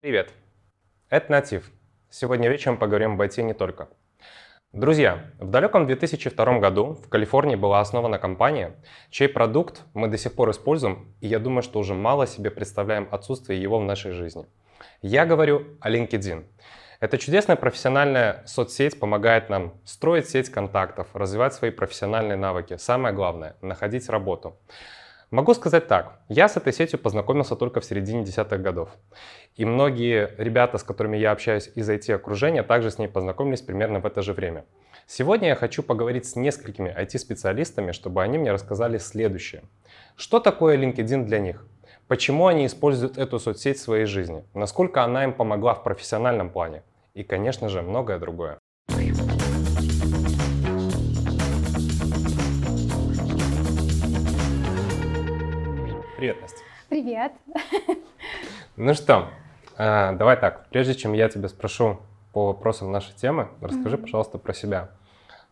Привет, 0.00 0.30
это 1.10 1.32
Натив. 1.32 1.72
Сегодня 2.08 2.48
вечером 2.48 2.76
поговорим 2.76 3.14
об 3.14 3.22
IT 3.22 3.42
не 3.42 3.52
только. 3.52 3.88
Друзья, 4.72 5.24
в 5.40 5.50
далеком 5.50 5.88
2002 5.88 6.60
году 6.60 6.92
в 6.92 7.08
Калифорнии 7.08 7.56
была 7.56 7.80
основана 7.80 8.16
компания, 8.20 8.76
чей 9.10 9.28
продукт 9.28 9.82
мы 9.94 10.06
до 10.06 10.16
сих 10.16 10.34
пор 10.34 10.52
используем, 10.52 11.12
и 11.20 11.26
я 11.26 11.40
думаю, 11.40 11.62
что 11.62 11.80
уже 11.80 11.94
мало 11.94 12.28
себе 12.28 12.52
представляем 12.52 13.08
отсутствие 13.10 13.60
его 13.60 13.80
в 13.80 13.84
нашей 13.84 14.12
жизни. 14.12 14.46
Я 15.02 15.26
говорю 15.26 15.66
о 15.80 15.90
LinkedIn. 15.90 16.44
Эта 17.00 17.18
чудесная 17.18 17.56
профессиональная 17.56 18.44
соцсеть 18.46 19.00
помогает 19.00 19.50
нам 19.50 19.80
строить 19.84 20.28
сеть 20.28 20.48
контактов, 20.48 21.08
развивать 21.12 21.54
свои 21.54 21.72
профессиональные 21.72 22.36
навыки. 22.36 22.76
Самое 22.76 23.12
главное– 23.12 23.56
находить 23.62 24.08
работу. 24.08 24.60
Могу 25.30 25.52
сказать 25.52 25.86
так, 25.88 26.22
я 26.30 26.48
с 26.48 26.56
этой 26.56 26.72
сетью 26.72 26.98
познакомился 26.98 27.54
только 27.54 27.80
в 27.80 27.84
середине 27.84 28.24
десятых 28.24 28.62
годов. 28.62 28.88
И 29.56 29.66
многие 29.66 30.34
ребята, 30.38 30.78
с 30.78 30.82
которыми 30.82 31.18
я 31.18 31.32
общаюсь 31.32 31.70
из 31.74 31.90
IT-окружения, 31.90 32.62
также 32.62 32.90
с 32.90 32.96
ней 32.96 33.08
познакомились 33.08 33.60
примерно 33.60 34.00
в 34.00 34.06
это 34.06 34.22
же 34.22 34.32
время. 34.32 34.64
Сегодня 35.06 35.48
я 35.48 35.54
хочу 35.54 35.82
поговорить 35.82 36.24
с 36.24 36.34
несколькими 36.34 36.94
IT-специалистами, 36.98 37.92
чтобы 37.92 38.22
они 38.22 38.38
мне 38.38 38.52
рассказали 38.52 38.96
следующее. 38.96 39.64
Что 40.16 40.40
такое 40.40 40.78
LinkedIn 40.78 41.24
для 41.24 41.40
них? 41.40 41.66
Почему 42.06 42.46
они 42.46 42.64
используют 42.64 43.18
эту 43.18 43.38
соцсеть 43.38 43.76
в 43.76 43.82
своей 43.82 44.06
жизни? 44.06 44.44
Насколько 44.54 45.04
она 45.04 45.24
им 45.24 45.34
помогла 45.34 45.74
в 45.74 45.82
профессиональном 45.82 46.48
плане? 46.48 46.82
И, 47.12 47.22
конечно 47.22 47.68
же, 47.68 47.82
многое 47.82 48.18
другое. 48.18 48.58
Привет, 56.18 56.40
Настя. 56.40 56.58
Привет. 56.88 57.32
Ну 58.76 58.92
что, 58.94 59.28
а, 59.76 60.14
давай 60.14 60.36
так. 60.36 60.66
Прежде 60.68 60.96
чем 60.96 61.12
я 61.12 61.28
тебя 61.28 61.48
спрошу 61.48 62.00
по 62.32 62.48
вопросам 62.48 62.90
нашей 62.90 63.14
темы, 63.14 63.50
расскажи, 63.60 63.94
mm-hmm. 63.94 64.00
пожалуйста, 64.00 64.38
про 64.38 64.52
себя. 64.52 64.90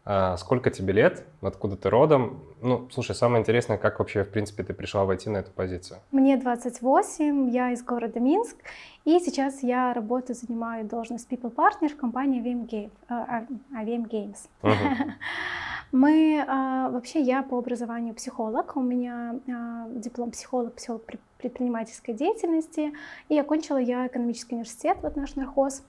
А, 0.08 0.36
сколько 0.36 0.70
тебе 0.70 0.92
лет? 0.92 1.26
Откуда 1.42 1.76
ты 1.76 1.90
родом? 1.90 2.40
Ну, 2.62 2.88
слушай, 2.92 3.12
самое 3.12 3.40
интересное, 3.40 3.76
как 3.76 3.98
вообще, 3.98 4.22
в 4.22 4.30
принципе, 4.30 4.62
ты 4.62 4.72
пришла 4.72 5.04
войти 5.04 5.28
на 5.28 5.38
эту 5.38 5.50
позицию? 5.50 5.98
Мне 6.12 6.36
28, 6.36 7.50
я 7.50 7.72
из 7.72 7.82
города 7.82 8.20
Минск, 8.20 8.56
и 9.04 9.18
сейчас 9.18 9.64
я 9.64 9.92
работаю, 9.92 10.36
занимаю 10.36 10.86
должность 10.86 11.28
People 11.28 11.52
Partner 11.52 11.88
в 11.88 11.96
компании 11.96 12.40
AVM, 12.40 12.90
AVM 13.08 14.08
Games. 14.08 14.38
Uh-huh. 14.62 15.10
Мы, 15.92 16.44
а, 16.46 16.88
вообще, 16.90 17.20
я 17.20 17.42
по 17.42 17.58
образованию 17.58 18.14
психолог, 18.14 18.76
у 18.76 18.82
меня 18.82 19.40
а, 19.48 19.88
диплом 19.90 20.30
психолог, 20.30 20.74
психолог 20.74 21.02
предпринимательской 21.38 22.14
деятельности, 22.14 22.92
и 23.28 23.36
окончила 23.36 23.78
я 23.78 24.06
экономический 24.06 24.54
университет, 24.54 24.98
вот 25.02 25.16
наш 25.16 25.34
нархоз, 25.34 25.82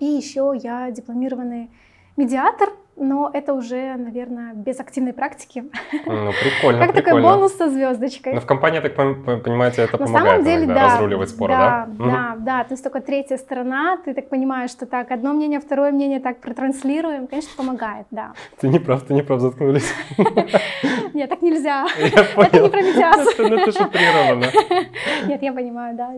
и 0.00 0.06
еще 0.06 0.54
я 0.60 0.90
дипломированный 0.90 1.70
медиатор, 2.18 2.70
но 3.00 3.30
это 3.32 3.54
уже, 3.54 3.94
наверное, 3.96 4.54
без 4.54 4.80
активной 4.80 5.12
практики. 5.12 5.64
Ну, 6.04 6.32
прикольно, 6.32 6.86
Как 6.86 6.96
такой 6.96 7.22
бонус 7.22 7.56
со 7.56 7.70
звездочкой. 7.70 8.34
Но 8.34 8.40
в 8.40 8.46
компании, 8.46 8.80
так 8.80 8.96
понимаете, 8.96 9.82
это 9.82 9.98
На 9.98 10.06
помогает 10.06 10.28
самом 10.28 10.44
деле, 10.44 10.64
иногда, 10.64 10.74
да, 10.74 10.94
разруливать 10.94 11.30
споры, 11.30 11.52
да? 11.52 11.86
Да, 11.86 12.04
угу. 12.04 12.10
да, 12.10 12.36
да. 12.38 12.64
То 12.64 12.72
есть 12.72 12.82
только 12.82 13.00
третья 13.00 13.36
сторона, 13.36 13.98
ты 14.04 14.14
так 14.14 14.28
понимаешь, 14.28 14.70
что 14.70 14.86
так, 14.86 15.10
одно 15.12 15.32
мнение, 15.32 15.60
второе 15.60 15.92
мнение 15.92 16.18
так 16.18 16.40
протранслируем, 16.40 17.28
конечно, 17.28 17.50
помогает, 17.56 18.06
да. 18.10 18.32
Ты 18.60 18.68
не 18.68 18.80
прав, 18.80 19.02
ты 19.02 19.14
не 19.14 19.22
прав, 19.22 19.40
заткнулись. 19.40 19.94
Нет, 21.14 21.30
так 21.30 21.40
нельзя. 21.40 21.86
Это 21.98 22.62
не 22.62 22.68
про 22.68 22.82
медиацию. 22.82 23.48
Ну, 23.48 23.56
это 23.56 23.72
же 23.72 25.28
Нет, 25.28 25.42
я 25.42 25.52
понимаю, 25.52 25.96
да. 25.96 26.12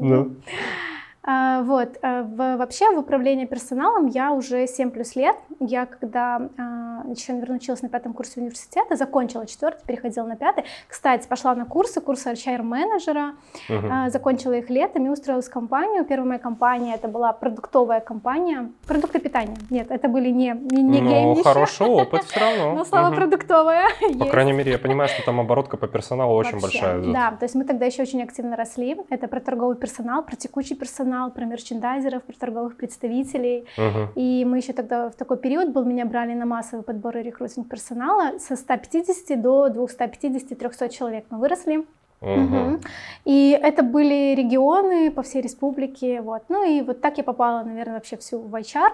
А, 1.22 1.62
вот. 1.62 1.98
А, 2.02 2.22
вообще 2.22 2.90
в 2.94 2.98
управлении 2.98 3.44
персоналом 3.44 4.06
я 4.06 4.32
уже 4.32 4.66
7 4.66 4.90
плюс 4.90 5.16
лет. 5.16 5.36
Я 5.58 5.84
когда 5.84 6.36
а, 6.56 7.02
еще, 7.08 7.32
наверное, 7.32 7.56
училась 7.56 7.82
на 7.82 7.90
пятом 7.90 8.14
курсе 8.14 8.40
университета, 8.40 8.96
закончила 8.96 9.46
четвертый, 9.46 9.84
переходила 9.84 10.26
на 10.26 10.36
пятый. 10.36 10.64
Кстати, 10.88 11.28
пошла 11.28 11.54
на 11.54 11.66
курсы, 11.66 12.00
курсы 12.00 12.30
HR-менеджера, 12.30 13.34
uh-huh. 13.68 14.10
закончила 14.10 14.54
их 14.54 14.70
летом 14.70 15.06
и 15.06 15.08
устроилась 15.10 15.48
в 15.48 15.52
компанию. 15.52 16.04
Первая 16.04 16.28
моя 16.28 16.38
компания, 16.38 16.94
это 16.94 17.08
была 17.08 17.32
продуктовая 17.32 18.00
компания. 18.00 18.70
Продукты 18.86 19.18
питания. 19.18 19.56
Нет, 19.68 19.90
это 19.90 20.08
были 20.08 20.30
не, 20.30 20.54
не, 20.70 20.82
не 20.82 21.00
Ну, 21.00 21.42
хороший 21.42 21.86
опыт 21.86 22.24
все 22.24 22.40
равно. 22.40 22.74
Но 22.74 22.84
слово 22.84 23.10
продуктовая 23.14 23.88
По 24.18 24.26
крайней 24.26 24.52
мере, 24.52 24.72
я 24.72 24.78
понимаю, 24.78 25.08
что 25.10 25.22
там 25.24 25.40
оборотка 25.40 25.76
по 25.76 25.86
персоналу 25.86 26.34
очень 26.34 26.60
большая. 26.60 27.00
Да, 27.12 27.32
то 27.32 27.44
есть 27.44 27.54
мы 27.54 27.64
тогда 27.64 27.84
еще 27.84 28.02
очень 28.02 28.22
активно 28.22 28.56
росли. 28.56 28.96
Это 29.10 29.28
про 29.28 29.40
торговый 29.40 29.76
персонал, 29.76 30.22
про 30.22 30.36
текущий 30.36 30.74
персонал 30.74 31.09
канал 31.10 31.32
про 31.32 31.44
мерчендайзеров, 31.44 32.22
про 32.22 32.34
торговых 32.34 32.76
представителей. 32.76 33.66
Uh-huh. 33.76 34.08
И 34.14 34.44
мы 34.44 34.58
еще 34.58 34.72
тогда 34.72 35.10
в 35.10 35.14
такой 35.16 35.38
период 35.38 35.70
был, 35.70 35.84
меня 35.84 36.06
брали 36.06 36.34
на 36.34 36.46
массовый 36.46 36.84
подбор 36.84 37.16
и 37.16 37.22
рекрутинг 37.22 37.68
персонала 37.68 38.38
со 38.38 38.54
150 38.54 39.42
до 39.42 39.66
250-300 39.68 40.88
человек. 40.88 41.24
Мы 41.30 41.38
выросли. 41.38 41.84
Uh-huh. 42.20 42.44
Угу. 42.44 42.80
И 43.24 43.58
это 43.60 43.82
были 43.82 44.34
регионы 44.34 45.10
по 45.10 45.22
всей 45.22 45.42
республике. 45.42 46.20
Вот. 46.20 46.42
Ну 46.48 46.64
и 46.64 46.82
вот 46.82 47.00
так 47.00 47.18
я 47.18 47.24
попала, 47.24 47.64
наверное, 47.64 47.94
вообще 47.94 48.16
всю 48.16 48.38
в 48.38 48.54
HR. 48.54 48.90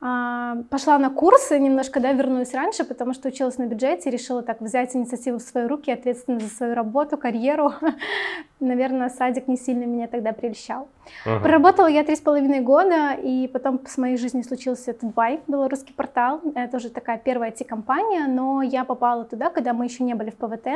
А, 0.00 0.56
пошла 0.68 0.98
на 0.98 1.08
курсы, 1.10 1.58
немножко, 1.58 2.00
да, 2.00 2.12
вернулась 2.12 2.52
раньше, 2.54 2.84
потому 2.84 3.14
что 3.14 3.28
училась 3.28 3.56
на 3.56 3.66
бюджете, 3.66 4.10
решила 4.10 4.42
так 4.42 4.60
взять 4.60 4.94
инициативу 4.94 5.38
в 5.38 5.42
свои 5.42 5.66
руки, 5.66 5.90
ответственность 5.90 6.48
за 6.48 6.54
свою 6.54 6.74
работу, 6.74 7.16
карьеру. 7.16 7.72
Наверное, 8.60 9.08
садик 9.08 9.48
не 9.48 9.56
сильно 9.56 9.84
меня 9.84 10.06
тогда 10.06 10.32
прельщал. 10.32 10.88
Uh-huh. 11.24 11.40
Проработала 11.40 11.86
я 11.86 12.04
три 12.04 12.16
с 12.16 12.20
половиной 12.20 12.60
года, 12.60 13.12
и 13.12 13.48
потом 13.48 13.80
с 13.86 13.98
моей 13.98 14.16
жизни 14.16 14.42
случился 14.42 14.92
Тутбай, 14.92 15.40
белорусский 15.46 15.94
портал. 15.94 16.40
Это 16.54 16.76
уже 16.76 16.90
такая 16.90 17.18
первая 17.18 17.50
IT-компания, 17.50 18.26
но 18.26 18.62
я 18.62 18.84
попала 18.84 19.24
туда, 19.24 19.50
когда 19.50 19.72
мы 19.72 19.84
еще 19.84 20.04
не 20.04 20.14
были 20.14 20.30
в 20.30 20.36
ПВТ. 20.36 20.66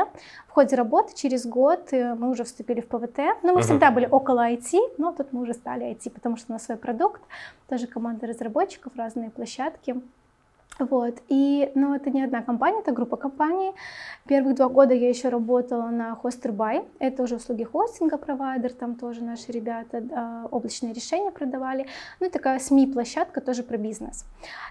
В 0.48 0.50
ходе 0.50 0.76
работы 0.76 1.14
через 1.14 1.46
год 1.46 1.92
э, 1.92 2.14
мы 2.14 2.30
уже 2.30 2.44
вступили 2.44 2.80
в 2.80 2.88
ПВТ. 2.88 3.18
Но 3.42 3.52
мы 3.52 3.60
uh-huh. 3.60 3.62
всегда 3.62 3.90
были 3.90 4.06
около 4.06 4.50
IT, 4.50 4.78
но 4.98 5.12
тут 5.12 5.32
мы 5.32 5.42
уже 5.42 5.54
стали 5.54 5.86
IT, 5.86 6.10
потому 6.10 6.36
что 6.36 6.46
у 6.50 6.52
нас 6.52 6.64
свой 6.64 6.78
продукт, 6.78 7.20
тоже 7.68 7.86
команда 7.86 8.26
разработчиков, 8.26 8.92
разные 8.96 9.30
площадки. 9.30 9.96
Вот. 10.84 11.22
И, 11.28 11.70
но 11.74 11.94
это 11.94 12.10
не 12.10 12.22
одна 12.22 12.42
компания, 12.42 12.80
это 12.80 12.92
группа 12.92 13.16
компаний. 13.16 13.72
Первых 14.26 14.54
два 14.54 14.68
года 14.68 14.94
я 14.94 15.08
еще 15.08 15.28
работала 15.28 15.88
на 15.88 16.18
Hosterbuy. 16.22 16.86
Это 16.98 17.22
уже 17.22 17.36
услуги 17.36 17.64
хостинга 17.64 18.16
провайдер, 18.16 18.72
там 18.72 18.94
тоже 18.94 19.22
наши 19.22 19.52
ребята 19.52 19.98
э, 19.98 20.46
облачные 20.50 20.92
решения 20.92 21.30
продавали. 21.30 21.86
Ну 22.20 22.26
и 22.26 22.30
такая 22.30 22.58
СМИ-площадка 22.58 23.40
тоже 23.40 23.62
про 23.62 23.76
бизнес. 23.76 24.24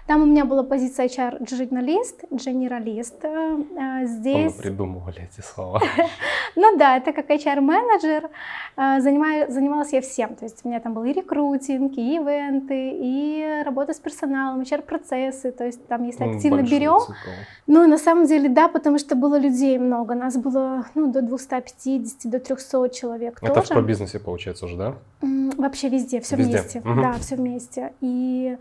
Там 0.06 0.22
у 0.22 0.26
меня 0.26 0.44
была 0.44 0.62
позиция 0.62 1.06
HR-журналист, 1.06 2.24
генералист. 2.30 3.24
Э, 3.24 4.06
здесь... 4.06 4.56
Вы 4.56 4.62
придумывали 4.62 5.28
эти 5.30 5.44
слова. 5.44 5.80
ну 6.56 6.76
да, 6.76 6.96
это 6.96 7.12
как 7.12 7.30
HR-менеджер. 7.30 8.30
Э, 8.76 9.00
занималась 9.00 9.92
я 9.92 10.00
всем. 10.00 10.34
То 10.34 10.44
есть 10.44 10.64
у 10.64 10.68
меня 10.68 10.80
там 10.80 10.94
был 10.94 11.04
и 11.04 11.12
рекрутинг, 11.12 11.96
и 11.96 12.16
ивенты, 12.16 12.92
и 12.94 13.62
работа 13.64 13.92
с 13.92 13.98
персоналом, 13.98 14.62
HR-процессы. 14.62 15.52
То 15.52 15.64
есть 15.64 15.86
там 15.86 15.99
там, 16.00 16.06
если 16.06 16.24
ну, 16.24 16.36
активно 16.36 16.62
берем. 16.62 17.00
Цикл. 17.00 17.30
Ну, 17.66 17.86
на 17.86 17.98
самом 17.98 18.26
деле, 18.26 18.48
да, 18.48 18.68
потому 18.68 18.98
что 18.98 19.14
было 19.14 19.38
людей 19.38 19.78
много. 19.78 20.14
Нас 20.14 20.36
было 20.36 20.86
ну, 20.94 21.12
до 21.12 21.22
250, 21.22 22.30
до 22.30 22.38
300 22.38 22.88
человек 22.90 23.38
Это 23.42 23.62
тоже. 23.62 23.80
в 23.80 23.86
бизнесе 23.86 24.18
получается 24.18 24.66
уже, 24.66 24.76
да? 24.76 24.94
Вообще 25.56 25.88
везде, 25.88 26.20
все 26.20 26.36
везде. 26.36 26.58
вместе. 26.58 26.78
Угу. 26.80 27.00
Да, 27.00 27.12
все 27.20 27.36
вместе. 27.36 27.92
И 28.00 28.56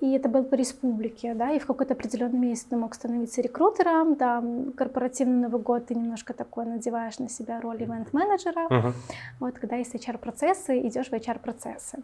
и 0.00 0.12
это 0.12 0.28
был 0.28 0.44
по 0.44 0.54
республике, 0.54 1.34
да, 1.34 1.52
и 1.52 1.58
в 1.58 1.66
какой-то 1.66 1.94
определенный 1.94 2.38
месяц 2.38 2.64
ты 2.64 2.76
мог 2.76 2.94
становиться 2.94 3.40
рекрутером, 3.42 4.14
да, 4.14 4.42
корпоративный 4.76 5.48
Новый 5.48 5.60
год 5.60 5.86
ты 5.86 5.94
немножко 5.94 6.32
такой 6.32 6.64
надеваешь 6.64 7.18
на 7.18 7.28
себя 7.28 7.60
роль 7.60 7.82
event-менеджера, 7.82 8.66
uh-huh. 8.68 8.92
вот, 9.40 9.58
когда 9.58 9.76
есть 9.76 9.94
HR-процессы, 9.94 10.80
идешь 10.88 11.08
в 11.08 11.12
HR-процессы. 11.12 11.98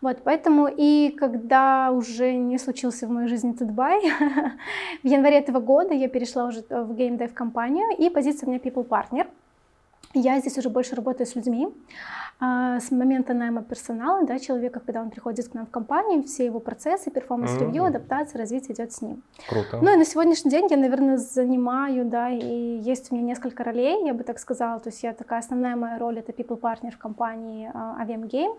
Вот, 0.00 0.18
поэтому 0.24 0.68
и 0.68 1.14
когда 1.18 1.90
уже 1.92 2.34
не 2.34 2.58
случился 2.58 3.06
в 3.06 3.10
моей 3.10 3.28
жизни 3.28 3.52
TUT.BY, 3.52 4.00
в 5.02 5.06
январе 5.06 5.38
этого 5.38 5.60
года 5.60 5.94
я 5.94 6.08
перешла 6.08 6.46
уже 6.46 6.64
в 6.70 6.94
gamedev 6.94 7.34
компанию, 7.34 7.86
и 7.98 8.08
позиция 8.08 8.46
у 8.46 8.50
меня 8.50 8.60
people 8.60 8.86
partner. 8.86 9.26
Я 10.18 10.40
здесь 10.40 10.56
уже 10.56 10.70
больше 10.70 10.96
работаю 10.96 11.26
с 11.26 11.34
людьми, 11.34 11.68
а, 12.40 12.80
с 12.80 12.90
момента 12.90 13.34
найма 13.34 13.62
персонала, 13.62 14.24
да, 14.24 14.38
человека, 14.38 14.80
когда 14.80 15.02
он 15.02 15.10
приходит 15.10 15.48
к 15.48 15.54
нам 15.54 15.66
в 15.66 15.70
компанию, 15.70 16.22
все 16.22 16.46
его 16.46 16.58
процессы, 16.58 17.10
performance 17.10 17.54
review, 17.54 17.82
mm-hmm. 17.82 17.88
адаптация, 17.88 18.38
развитие 18.38 18.74
идет 18.74 18.92
с 18.92 19.02
ним. 19.02 19.22
Круто. 19.46 19.78
Ну 19.82 19.92
и 19.92 19.96
на 19.96 20.06
сегодняшний 20.06 20.50
день 20.50 20.68
я, 20.70 20.78
наверное, 20.78 21.18
занимаю, 21.18 22.06
да, 22.06 22.30
и 22.30 22.78
есть 22.78 23.12
у 23.12 23.14
меня 23.14 23.26
несколько 23.26 23.62
ролей, 23.62 24.06
я 24.06 24.14
бы 24.14 24.24
так 24.24 24.38
сказала, 24.38 24.80
то 24.80 24.88
есть 24.88 25.02
я 25.02 25.12
такая 25.12 25.40
основная 25.40 25.76
моя 25.76 25.98
роль 25.98 26.18
это 26.18 26.32
people 26.32 26.58
partner 26.58 26.90
в 26.92 26.98
компании 26.98 27.70
uh, 27.74 28.02
Aviam 28.02 28.26
Game. 28.26 28.56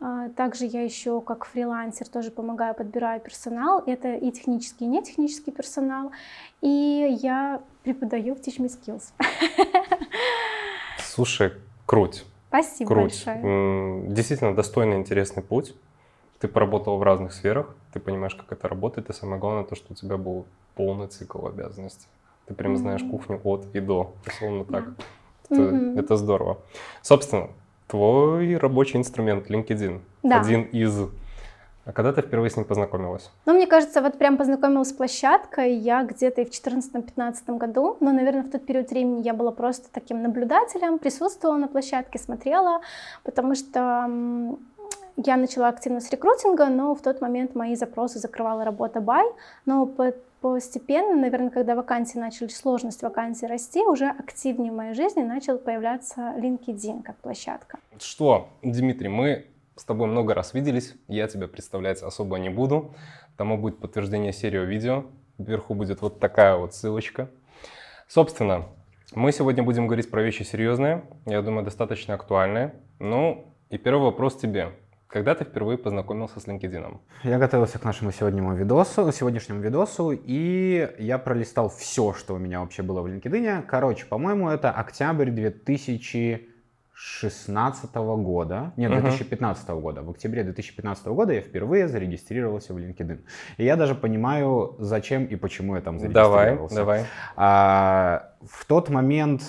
Uh, 0.00 0.28
также 0.30 0.66
я 0.66 0.82
еще 0.82 1.22
как 1.22 1.46
фрилансер 1.46 2.06
тоже 2.08 2.30
помогаю, 2.30 2.74
подбираю 2.74 3.20
персонал. 3.20 3.82
Это 3.86 4.14
и 4.14 4.30
технический, 4.30 4.84
и 4.84 4.88
не 4.88 5.02
технический 5.02 5.52
персонал. 5.52 6.10
И 6.60 7.18
я 7.22 7.62
преподаю 7.82 8.34
в 8.34 8.40
Teach 8.40 8.58
Me 8.58 8.68
Skills. 8.68 9.12
Слушай, 11.14 11.52
круть. 11.84 12.24
Спасибо 12.48 12.88
Круть. 12.88 13.22
большое. 13.26 14.02
Действительно 14.08 14.54
достойный, 14.54 14.96
интересный 14.96 15.42
путь. 15.42 15.74
Ты 16.38 16.48
поработал 16.48 16.96
в 16.96 17.02
разных 17.02 17.34
сферах, 17.34 17.74
ты 17.92 18.00
понимаешь, 18.00 18.34
как 18.34 18.50
это 18.50 18.66
работает, 18.66 19.10
и 19.10 19.12
самое 19.12 19.38
главное 19.38 19.64
то, 19.64 19.74
что 19.76 19.92
у 19.92 19.94
тебя 19.94 20.16
был 20.16 20.46
полный 20.74 21.08
цикл 21.08 21.46
обязанностей. 21.46 22.06
Ты 22.46 22.54
прям 22.54 22.78
знаешь 22.78 23.02
кухню 23.02 23.38
от 23.44 23.66
и 23.74 23.80
до, 23.80 24.14
условно 24.26 24.64
так. 24.64 24.84
Это, 25.50 25.60
Мгм. 25.60 25.98
это 25.98 26.16
здорово. 26.16 26.56
Собственно, 27.02 27.50
твой 27.88 28.56
рабочий 28.56 28.96
инструмент 28.96 29.50
LinkedIn. 29.50 30.00
Да. 30.22 30.40
Один 30.40 30.62
из. 30.62 31.10
А 31.84 31.92
когда 31.92 32.12
ты 32.12 32.22
впервые 32.22 32.50
с 32.50 32.56
ним 32.56 32.64
познакомилась? 32.64 33.30
Ну, 33.44 33.54
мне 33.54 33.66
кажется, 33.66 34.00
вот 34.02 34.16
прям 34.16 34.36
познакомилась 34.36 34.90
с 34.90 34.92
площадкой 34.92 35.74
я 35.74 36.04
где-то 36.04 36.42
и 36.42 36.44
в 36.44 36.50
2014-2015 36.50 37.56
году, 37.58 37.96
но, 37.98 38.12
наверное, 38.12 38.44
в 38.44 38.50
тот 38.50 38.64
период 38.64 38.90
времени 38.90 39.22
я 39.22 39.34
была 39.34 39.50
просто 39.50 39.88
таким 39.92 40.22
наблюдателем, 40.22 40.98
присутствовала 40.98 41.56
на 41.56 41.66
площадке, 41.66 42.20
смотрела, 42.20 42.82
потому 43.24 43.56
что 43.56 44.08
я 45.16 45.36
начала 45.36 45.68
активно 45.68 46.00
с 46.00 46.10
рекрутинга, 46.10 46.66
но 46.66 46.94
в 46.94 47.02
тот 47.02 47.20
момент 47.20 47.54
мои 47.54 47.74
запросы 47.74 48.18
закрывала 48.18 48.64
работа 48.64 49.00
Бай, 49.00 49.26
но 49.66 49.86
по- 49.86 50.14
постепенно, 50.40 51.16
наверное, 51.16 51.50
когда 51.50 51.74
вакансии 51.74 52.18
начали, 52.18 52.48
сложность 52.48 53.02
вакансий 53.02 53.46
расти, 53.46 53.82
уже 53.82 54.06
активнее 54.08 54.72
в 54.72 54.76
моей 54.76 54.94
жизни 54.94 55.22
начал 55.22 55.58
появляться 55.58 56.34
LinkedIn 56.38 57.02
как 57.02 57.16
площадка. 57.16 57.78
Что, 57.98 58.48
Дмитрий, 58.62 59.08
мы 59.08 59.46
с 59.76 59.84
тобой 59.84 60.06
много 60.06 60.34
раз 60.34 60.54
виделись, 60.54 60.94
я 61.08 61.28
тебя 61.28 61.48
представлять 61.48 62.02
особо 62.02 62.38
не 62.38 62.50
буду. 62.50 62.94
Тому 63.36 63.58
будет 63.58 63.78
подтверждение 63.78 64.32
серии 64.32 64.64
видео. 64.64 65.06
Вверху 65.38 65.74
будет 65.74 66.02
вот 66.02 66.20
такая 66.20 66.56
вот 66.56 66.74
ссылочка. 66.74 67.30
Собственно, 68.06 68.66
мы 69.14 69.32
сегодня 69.32 69.62
будем 69.62 69.86
говорить 69.86 70.10
про 70.10 70.22
вещи 70.22 70.42
серьезные, 70.42 71.04
я 71.26 71.42
думаю, 71.42 71.64
достаточно 71.64 72.14
актуальные. 72.14 72.74
Ну, 72.98 73.54
и 73.70 73.78
первый 73.78 74.04
вопрос 74.04 74.36
тебе. 74.36 74.72
Когда 75.06 75.34
ты 75.34 75.44
впервые 75.44 75.76
познакомился 75.76 76.40
с 76.40 76.46
LinkedIn? 76.46 76.98
Я 77.22 77.38
готовился 77.38 77.78
к 77.78 77.84
нашему 77.84 78.12
сегодняшнему 78.12 78.54
видосу, 78.54 79.12
сегодняшнему 79.12 79.60
видосу, 79.60 80.12
и 80.12 80.88
я 80.98 81.18
пролистал 81.18 81.68
все, 81.68 82.14
что 82.14 82.34
у 82.34 82.38
меня 82.38 82.60
вообще 82.60 82.82
было 82.82 83.02
в 83.02 83.06
LinkedIn. 83.06 83.64
Короче, 83.66 84.06
по-моему, 84.06 84.48
это 84.48 84.70
октябрь 84.70 85.30
2016 86.94 87.94
года, 88.22 88.72
нет, 88.76 88.90
Мгм. 88.90 89.02
2015 89.02 89.68
года. 89.80 90.02
В 90.02 90.10
октябре 90.10 90.44
2015 90.44 91.06
года 91.06 91.32
я 91.32 91.40
впервые 91.40 91.88
зарегистрировался 91.88 92.74
в 92.74 92.78
LinkedIn. 92.78 93.20
И 93.56 93.64
я 93.64 93.76
даже 93.76 93.94
понимаю, 93.94 94.76
зачем 94.78 95.24
и 95.24 95.36
почему 95.36 95.76
я 95.76 95.80
там 95.80 95.98
Давай, 95.98 96.10
зарегистрировался. 96.44 96.76
давай. 96.76 97.04
А, 97.36 98.32
в 98.42 98.64
тот 98.66 98.90
момент 98.90 99.42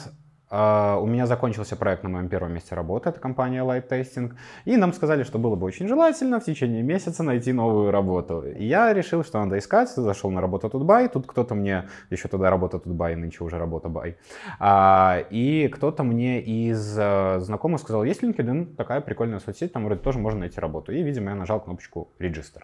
у 0.54 1.06
меня 1.08 1.26
закончился 1.26 1.76
проект 1.76 2.04
на 2.04 2.10
моем 2.10 2.30
первом 2.30 2.54
месте 2.54 2.76
работы, 2.76 3.10
это 3.10 3.20
компания 3.20 3.64
Light 3.64 3.90
Testing, 3.90 4.34
и 4.66 4.78
нам 4.78 4.94
сказали, 4.94 5.24
что 5.24 5.40
было 5.40 5.56
бы 5.56 5.66
очень 5.66 5.88
желательно 5.88 6.40
в 6.40 6.46
течение 6.46 6.84
месяца 6.84 7.24
найти 7.24 7.54
новую 7.54 7.92
работу. 7.92 8.44
И 8.46 8.66
я 8.66 8.94
решил, 8.94 9.24
что 9.24 9.44
надо 9.44 9.58
искать, 9.58 9.90
зашел 9.90 10.30
на 10.32 10.42
работу 10.42 10.70
Тутбай, 10.70 11.10
тут 11.10 11.26
кто-то 11.26 11.56
мне, 11.56 11.90
еще 12.12 12.28
тогда 12.28 12.50
работа 12.50 12.78
Тутбай, 12.78 13.16
нынче 13.16 13.44
уже 13.44 13.58
работа 13.58 13.90
Бай, 13.90 14.18
а, 14.60 15.24
и 15.32 15.68
кто-то 15.70 16.04
мне 16.04 16.42
из 16.42 16.96
а, 17.00 17.40
знакомых 17.40 17.82
сказал, 17.82 18.04
есть 18.04 18.22
LinkedIn, 18.24 18.76
такая 18.76 19.02
прикольная 19.02 19.40
соцсеть, 19.40 19.74
там 19.74 19.86
вроде 19.86 20.02
тоже 20.02 20.20
можно 20.20 20.42
найти 20.42 20.60
работу. 20.60 20.92
И, 20.92 21.02
видимо, 21.02 21.32
я 21.32 21.36
нажал 21.36 21.60
кнопочку 21.60 22.10
Register. 22.20 22.64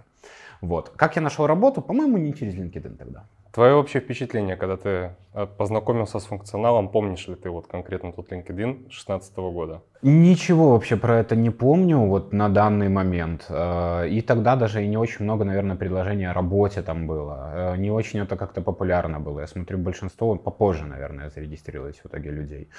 Вот. 0.61 0.89
Как 0.95 1.15
я 1.15 1.21
нашел 1.21 1.47
работу? 1.47 1.81
По-моему, 1.81 2.17
не 2.17 2.33
через 2.33 2.53
LinkedIn 2.56 2.97
тогда. 2.97 3.23
Твое 3.51 3.73
общее 3.73 4.01
впечатление, 4.01 4.56
когда 4.56 4.77
ты 4.77 4.89
э, 5.33 5.47
познакомился 5.57 6.19
с 6.19 6.25
функционалом, 6.25 6.89
помнишь 6.89 7.27
ли 7.27 7.35
ты 7.35 7.50
вот 7.50 7.65
конкретно 7.67 8.11
тот 8.11 8.31
LinkedIn 8.31 8.73
2016 8.81 9.38
года? 9.38 9.81
Ничего 10.03 10.69
вообще 10.71 10.97
про 10.97 11.17
это 11.19 11.35
не 11.35 11.50
помню 11.50 11.97
вот 11.97 12.31
на 12.31 12.50
данный 12.50 12.89
момент. 12.89 13.45
Э, 13.50 14.07
И 14.07 14.21
тогда 14.21 14.56
даже 14.56 14.83
и 14.83 14.88
не 14.88 14.97
очень 14.97 15.25
много, 15.25 15.45
наверное, 15.45 15.75
предложений 15.75 16.25
о 16.29 16.33
работе 16.33 16.83
там 16.83 17.07
было. 17.07 17.73
Э, 17.73 17.77
Не 17.77 17.89
очень 17.91 18.19
это 18.19 18.35
как-то 18.38 18.62
популярно 18.62 19.19
было. 19.19 19.39
Я 19.39 19.47
смотрю, 19.47 19.79
большинство 19.79 20.35
попозже, 20.35 20.85
наверное, 20.85 21.29
зарегистрировалось 21.29 22.00
в 22.03 22.05
итоге 22.05 22.29
людей. 22.31 22.69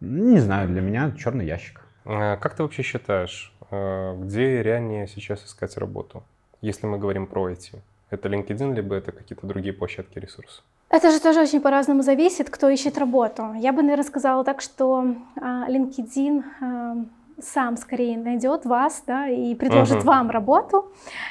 Не 0.00 0.40
знаю, 0.40 0.68
для 0.68 0.80
меня 0.80 1.12
черный 1.16 1.46
ящик. 1.46 1.82
Как 2.04 2.54
ты 2.54 2.62
вообще 2.62 2.82
считаешь, 2.82 3.52
где 3.70 4.62
реальнее 4.62 5.06
сейчас 5.08 5.44
искать 5.44 5.76
работу, 5.78 6.22
если 6.60 6.86
мы 6.86 6.98
говорим 6.98 7.26
про 7.26 7.50
IT? 7.50 7.80
Это 8.10 8.28
LinkedIn, 8.28 8.74
либо 8.74 8.94
это 8.94 9.12
какие-то 9.12 9.46
другие 9.46 9.72
площадки, 9.72 10.18
ресурсы? 10.18 10.62
Это 10.88 11.10
же 11.10 11.20
тоже 11.20 11.40
очень 11.40 11.60
по-разному 11.60 12.02
зависит, 12.02 12.48
кто 12.48 12.68
ищет 12.68 12.98
работу. 12.98 13.54
Я 13.54 13.72
бы, 13.72 13.82
наверное, 13.82 14.04
сказала 14.04 14.44
так, 14.44 14.60
что 14.60 15.16
а, 15.40 15.68
LinkedIn 15.68 16.44
а, 16.60 16.96
сам 17.42 17.76
скорее 17.76 18.16
найдет 18.16 18.64
вас 18.64 19.02
да, 19.06 19.28
и 19.28 19.54
предложит 19.54 19.98
Мгм. 19.98 20.06
вам 20.06 20.30
работу, 20.30 20.86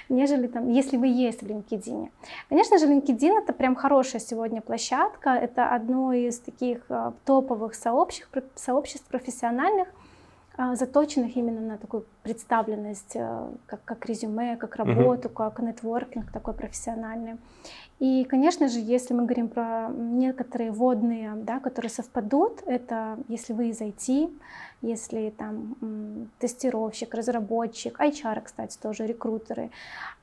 нежели 0.10 0.48
там, 0.48 0.70
если 0.70 0.98
вы 0.98 1.08
есть 1.08 1.42
в 1.42 1.48
LinkedIn. 1.48 2.10
Конечно 2.50 2.78
же, 2.78 2.86
LinkedIn 2.86 3.40
это 3.44 3.54
прям 3.54 3.76
хорошая 3.76 4.22
сегодня 4.22 4.62
площадка, 4.62 5.32
это 5.32 5.70
одно 5.70 6.14
из 6.14 6.40
таких 6.40 6.80
а, 6.90 7.14
топовых 7.26 7.76
сообществ, 7.76 8.30
сообществ 8.56 9.08
профессиональных, 9.08 9.88
заточенных 10.58 11.36
именно 11.36 11.62
на 11.62 11.78
такую 11.78 12.06
представленность, 12.24 13.16
э, 13.16 13.48
как, 13.66 13.84
как 13.84 14.06
резюме, 14.06 14.56
как 14.58 14.76
работу, 14.78 15.30
как 15.30 15.60
нетворкинг 15.60 16.32
такой 16.32 16.54
профессиональный. 16.54 17.38
И, 18.00 18.26
конечно 18.26 18.68
же, 18.68 18.80
если 18.80 19.14
мы 19.14 19.24
говорим 19.24 19.48
про 19.48 19.90
некоторые 19.90 20.72
водные, 20.72 21.34
да, 21.36 21.60
которые 21.60 21.90
совпадут, 21.90 22.62
это 22.66 23.18
если 23.30 23.54
вы 23.54 23.70
из 23.70 23.82
IT, 23.82 24.30
если 24.82 25.30
там 25.38 25.76
тестировщик, 26.40 27.14
разработчик, 27.16 28.00
HR, 28.00 28.42
кстати, 28.42 28.78
тоже 28.78 29.06
рекрутеры, 29.08 29.72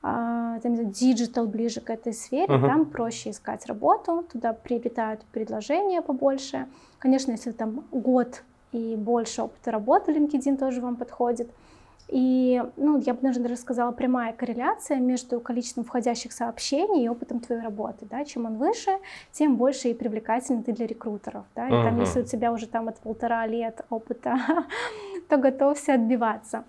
а, 0.01 0.59
там, 0.59 0.73
digital 0.73 1.47
ближе 1.47 1.81
к 1.81 1.89
этой 1.89 2.13
сфере, 2.13 2.53
Мгм. 2.53 2.67
там 2.67 2.85
проще 2.85 3.31
искать 3.31 3.65
работу, 3.65 4.23
туда 4.31 4.53
прилетают 4.53 5.21
предложения 5.31 6.01
побольше. 6.01 6.67
Конечно, 6.99 7.31
если 7.31 7.51
там 7.51 7.83
год 7.91 8.43
и 8.73 8.95
больше 8.95 9.43
опыта 9.43 9.71
работы, 9.71 10.11
LinkedIn 10.11 10.57
тоже 10.57 10.81
вам 10.81 10.95
подходит. 10.95 11.49
И, 12.09 12.61
ну, 12.75 12.97
я 12.99 13.13
бы 13.13 13.21
даже 13.21 13.39
даже 13.39 13.55
сказала, 13.55 13.91
прямая 13.91 14.33
корреляция 14.33 14.97
между 14.97 15.39
количеством 15.39 15.83
входящих 15.83 16.33
сообщений 16.33 17.05
и 17.05 17.09
опытом 17.09 17.39
твоей 17.39 17.61
работы. 17.61 18.05
Да? 18.05 18.25
Чем 18.25 18.45
он 18.45 18.57
выше, 18.57 18.91
тем 19.31 19.55
больше 19.55 19.89
и 19.89 19.93
привлекательный 19.93 20.63
ты 20.63 20.73
для 20.73 20.85
рекрутеров. 20.85 21.45
Да? 21.55 21.67
И 21.67 21.71
там, 21.71 21.93
Мгм. 21.93 22.01
если 22.01 22.21
у 22.21 22.23
тебя 22.23 22.51
уже 22.51 22.67
там 22.67 22.89
от 22.89 22.99
полтора 22.99 23.47
лет 23.47 23.85
опыта, 23.89 24.37
то 25.29 25.37
готовься 25.37 25.93
отбиваться. 25.93 26.65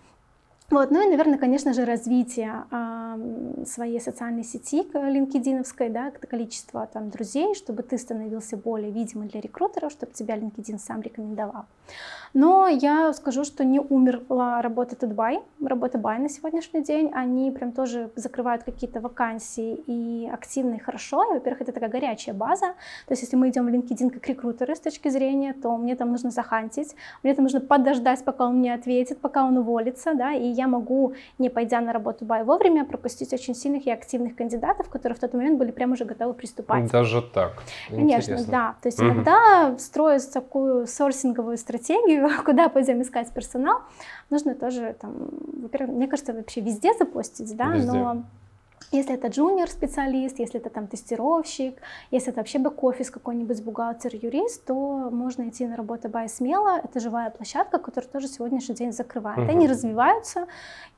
Вот, 0.70 0.90
ну 0.90 1.06
и, 1.06 1.10
наверное, 1.10 1.38
конечно 1.38 1.74
же, 1.74 1.84
развитие 1.84 2.64
а, 2.70 3.14
м, 3.16 3.66
своей 3.66 4.00
социальной 4.00 4.44
сети 4.44 4.82
LinkedIn, 4.82 5.62
да, 5.90 6.10
количество 6.10 6.86
там 6.86 7.10
друзей, 7.10 7.54
чтобы 7.54 7.82
ты 7.82 7.98
становился 7.98 8.56
более 8.56 8.90
видимым 8.90 9.28
для 9.28 9.40
рекрутеров, 9.42 9.92
чтобы 9.92 10.12
тебя 10.12 10.36
LinkedIn 10.38 10.78
сам 10.78 11.02
рекомендовал. 11.02 11.66
Но 12.34 12.66
я 12.66 13.12
скажу, 13.12 13.44
что 13.44 13.64
не 13.64 13.78
умерла 13.78 14.60
работа 14.60 14.96
Тутбай, 14.96 15.38
работа 15.64 15.98
Бай 15.98 16.18
на 16.18 16.28
сегодняшний 16.28 16.82
день. 16.82 17.12
Они 17.14 17.52
прям 17.52 17.70
тоже 17.70 18.10
закрывают 18.16 18.64
какие-то 18.64 19.00
вакансии 19.00 19.74
и 19.86 20.28
активно 20.28 20.74
и 20.74 20.78
хорошо. 20.78 21.22
И, 21.30 21.34
во-первых, 21.34 21.62
это 21.62 21.72
такая 21.72 21.88
горячая 21.88 22.34
база. 22.34 22.74
То 23.06 23.12
есть, 23.12 23.22
если 23.22 23.36
мы 23.36 23.50
идем 23.50 23.66
в 23.66 23.68
LinkedIn 23.68 24.10
как 24.10 24.26
рекрутеры 24.26 24.74
с 24.74 24.80
точки 24.80 25.10
зрения, 25.10 25.52
то 25.52 25.76
мне 25.76 25.94
там 25.94 26.10
нужно 26.10 26.30
захантить, 26.30 26.96
мне 27.22 27.34
там 27.34 27.44
нужно 27.44 27.60
подождать, 27.60 28.24
пока 28.24 28.46
он 28.46 28.56
мне 28.58 28.74
ответит, 28.74 29.20
пока 29.20 29.44
он 29.44 29.56
уволится, 29.56 30.14
да, 30.14 30.32
и 30.32 30.46
я 30.46 30.66
могу, 30.66 31.14
не 31.38 31.50
пойдя 31.50 31.80
на 31.80 31.92
работу 31.92 32.24
Бай 32.24 32.42
вовремя, 32.42 32.84
пропустить 32.84 33.32
очень 33.32 33.54
сильных 33.54 33.86
и 33.86 33.92
активных 33.92 34.34
кандидатов, 34.34 34.88
которые 34.88 35.16
в 35.16 35.20
тот 35.20 35.34
момент 35.34 35.56
были 35.56 35.70
прям 35.70 35.92
уже 35.92 36.04
готовы 36.04 36.34
приступать. 36.34 36.90
Даже 36.90 37.22
так. 37.22 37.62
Конечно, 37.88 38.32
Интересно. 38.32 38.50
да. 38.50 38.74
То 38.82 38.88
есть 38.88 39.00
иногда, 39.00 39.78
строя 39.78 40.18
такую 40.32 40.88
сорсинговую 40.88 41.58
стратегию, 41.58 42.23
куда 42.44 42.68
пойдем 42.68 43.02
искать 43.02 43.32
персонал, 43.32 43.82
нужно 44.30 44.54
тоже, 44.54 44.96
там, 45.00 45.12
во-первых, 45.62 45.96
мне 45.96 46.08
кажется, 46.08 46.32
вообще 46.32 46.60
везде 46.60 46.94
запостить, 46.94 47.56
да, 47.56 47.72
Везде. 47.72 47.92
но 47.92 48.24
если 48.92 49.14
это 49.14 49.28
junior-специалист, 49.28 50.38
если 50.38 50.60
это 50.60 50.70
там 50.70 50.86
тестировщик, 50.86 51.78
если 52.10 52.30
это 52.30 52.40
вообще 52.40 52.58
back-office 52.58 53.10
какой-нибудь 53.10 53.62
бухгалтер, 53.62 54.14
юрист, 54.14 54.64
то 54.64 55.10
можно 55.10 55.48
идти 55.48 55.66
на 55.66 55.76
работу.by 55.76 56.28
смело. 56.28 56.78
Это 56.78 57.00
живая 57.00 57.30
площадка, 57.30 57.78
которая 57.78 58.08
тоже 58.08 58.28
сегодняшний 58.28 58.74
день 58.74 58.92
закрывает. 58.92 59.38
Мгм. 59.38 59.50
Они 59.50 59.66
развиваются, 59.66 60.46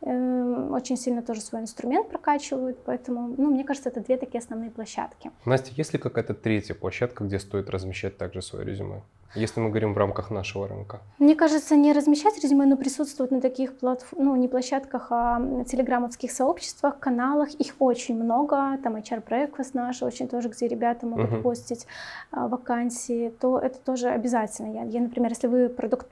э, 0.03 0.69
очень 0.73 0.97
сильно 0.97 1.23
тоже 1.23 1.41
свой 1.41 1.63
инструмент 1.63 2.09
прокачивают, 2.09 2.79
поэтому, 2.85 3.35
ну, 3.39 3.51
мне 3.51 3.65
кажется, 3.65 3.89
это 3.89 4.01
две 4.01 4.17
такие 4.17 4.41
основные 4.41 4.71
площадки. 4.71 5.31
Настя, 5.45 5.73
есть 5.75 5.93
ли 5.93 5.99
какая-то 5.99 6.35
третья 6.35 6.75
площадка, 6.75 7.25
где 7.25 7.39
стоит 7.39 7.71
размещать 7.71 8.19
также 8.19 8.43
свое 8.43 8.67
резюме? 8.67 9.03
Если 9.35 9.61
мы 9.61 9.69
говорим 9.69 9.95
в 9.95 9.99
рамках 9.99 10.31
нашего 10.31 10.69
рынка? 10.69 11.01
Мне 11.19 11.35
кажется, 11.35 11.77
не 11.77 11.93
размещать 11.93 12.43
резюме, 12.43 12.67
но 12.67 12.77
присутствовать 12.77 13.33
на 13.33 13.41
таких 13.41 13.77
платформ, 13.77 14.25
ну 14.25 14.37
не 14.37 14.49
площадках, 14.49 15.09
а 15.11 15.41
телеграммовских 15.65 16.31
сообществах, 16.31 16.99
каналах. 16.99 17.51
Их 17.55 17.75
очень 17.79 18.23
много. 18.23 18.79
Там 18.83 18.97
HR 18.97 19.23
Breakfast 19.25 19.71
наш, 19.75 20.03
очень 20.03 20.29
тоже, 20.29 20.49
где 20.49 20.69
ребята 20.69 21.07
могут 21.07 21.31
uh-huh. 21.31 21.43
постить 21.43 21.87
а, 22.31 22.49
вакансии. 22.49 23.31
То 23.41 23.59
это 23.59 23.79
тоже 23.79 24.09
обязательно. 24.09 24.73
Я, 24.73 24.83
я 24.85 25.01
например, 25.01 25.31
если 25.31 25.47
вы 25.47 25.69
продукт, 25.69 26.09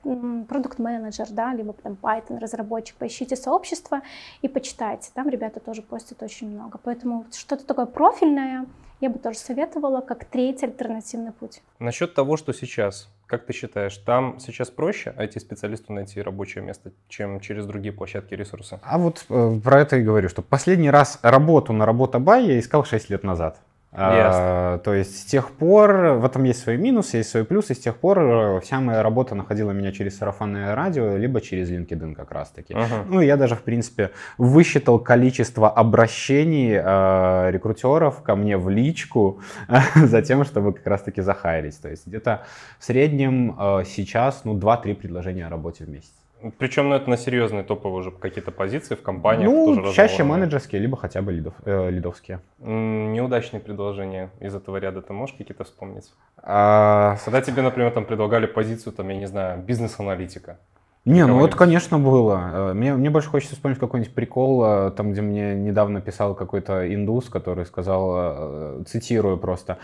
продукт 0.47 0.79
менеджер, 0.79 1.27
да, 1.31 1.53
либо 1.53 1.73
там 1.73 1.97
Python 2.01 2.39
разработчик, 2.39 2.95
поищите 2.97 3.35
сообщество 3.35 4.01
и 4.41 4.47
почитайте. 4.47 5.09
Там 5.13 5.29
ребята 5.29 5.59
тоже 5.59 5.81
постят 5.81 6.21
очень 6.23 6.49
много. 6.49 6.79
Поэтому 6.83 7.25
что-то 7.31 7.65
такое 7.65 7.85
профильное 7.85 8.65
я 9.05 9.11
бы 9.11 9.19
тоже 9.19 9.37
советовала 9.37 10.01
как 10.01 10.25
третий 10.25 10.65
альтернативный 10.65 11.31
путь. 11.31 11.61
Насчет 11.77 12.15
того, 12.15 12.37
что 12.37 12.53
сейчас, 12.53 13.07
как 13.27 13.45
ты 13.45 13.53
считаешь, 13.53 13.95
там 13.97 14.39
сейчас 14.39 14.71
проще 14.71 15.13
IT-специалисту 15.15 15.93
найти 15.93 16.21
рабочее 16.21 16.63
место, 16.63 16.91
чем 17.07 17.39
через 17.39 17.67
другие 17.67 17.93
площадки 17.93 18.33
ресурсы? 18.33 18.79
А 18.81 18.97
вот 18.97 19.25
э, 19.29 19.59
про 19.63 19.81
это 19.81 19.97
и 19.97 20.01
говорю, 20.01 20.27
что 20.27 20.41
последний 20.41 20.89
раз 20.89 21.19
работу 21.21 21.71
на 21.71 21.85
работа-бай 21.85 22.45
я 22.45 22.59
искал 22.59 22.83
6 22.83 23.11
лет 23.11 23.23
назад. 23.23 23.59
А, 23.97 24.77
то 24.79 24.93
есть 24.93 25.19
с 25.19 25.25
тех 25.25 25.51
пор, 25.51 25.91
в 26.17 26.25
этом 26.25 26.43
есть 26.43 26.61
свои 26.61 26.77
минусы, 26.77 27.17
есть 27.17 27.29
свои 27.29 27.43
плюсы, 27.43 27.73
с 27.73 27.79
тех 27.79 27.95
пор 27.95 28.19
э, 28.19 28.59
вся 28.61 28.79
моя 28.79 29.01
работа 29.03 29.35
находила 29.35 29.71
меня 29.71 29.91
через 29.91 30.17
сарафанное 30.17 30.75
радио, 30.75 31.15
либо 31.15 31.41
через 31.41 31.71
LinkedIn 31.71 32.15
как 32.15 32.31
раз 32.31 32.49
таки. 32.49 32.73
Uh-huh. 32.73 33.05
Ну 33.07 33.21
я 33.21 33.37
даже, 33.37 33.55
в 33.55 33.61
принципе, 33.61 34.11
высчитал 34.37 34.99
количество 34.99 35.69
обращений 35.69 36.73
э, 36.73 37.51
рекрутеров 37.51 38.21
ко 38.21 38.35
мне 38.35 38.57
в 38.57 38.69
личку 38.69 39.39
за 39.95 40.21
тем, 40.21 40.43
чтобы 40.43 40.73
как 40.73 40.87
раз 40.87 41.03
таки 41.03 41.21
захайрить. 41.21 41.81
То 41.81 41.89
есть 41.89 42.07
где-то 42.07 42.43
в 42.79 42.83
среднем 42.83 43.55
э, 43.59 43.83
сейчас 43.85 44.41
ну, 44.43 44.57
2-3 44.57 44.95
предложения 44.95 45.47
о 45.47 45.49
работе 45.49 45.85
в 45.85 45.89
месяц. 45.89 46.13
Причем 46.57 46.89
ну, 46.89 46.95
это 46.95 47.09
на 47.09 47.17
серьезные 47.17 47.63
топовые 47.63 47.99
уже 47.99 48.11
какие-то 48.11 48.51
позиции 48.51 48.95
в 48.95 49.01
компаниях. 49.01 49.49
Ну, 49.49 49.93
чаще 49.93 50.23
менеджерские, 50.23 50.81
либо 50.81 50.97
хотя 50.97 51.21
бы 51.21 51.31
лидов, 51.31 51.53
э, 51.65 51.89
лидовские. 51.89 52.39
Неудачные 52.59 53.59
предложения 53.59 54.29
из 54.39 54.53
этого 54.53 54.77
ряда 54.77 55.01
ты 55.01 55.13
можешь 55.13 55.35
какие-то 55.35 55.63
вспомнить? 55.63 56.11
А... 56.37 57.17
Когда 57.25 57.41
тебе, 57.41 57.61
например, 57.61 57.91
там 57.91 58.05
предлагали 58.05 58.45
позицию, 58.45 58.93
там, 58.93 59.09
я 59.09 59.15
не 59.15 59.25
знаю, 59.25 59.61
бизнес-аналитика. 59.61 60.59
Не, 61.05 61.27
ну 61.27 61.37
вот, 61.37 61.53
конечно, 61.53 61.99
было. 61.99 62.71
Э, 62.71 62.73
мне, 62.73 62.93
мне 62.93 63.09
больше 63.09 63.29
хочется 63.29 63.55
вспомнить 63.55 63.79
какой-нибудь 63.79 64.13
прикол, 64.13 64.63
э, 64.65 64.91
там, 64.91 65.11
где 65.11 65.21
мне 65.21 65.55
недавно 65.55 66.01
писал 66.01 66.35
какой-то 66.35 66.93
индус, 66.93 67.29
который 67.29 67.65
сказал, 67.65 68.13
э, 68.15 68.83
цитирую 68.87 69.37
просто, 69.37 69.77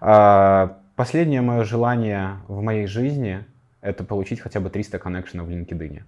«А, 0.00 0.78
«Последнее 0.94 1.42
мое 1.42 1.64
желание 1.64 2.38
в 2.48 2.60
моей 2.60 2.86
жизни— 2.86 3.44
это 3.80 4.04
получить 4.04 4.40
хотя 4.40 4.60
бы 4.60 4.70
300 4.70 4.98
коннекшенов 4.98 5.46
в 5.46 5.50
LinkedIn. 5.50 6.02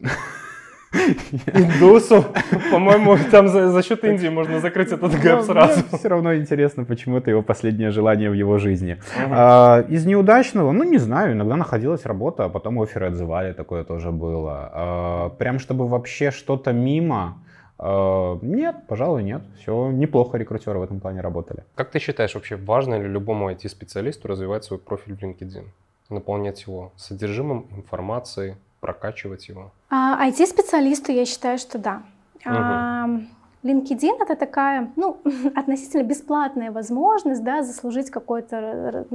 Индусу, 1.54 2.24
по-моему, 2.70 3.18
там 3.30 3.48
за, 3.48 3.70
за 3.70 3.82
счет 3.82 4.04
Индии 4.04 4.28
можно 4.28 4.60
закрыть 4.60 4.92
этот 4.92 5.12
гэп 5.20 5.42
сразу. 5.42 5.80
Мне 5.80 5.98
все 5.98 6.08
равно 6.08 6.34
интересно, 6.34 6.84
почему 6.84 7.18
это 7.18 7.30
его 7.30 7.42
последнее 7.42 7.90
желание 7.90 8.30
в 8.30 8.34
его 8.34 8.58
жизни. 8.58 8.98
Uh-huh. 9.18 9.28
А, 9.30 9.80
из 9.88 10.06
неудачного, 10.06 10.72
ну 10.72 10.84
не 10.84 10.98
знаю, 10.98 11.32
иногда 11.32 11.56
находилась 11.56 12.06
работа, 12.06 12.44
а 12.44 12.48
потом 12.48 12.80
оферы 12.80 13.06
отзывали, 13.06 13.52
такое 13.52 13.84
тоже 13.84 14.10
было. 14.10 14.70
А, 14.72 15.28
прям 15.30 15.58
чтобы 15.58 15.86
вообще 15.88 16.30
что-то 16.30 16.72
мимо, 16.72 17.38
а, 17.78 18.38
нет, 18.42 18.76
пожалуй, 18.88 19.22
нет. 19.22 19.42
Все 19.60 19.90
неплохо 19.90 20.38
рекрутеры 20.38 20.78
в 20.78 20.82
этом 20.82 21.00
плане 21.00 21.20
работали. 21.20 21.64
Как 21.74 21.90
ты 21.90 21.98
считаешь, 21.98 22.34
вообще 22.34 22.56
важно 22.56 22.98
ли 22.98 23.08
любому 23.08 23.50
IT-специалисту 23.50 24.28
развивать 24.28 24.64
свой 24.64 24.78
профиль 24.78 25.14
в 25.14 25.22
LinkedIn? 25.22 25.64
Наполнять 26.10 26.62
его 26.62 26.92
содержимым 26.96 27.66
информацией, 27.76 28.56
прокачивать 28.80 29.48
его? 29.48 29.72
А, 29.90 30.28
IT-специалисту 30.28 31.12
я 31.12 31.24
считаю, 31.24 31.58
что 31.58 31.78
да. 31.78 32.02
Угу. 32.44 33.26
LinkedIn 33.66 34.22
это 34.22 34.36
такая, 34.36 34.90
ну, 34.96 35.18
относительно 35.54 36.02
бесплатная 36.02 36.70
возможность, 36.70 37.42
да, 37.42 37.62
заслужить 37.62 38.10
какой-то, 38.10 39.06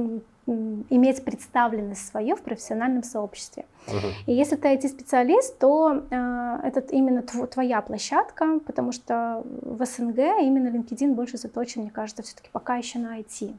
иметь 0.46 1.24
представленность 1.24 2.06
свою 2.08 2.36
в 2.36 2.42
профессиональном 2.42 3.04
сообществе. 3.04 3.64
Uh-huh. 3.86 4.12
И 4.26 4.32
если 4.32 4.56
ты 4.56 4.74
IT-специалист, 4.74 5.56
то 5.58 6.02
э, 6.10 6.58
это 6.64 6.80
именно 6.90 7.20
тв- 7.20 7.46
твоя 7.46 7.80
площадка, 7.80 8.58
потому 8.66 8.90
что 8.90 9.44
в 9.44 9.84
СНГ 9.84 10.18
именно 10.40 10.68
LinkedIn 10.68 11.14
больше 11.14 11.38
заточен, 11.38 11.82
мне 11.82 11.90
кажется, 11.90 12.24
все-таки 12.24 12.48
пока 12.50 12.76
еще 12.76 12.98
на 12.98 13.20
IT. 13.20 13.54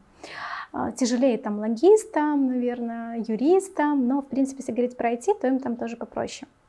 А, 0.74 0.92
тяжелее 0.92 1.38
там 1.38 1.60
логистам, 1.60 2.48
наверное, 2.48 3.24
юристам, 3.28 4.08
но, 4.08 4.22
в 4.22 4.28
принципе, 4.28 4.58
если 4.60 4.72
говорить 4.72 4.98
про 4.98 5.14
IT, 5.14 5.40
то 5.40 5.48
им 5.48 5.60
там 5.60 5.76
тоже 5.76 5.96
попроще. 5.96 6.48
А, 6.50 6.63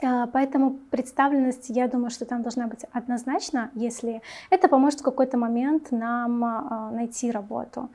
поэтому 0.00 0.78
представленность, 0.90 1.66
я 1.68 1.88
думаю, 1.88 2.10
что 2.10 2.24
там 2.24 2.42
должна 2.42 2.66
быть 2.66 2.84
однозначно, 2.92 3.70
если 3.74 4.22
это 4.50 4.68
поможет 4.68 5.00
в 5.00 5.04
какой-то 5.04 5.38
момент 5.38 5.90
нам 5.90 6.44
а, 6.44 6.90
найти 6.90 7.30
работу. 7.30 7.88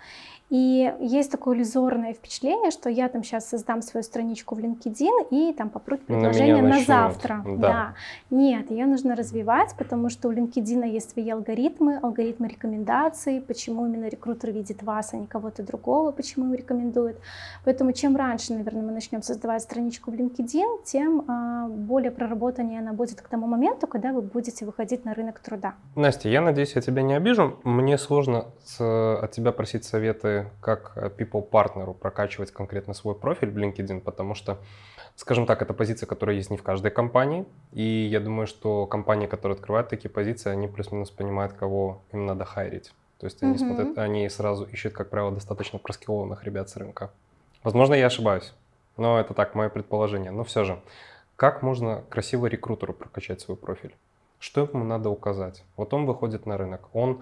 И 0.50 0.92
есть 1.00 1.32
такое 1.32 1.56
иллюзорное 1.58 2.14
впечатление, 2.14 2.72
что 2.72 2.90
я 2.90 3.08
там 3.08 3.24
сейчас 3.24 3.48
создам 3.48 3.82
свою 3.84 4.04
страничку 4.04 4.56
в 4.56 4.60
LinkedIn 4.60 5.28
и 5.30 5.54
там 5.54 5.70
попрут 5.70 6.02
предложение 6.02 6.62
на, 6.62 6.70
на 6.70 6.80
завтра. 6.80 7.44
Да. 7.46 7.58
да. 7.58 7.94
Нет, 8.32 8.72
ее 8.72 8.88
нужно 8.88 9.16
развивать, 9.16 9.76
потому 9.78 10.10
что 10.10 10.28
у 10.28 10.32
LinkedIn 10.32 10.88
есть 10.88 11.12
свои 11.12 11.30
алгоритмы, 11.30 12.00
алгоритмы 12.02 12.48
рекомендаций, 12.48 13.42
почему 13.42 13.86
именно 13.86 14.08
рекрутер 14.08 14.52
видит 14.52 14.82
вас, 14.82 15.14
а 15.14 15.18
не 15.18 15.28
кого-то 15.28 15.62
другого, 15.62 16.12
почему 16.12 16.46
его 16.46 16.56
рекомендует. 16.56 17.18
Поэтому 17.64 17.92
чем 17.92 18.16
раньше, 18.16 18.54
наверное, 18.54 18.82
мы 18.82 18.92
начнем 18.92 19.22
создавать 19.22 19.62
страничку 19.62 20.10
в 20.10 20.16
LinkedIn, 20.16 20.84
тем 20.84 21.26
а, 21.28 21.68
более 21.68 22.12
проработаннее 22.12 22.80
она 22.80 22.94
будет 22.94 23.22
к 23.22 23.28
тому 23.28 23.46
моменту, 23.46 23.86
когда 23.86 24.14
вы 24.14 24.24
будете 24.24 24.66
выходить 24.66 25.06
на 25.06 25.14
рынок 25.14 25.40
труда. 25.40 25.76
Настя, 25.96 26.30
я 26.30 26.42
надеюсь, 26.42 26.74
я 26.76 26.82
тебя 26.82 27.04
не 27.04 27.14
обижу. 27.14 27.60
Мне 27.64 28.00
сложно 28.00 28.46
с, 28.64 28.82
от 28.82 29.32
тебя 29.32 29.52
просить 29.52 29.84
советы 29.84 30.39
как 30.62 30.94
э, 30.96 31.10
people 31.10 31.42
партнеру 31.42 31.94
прокачивать 31.94 32.52
конкретно 32.52 32.94
свой 32.94 33.16
профиль 33.16 33.50
в 33.50 33.58
LinkedIn, 33.58 34.02
потому 34.02 34.36
что, 34.36 34.58
скажем 35.16 35.46
так, 35.46 35.62
это 35.62 35.74
позиция, 35.74 36.08
которая 36.08 36.36
есть 36.36 36.50
не 36.50 36.58
в 36.58 36.64
каждой 36.64 36.92
компании, 36.92 37.46
и 37.72 37.84
я 37.84 38.20
думаю, 38.20 38.48
что 38.48 38.86
компании, 38.86 39.28
которые 39.28 39.56
открывают 39.56 39.90
такие 39.90 40.10
позиции, 40.10 40.50
они 40.50 40.68
плюс-минус 40.68 41.10
понимают, 41.10 41.54
кого 41.54 42.02
им 42.12 42.26
надо 42.26 42.46
хайрить. 42.46 42.92
То 43.20 43.26
есть 43.26 43.44
они, 43.44 43.56
mm-hmm. 43.56 43.58
смотрят, 43.58 43.98
они 43.98 44.30
сразу 44.30 44.66
ищут, 44.66 44.94
как 44.94 45.10
правило, 45.10 45.32
достаточно 45.32 45.78
проскиллованных 45.78 46.44
ребят 46.46 46.70
с 46.70 46.78
рынка. 46.78 47.12
Возможно, 47.64 47.94
я 47.94 48.06
ошибаюсь, 48.06 48.54
но 48.96 49.20
это 49.20 49.34
так, 49.34 49.56
мое 49.56 49.70
предположение. 49.70 50.32
Но 50.32 50.44
все 50.46 50.64
же, 50.64 50.80
как 51.36 51.62
можно 51.62 52.04
красиво 52.10 52.46
рекрутеру 52.46 52.94
прокачать 52.94 53.42
свой 53.42 53.58
профиль? 53.58 53.94
Что 54.40 54.62
ему 54.62 54.86
надо 54.86 55.10
указать? 55.10 55.64
Вот 55.76 55.94
он 55.94 56.06
выходит 56.06 56.46
на 56.46 56.58
рынок, 56.58 56.88
он 56.94 57.22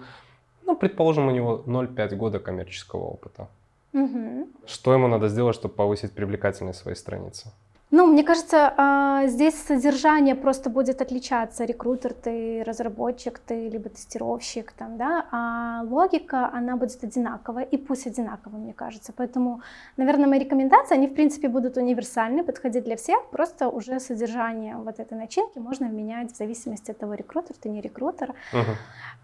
ну, 0.68 0.76
предположим, 0.76 1.28
у 1.28 1.30
него 1.30 1.62
0,5 1.66 2.16
года 2.16 2.38
коммерческого 2.38 3.04
опыта. 3.04 3.48
Угу. 3.94 4.48
Что 4.66 4.92
ему 4.92 5.08
надо 5.08 5.28
сделать, 5.28 5.56
чтобы 5.56 5.74
повысить 5.74 6.12
привлекательность 6.12 6.80
своей 6.80 6.96
страницы? 6.96 7.50
Ну, 7.90 8.06
мне 8.06 8.22
кажется, 8.22 8.74
а, 8.76 9.26
здесь 9.28 9.54
содержание 9.54 10.34
просто 10.34 10.68
будет 10.68 11.00
отличаться. 11.00 11.64
Рекрутер 11.64 12.12
ты, 12.12 12.62
разработчик 12.66 13.38
ты, 13.38 13.70
либо 13.70 13.88
тестировщик, 13.88 14.72
там, 14.72 14.98
да, 14.98 15.24
а 15.30 15.82
логика, 15.88 16.50
она 16.52 16.76
будет 16.76 17.02
одинаковая, 17.02 17.64
и 17.64 17.78
пусть 17.78 18.06
одинаковая, 18.06 18.60
мне 18.60 18.74
кажется. 18.74 19.14
Поэтому, 19.16 19.62
наверное, 19.96 20.26
мои 20.26 20.38
рекомендации, 20.38 20.96
они, 20.96 21.06
в 21.06 21.14
принципе, 21.14 21.48
будут 21.48 21.78
универсальны, 21.78 22.44
подходить 22.44 22.84
для 22.84 22.96
всех, 22.96 23.24
просто 23.30 23.70
уже 23.70 24.00
содержание 24.00 24.76
вот 24.76 25.00
этой 25.00 25.16
начинки 25.16 25.58
можно 25.58 25.86
менять 25.86 26.32
в 26.32 26.36
зависимости 26.36 26.90
от 26.90 26.98
того, 26.98 27.14
рекрутер 27.14 27.56
ты, 27.56 27.70
не 27.70 27.80
рекрутер. 27.80 28.34
Угу. 28.52 28.72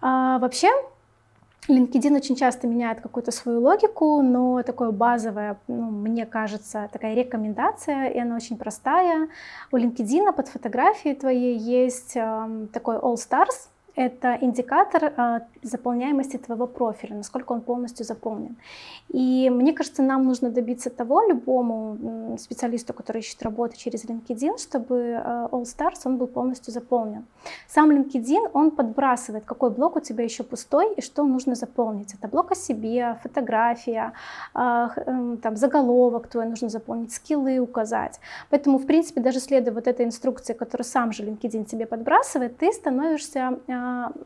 А, 0.01 0.39
вообще, 0.39 0.71
LinkedIn 1.69 2.15
очень 2.17 2.37
часто 2.37 2.67
меняет 2.67 3.01
какую-то 3.01 3.31
свою 3.31 3.61
логику, 3.61 4.21
но 4.23 4.63
такое 4.63 4.91
базовое, 4.91 5.57
ну, 5.67 5.91
мне 5.91 6.27
кажется, 6.27 6.91
такая 6.93 7.15
рекомендация, 7.15 8.09
и 8.09 8.19
она 8.19 8.37
очень 8.37 8.59
простая. 8.59 9.29
У 9.73 9.77
LinkedIn 9.77 10.33
под 10.33 10.49
фотографией 10.49 11.15
твоей 11.15 11.57
есть 11.57 12.17
э, 12.17 12.67
такой 12.73 12.97
All 12.97 13.15
Stars, 13.15 13.69
это 13.97 14.39
индикатор 14.41 15.05
э, 15.05 15.41
заполняемости 15.63 16.37
твоего 16.37 16.67
профиля, 16.67 17.17
насколько 17.17 17.53
он 17.53 17.61
полностью 17.61 18.05
заполнен. 18.05 18.57
И 19.09 19.51
мне 19.51 19.73
кажется, 19.73 20.03
нам 20.03 20.25
нужно 20.25 20.51
добиться 20.51 20.91
того, 20.91 21.23
любому 21.23 22.37
специалисту, 22.39 22.93
который 22.93 23.21
ищет 23.21 23.43
работу 23.43 23.77
через 23.77 24.05
LinkedIn, 24.05 24.59
чтобы 24.59 24.97
э, 24.97 25.49
All 25.53 25.63
Stars 25.63 26.01
он 26.05 26.17
был 26.17 26.27
полностью 26.27 26.73
заполнен. 26.73 27.25
Сам 27.69 27.91
LinkedIn, 27.91 28.51
он 28.53 28.71
подбрасывает, 28.71 29.45
какой 29.45 29.71
блок 29.71 29.97
у 29.97 30.01
тебя 30.01 30.25
еще 30.25 30.43
пустой 30.43 30.95
и 30.95 31.01
что 31.01 31.25
нужно 31.25 31.55
заполнить. 31.55 32.15
Это 32.15 32.29
блок 32.29 32.53
о 32.53 32.55
себе, 32.55 33.19
фотография, 33.23 34.13
э, 34.55 34.89
там, 35.43 35.57
заголовок 35.57 36.27
твой 36.27 36.47
нужно 36.47 36.69
заполнить, 36.69 37.13
скиллы 37.13 37.59
указать. 37.59 38.21
Поэтому, 38.51 38.79
в 38.79 38.87
принципе, 38.87 39.21
даже 39.21 39.41
следуя 39.41 39.73
вот 39.73 39.87
этой 39.87 40.05
инструкции, 40.05 40.53
которую 40.53 40.85
сам 40.85 41.13
же 41.13 41.23
LinkedIn 41.23 41.65
тебе 41.65 41.87
подбрасывает, 41.87 42.57
ты 42.59 42.73
становишься 42.73 43.59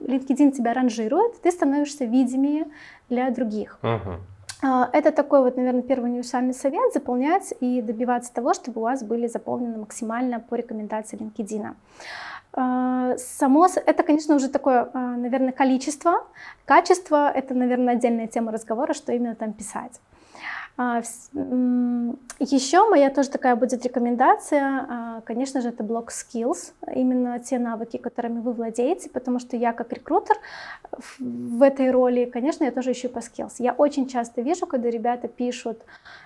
LinkedIn 0.01 0.53
тебя 0.53 0.75
ранжирует, 0.75 1.41
ты 1.43 1.51
становишься 1.51 2.05
видимее 2.05 2.67
для 3.09 3.31
других. 3.31 3.79
Угу. 3.83 4.69
Это 4.93 5.13
такой 5.13 5.43
вот, 5.43 5.57
наверное, 5.57 5.83
первый 5.83 6.11
универсальный 6.11 6.55
совет– 6.55 6.93
заполнять 6.95 7.55
и 7.61 7.81
добиваться 7.81 8.35
того, 8.35 8.55
чтобы 8.55 8.81
у 8.81 8.85
вас 8.85 9.05
были 9.05 9.29
заполнены 9.29 9.79
максимально 9.79 10.41
по 10.41 10.57
рекомендации 10.57 11.17
LinkedIn. 11.17 11.75
А, 12.55 13.17
само, 13.19 13.69
это, 13.87 14.03
конечно, 14.03 14.35
уже 14.35 14.49
такое, 14.49 14.91
а, 14.93 14.99
наверное, 15.17 15.53
количество. 15.53 16.27
Качество– 16.65 17.31
это, 17.35 17.55
наверное, 17.55 17.95
отдельная 17.95 18.27
тема 18.27 18.51
разговора, 18.51 18.95
что 18.95 19.13
именно 19.13 19.37
там 19.37 19.53
писать. 19.53 20.01
Еще 22.41 22.89
моя 22.89 23.11
тоже 23.11 23.31
такая 23.31 23.57
будет 23.57 23.85
рекомендация, 23.85 25.23
конечно 25.25 25.61
же, 25.61 25.71
это 25.71 25.83
блок 25.83 26.13
skills, 26.13 26.73
именно 26.95 27.41
те 27.41 27.59
навыки, 27.59 27.97
которыми 27.97 28.41
вы 28.41 28.53
владеете, 28.53 29.11
потому 29.11 29.41
что 29.41 29.57
я 29.57 29.73
как 29.73 29.93
рекрутер 29.93 30.37
в 31.19 31.63
этой 31.63 31.91
роли, 31.91 32.27
конечно, 32.27 32.63
я 32.63 32.71
тоже 32.71 32.93
ищу 32.93 33.09
по 33.09 33.19
skills. 33.19 33.55
Я 33.59 33.73
очень 33.73 34.07
часто 34.07 34.41
вижу, 34.41 34.67
когда 34.67 34.89
ребята 34.89 35.27
пишут, 35.27 35.81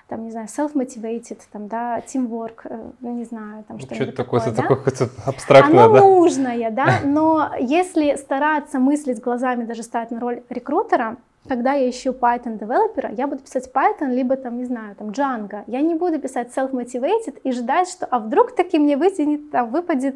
там, 0.09 0.25
не 0.25 0.31
знаю, 0.31 0.49
self-motivated, 0.49 1.39
там, 1.51 1.69
да, 1.69 2.01
teamwork, 2.01 2.61
э, 2.65 2.91
не 3.01 3.25
знаю, 3.25 3.65
там 3.67 3.79
что-то 3.79 3.95
Что-то 3.95 4.13
такое, 4.13 4.41
да? 4.41 4.53
такое 4.53 4.79
абстрактное, 5.25 5.85
Оно 5.85 5.95
да? 5.95 6.01
нужное, 6.01 6.71
да, 6.71 7.01
но 7.05 7.53
если 7.59 8.17
стараться 8.17 8.79
мыслить 8.79 9.21
глазами, 9.21 9.65
даже 9.65 9.83
стать 9.83 10.11
на 10.11 10.21
роль 10.21 10.43
рекрутера, 10.51 11.17
когда 11.49 11.73
я 11.73 11.91
ищу 11.91 12.13
Python 12.13 12.57
девелопера, 12.59 13.11
я 13.11 13.27
буду 13.27 13.43
писать 13.43 13.69
Python, 13.75 14.15
либо 14.15 14.37
там, 14.37 14.59
не 14.59 14.65
знаю, 14.65 14.95
там 14.95 15.09
Django. 15.09 15.65
Я 15.67 15.81
не 15.81 15.95
буду 15.95 16.21
писать 16.21 16.57
self-motivated 16.57 17.41
и 17.43 17.53
ждать, 17.53 17.89
что 17.89 18.07
а 18.07 18.21
вдруг 18.21 18.55
таки 18.55 18.79
мне 18.79 18.97
вытянет, 18.97 19.51
там, 19.51 19.71
выпадет 19.71 20.15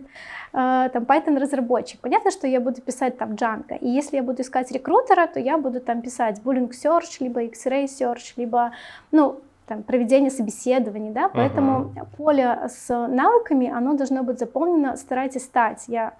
э, 0.53 0.89
там 0.93 1.03
Python 1.03 1.39
разработчик. 1.39 2.01
Понятно, 2.01 2.31
что 2.31 2.47
я 2.47 2.61
буду 2.61 2.81
писать 2.81 3.19
там 3.19 3.33
Django. 3.33 3.77
И 3.81 3.89
если 3.89 4.17
я 4.17 4.23
буду 4.23 4.43
искать 4.43 4.71
рекрутера, 4.71 5.27
то 5.27 5.41
я 5.41 5.59
буду 5.59 5.81
там 5.81 6.01
писать 6.01 6.41
Boolean 6.45 6.71
Search, 6.71 7.17
либо 7.19 7.43
X-Ray 7.43 7.87
Search, 7.87 8.35
либо, 8.37 8.71
ну, 9.11 9.41
там, 9.67 9.83
проведение 9.83 10.31
собеседований, 10.31 11.11
да, 11.11 11.29
поэтому 11.29 11.93
uh-huh. 11.97 12.07
поле 12.17 12.69
с 12.69 12.89
навыками, 12.89 13.69
оно 13.69 13.95
должно 13.95 14.23
быть 14.23 14.39
заполнено, 14.39 14.97
старайтесь 14.97 15.43
стать. 15.43 15.85
Я 15.89 16.15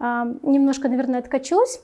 э, 0.00 0.34
немножко, 0.42 0.90
наверное, 0.90 1.20
откачусь, 1.20 1.80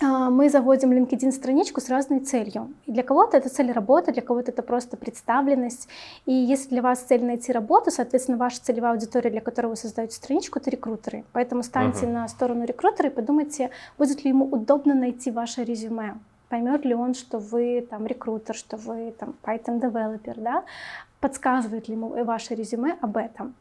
мы 0.00 0.48
заводим 0.48 0.92
LinkedIn 0.92 1.32
страничку 1.32 1.80
с 1.80 1.88
разной 1.88 2.20
целью. 2.20 2.72
И 2.86 2.92
для 2.92 3.02
кого-то 3.02 3.36
это 3.36 3.48
цель 3.48 3.72
работы, 3.72 4.12
для 4.12 4.22
кого-то 4.22 4.52
это 4.52 4.62
просто 4.62 4.96
представленность. 4.96 5.88
И 6.24 6.32
если 6.32 6.68
для 6.70 6.82
вас 6.82 7.00
цель 7.00 7.24
найти 7.24 7.52
работу, 7.52 7.90
соответственно, 7.90 8.38
ваша 8.38 8.62
целевая 8.62 8.92
аудитория, 8.92 9.30
для 9.30 9.40
которой 9.40 9.68
вы 9.68 9.76
создаете 9.76 10.14
страничку, 10.14 10.58
это 10.58 10.70
рекрутеры. 10.70 11.24
Поэтому 11.32 11.62
станьте 11.62 12.06
uh-huh. 12.06 12.12
на 12.12 12.28
сторону 12.28 12.64
рекрутера 12.64 13.08
и 13.08 13.12
подумайте, 13.12 13.70
будет 13.98 14.24
ли 14.24 14.30
ему 14.30 14.44
удобно 14.46 14.94
найти 14.94 15.30
ваше 15.30 15.64
резюме. 15.64 16.14
Поймет 16.48 16.84
ли 16.84 16.94
он, 16.94 17.14
что 17.14 17.38
вы 17.38 17.86
там 17.88 18.06
рекрутер, 18.06 18.54
что 18.54 18.76
вы 18.76 19.12
там 19.18 19.34
Python 19.42 19.80
developer, 19.80 20.36
да? 20.36 20.64
Подсказывает 21.20 21.88
ли 21.88 21.94
ему 21.94 22.24
ваше 22.24 22.54
резюме 22.54 22.96
об 23.00 23.16
этом? 23.16 23.54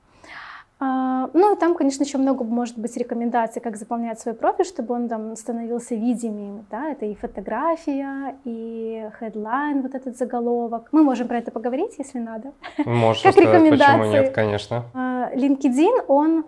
А, 0.79 1.29
ну, 1.33 1.55
и 1.55 1.59
там, 1.59 1.73
конечно, 1.73 2.03
еще 2.03 2.19
много 2.19 2.43
может 2.43 2.77
быть 2.77 2.95
рекомендаций, 2.97 3.61
как 3.61 3.77
заполнять 3.77 4.19
свой 4.19 4.35
профиль, 4.35 4.65
чтобы 4.65 4.93
он 4.93 5.09
там 5.09 5.35
становился 5.35 5.95
видимым, 5.95 6.65
да, 6.69 6.91
это 6.91 7.05
и 7.05 7.15
фотография, 7.15 8.35
и 8.45 9.09
headline, 9.19 9.81
вот 9.81 9.95
этот 9.95 10.17
заголовок. 10.17 10.89
Мы 10.91 11.01
можем 11.01 11.27
про 11.27 11.39
это 11.39 11.49
поговорить, 11.49 11.95
если 11.97 12.19
надо. 12.19 12.51
Можем 12.85 13.23
как 13.23 13.33
сказать, 13.33 13.69
почему 13.69 14.05
нет, 14.05 14.33
конечно. 14.33 14.83
А, 14.93 15.31
LinkedIn, 15.33 16.05
он 16.07 16.45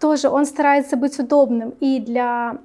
тоже, 0.00 0.30
он 0.30 0.46
старается 0.46 0.96
быть 0.96 1.18
удобным 1.18 1.74
и 1.80 2.00
для 2.00 2.56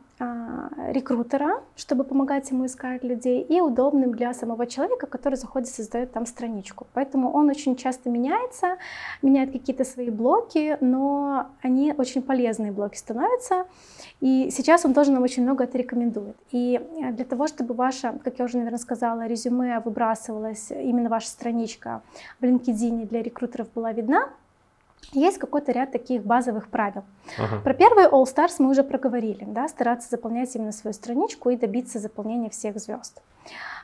рекрутера, 0.90 1.62
чтобы 1.76 2.04
помогать 2.04 2.50
ему 2.52 2.66
искать 2.66 3.04
людей, 3.04 3.42
и 3.42 3.62
удобным 3.62 4.12
для 4.12 4.34
самого 4.34 4.68
человека, 4.68 5.08
который 5.08 5.36
заходит 5.36 5.70
и 5.70 5.72
создает 5.72 6.12
там 6.12 6.26
страничку. 6.26 6.88
Поэтому 6.94 7.32
он 7.32 7.50
очень 7.50 7.76
часто 7.76 8.10
меняется, 8.10 8.78
меняет 9.22 9.52
какие-то 9.52 9.84
свои 9.84 10.10
блоки, 10.10 10.78
но 10.82 11.48
они 11.62 11.94
очень 11.98 12.22
полезные 12.22 12.72
блоки 12.72 12.98
становятся. 12.98 13.66
И 14.20 14.50
сейчас 14.52 14.86
он 14.86 14.94
тоже 14.94 15.12
нам 15.12 15.24
очень 15.24 15.44
много 15.44 15.64
это 15.64 15.78
рекомендует. 15.78 16.36
И 16.52 16.80
для 17.14 17.26
того, 17.26 17.48
чтобы 17.48 17.74
ваша, 17.74 18.20
как 18.24 18.40
я 18.40 18.46
уже, 18.46 18.58
наверное, 18.58 18.80
сказала, 18.80 19.28
резюме 19.28 19.80
выбрасывалось, 19.80 20.72
именно 20.72 21.10
ваша 21.10 21.28
страничка 21.28 22.02
в 22.40 22.44
LinkedIn 22.44 23.08
для 23.08 23.22
рекрутеров 23.22 23.68
была 23.74 23.92
видна, 23.92 24.30
есть 25.12 25.38
какой-то 25.38 25.72
ряд 25.72 25.92
таких 25.92 26.24
базовых 26.24 26.70
правил. 26.70 27.04
Uh-huh. 27.38 27.62
Про 27.64 27.74
первый 27.74 28.06
All 28.06 28.24
Stars 28.24 28.56
мы 28.60 28.70
уже 28.70 28.84
проговорили, 28.84 29.44
да, 29.46 29.68
стараться 29.68 30.10
заполнять 30.10 30.56
именно 30.56 30.72
свою 30.72 30.94
страничку 30.94 31.50
и 31.50 31.58
добиться 31.58 32.00
заполнения 32.00 32.50
всех 32.50 32.80
звезд. 32.80 33.22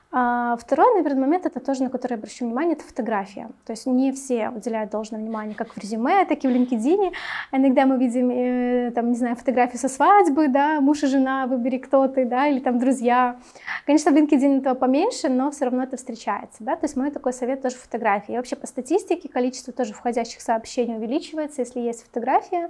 А 0.10 0.56
второй, 0.56 0.96
наверное, 0.96 1.22
момент, 1.22 1.46
это 1.46 1.60
тоже, 1.60 1.84
на 1.84 1.89
который 1.89 2.13
я 2.13 2.17
обращу 2.17 2.46
внимание, 2.46 2.76
это 2.76 2.84
фотография. 2.84 3.50
То 3.65 3.74
есть 3.74 3.86
не 3.86 4.13
все 4.13 4.50
уделяют 4.50 4.89
должное 4.89 5.20
внимание 5.20 5.54
как 5.54 5.74
в 5.74 5.78
резюме, 5.78 6.24
так 6.26 6.46
и 6.46 6.48
в 6.48 6.52
LinkedIn. 6.52 7.12
Иногда 7.52 7.86
мы 7.86 7.98
видим, 7.98 8.30
э, 8.30 8.91
там, 8.91 9.10
не 9.10 9.17
знаю, 9.17 9.36
фотографии 9.36 9.76
со 9.76 9.89
свадьбы, 9.89 10.48
да, 10.48 10.80
муж 10.80 11.04
и 11.04 11.08
жена, 11.08 11.46
выбери 11.46 11.78
кто 11.78 12.08
ты, 12.08 12.24
да, 12.24 12.48
или 12.48 12.60
там 12.60 12.80
друзья. 12.80 13.38
Конечно, 13.86 14.12
в 14.12 14.15
LinkedIn 14.15 14.60
этого 14.60 14.76
поменьше, 14.76 15.28
но 15.28 15.52
все 15.52 15.65
равно 15.65 15.84
это 15.84 15.98
встречается, 15.98 16.63
да. 16.63 16.78
То 16.78 16.86
есть 16.86 16.96
мой 16.96 17.12
такой 17.12 17.34
совет 17.34 17.62
тоже 17.62 17.76
фотографии. 17.76 18.34
И 18.34 18.38
вообще 18.38 18.56
по 18.56 18.65
статистике 18.65 19.28
количество 19.28 19.74
тоже 19.74 19.93
входящих 19.93 20.39
сообщений 20.39 20.96
увеличивается, 20.96 21.62
если 21.62 21.82
есть 21.82 22.04
фотография, 22.04 22.70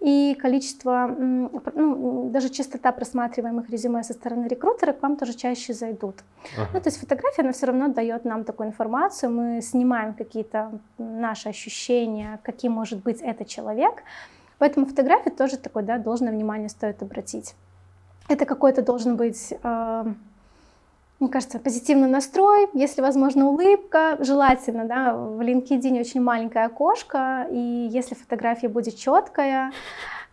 и 0.00 0.34
количество, 0.40 1.06
ну, 1.18 2.30
даже 2.30 2.48
частота 2.48 2.92
просматриваемых 2.92 3.68
резюме 3.68 4.02
со 4.02 4.14
стороны 4.14 4.46
рекрутера 4.46 4.94
к 4.94 5.02
вам 5.02 5.16
тоже 5.16 5.34
чаще 5.34 5.74
зайдут. 5.74 6.16
Uh-huh. 6.56 6.77
Ну, 6.78 6.82
то 6.82 6.90
есть 6.90 7.00
фотография, 7.00 7.42
она 7.42 7.50
все 7.50 7.66
равно 7.66 7.88
дает 7.88 8.24
нам 8.24 8.44
такую 8.44 8.68
информацию, 8.68 9.32
мы 9.32 9.60
снимаем 9.62 10.14
какие-то 10.14 10.78
наши 10.96 11.48
ощущения, 11.48 12.38
каким 12.44 12.70
может 12.70 13.02
быть 13.02 13.20
этот 13.20 13.48
человек. 13.48 14.04
Поэтому 14.58 14.86
фотография 14.86 15.30
тоже 15.30 15.56
такое, 15.56 15.82
да, 15.82 15.98
должное 15.98 16.30
внимание 16.30 16.68
стоит 16.68 17.02
обратить. 17.02 17.56
Это 18.28 18.44
какой-то 18.44 18.82
должен 18.82 19.16
быть, 19.16 19.52
э, 19.60 20.04
мне 21.18 21.28
кажется, 21.28 21.58
позитивный 21.58 22.08
настрой, 22.08 22.68
если 22.74 23.02
возможно 23.02 23.48
улыбка, 23.48 24.16
желательно, 24.20 24.84
да, 24.84 25.16
в 25.16 25.40
LinkedIn 25.40 25.98
очень 25.98 26.22
маленькое 26.22 26.66
окошко, 26.66 27.48
и 27.50 27.88
если 27.90 28.14
фотография 28.14 28.68
будет 28.68 28.94
четкая, 28.94 29.72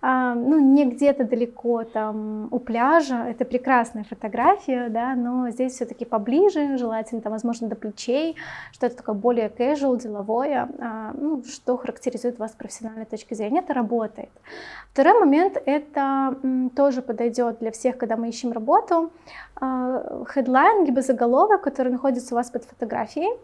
ну, 0.08 0.60
не 0.60 0.86
где-то 0.86 1.24
далеко 1.24 1.84
там 1.84 2.48
у 2.52 2.60
пляжа, 2.60 3.28
это 3.28 3.44
прекрасная 3.44 4.04
фотография, 4.04 4.90
да, 4.90 5.16
но 5.16 5.50
здесь 5.50 5.74
все-таки 5.74 6.06
поближе, 6.06 6.78
желательно 6.78 7.22
там, 7.22 7.32
возможно, 7.32 7.68
до 7.68 7.76
плечей, 7.76 8.36
что-то 8.72 8.98
такое 8.98 9.16
более 9.16 9.48
casual, 9.48 9.98
деловое, 10.00 10.70
а, 10.80 11.12
ну, 11.14 11.44
что 11.44 11.78
характеризует 11.78 12.38
вас 12.38 12.52
с 12.52 12.56
профессиональной 12.56 13.06
точки 13.06 13.34
зрения, 13.34 13.62
это 13.62 13.74
работает. 13.74 14.30
Второй 14.92 15.20
момент, 15.20 15.58
это 15.66 16.36
тоже 16.76 17.02
подойдет 17.02 17.58
для 17.60 17.72
всех, 17.72 17.98
когда 17.98 18.16
мы 18.16 18.30
ищем 18.30 18.52
работу, 18.52 19.12
а, 19.56 20.24
либо 20.86 21.02
заголовок, 21.02 21.62
который 21.62 21.92
находится 21.92 22.36
у 22.36 22.38
вас 22.38 22.52
под 22.52 22.64
фотографией, 22.66 23.36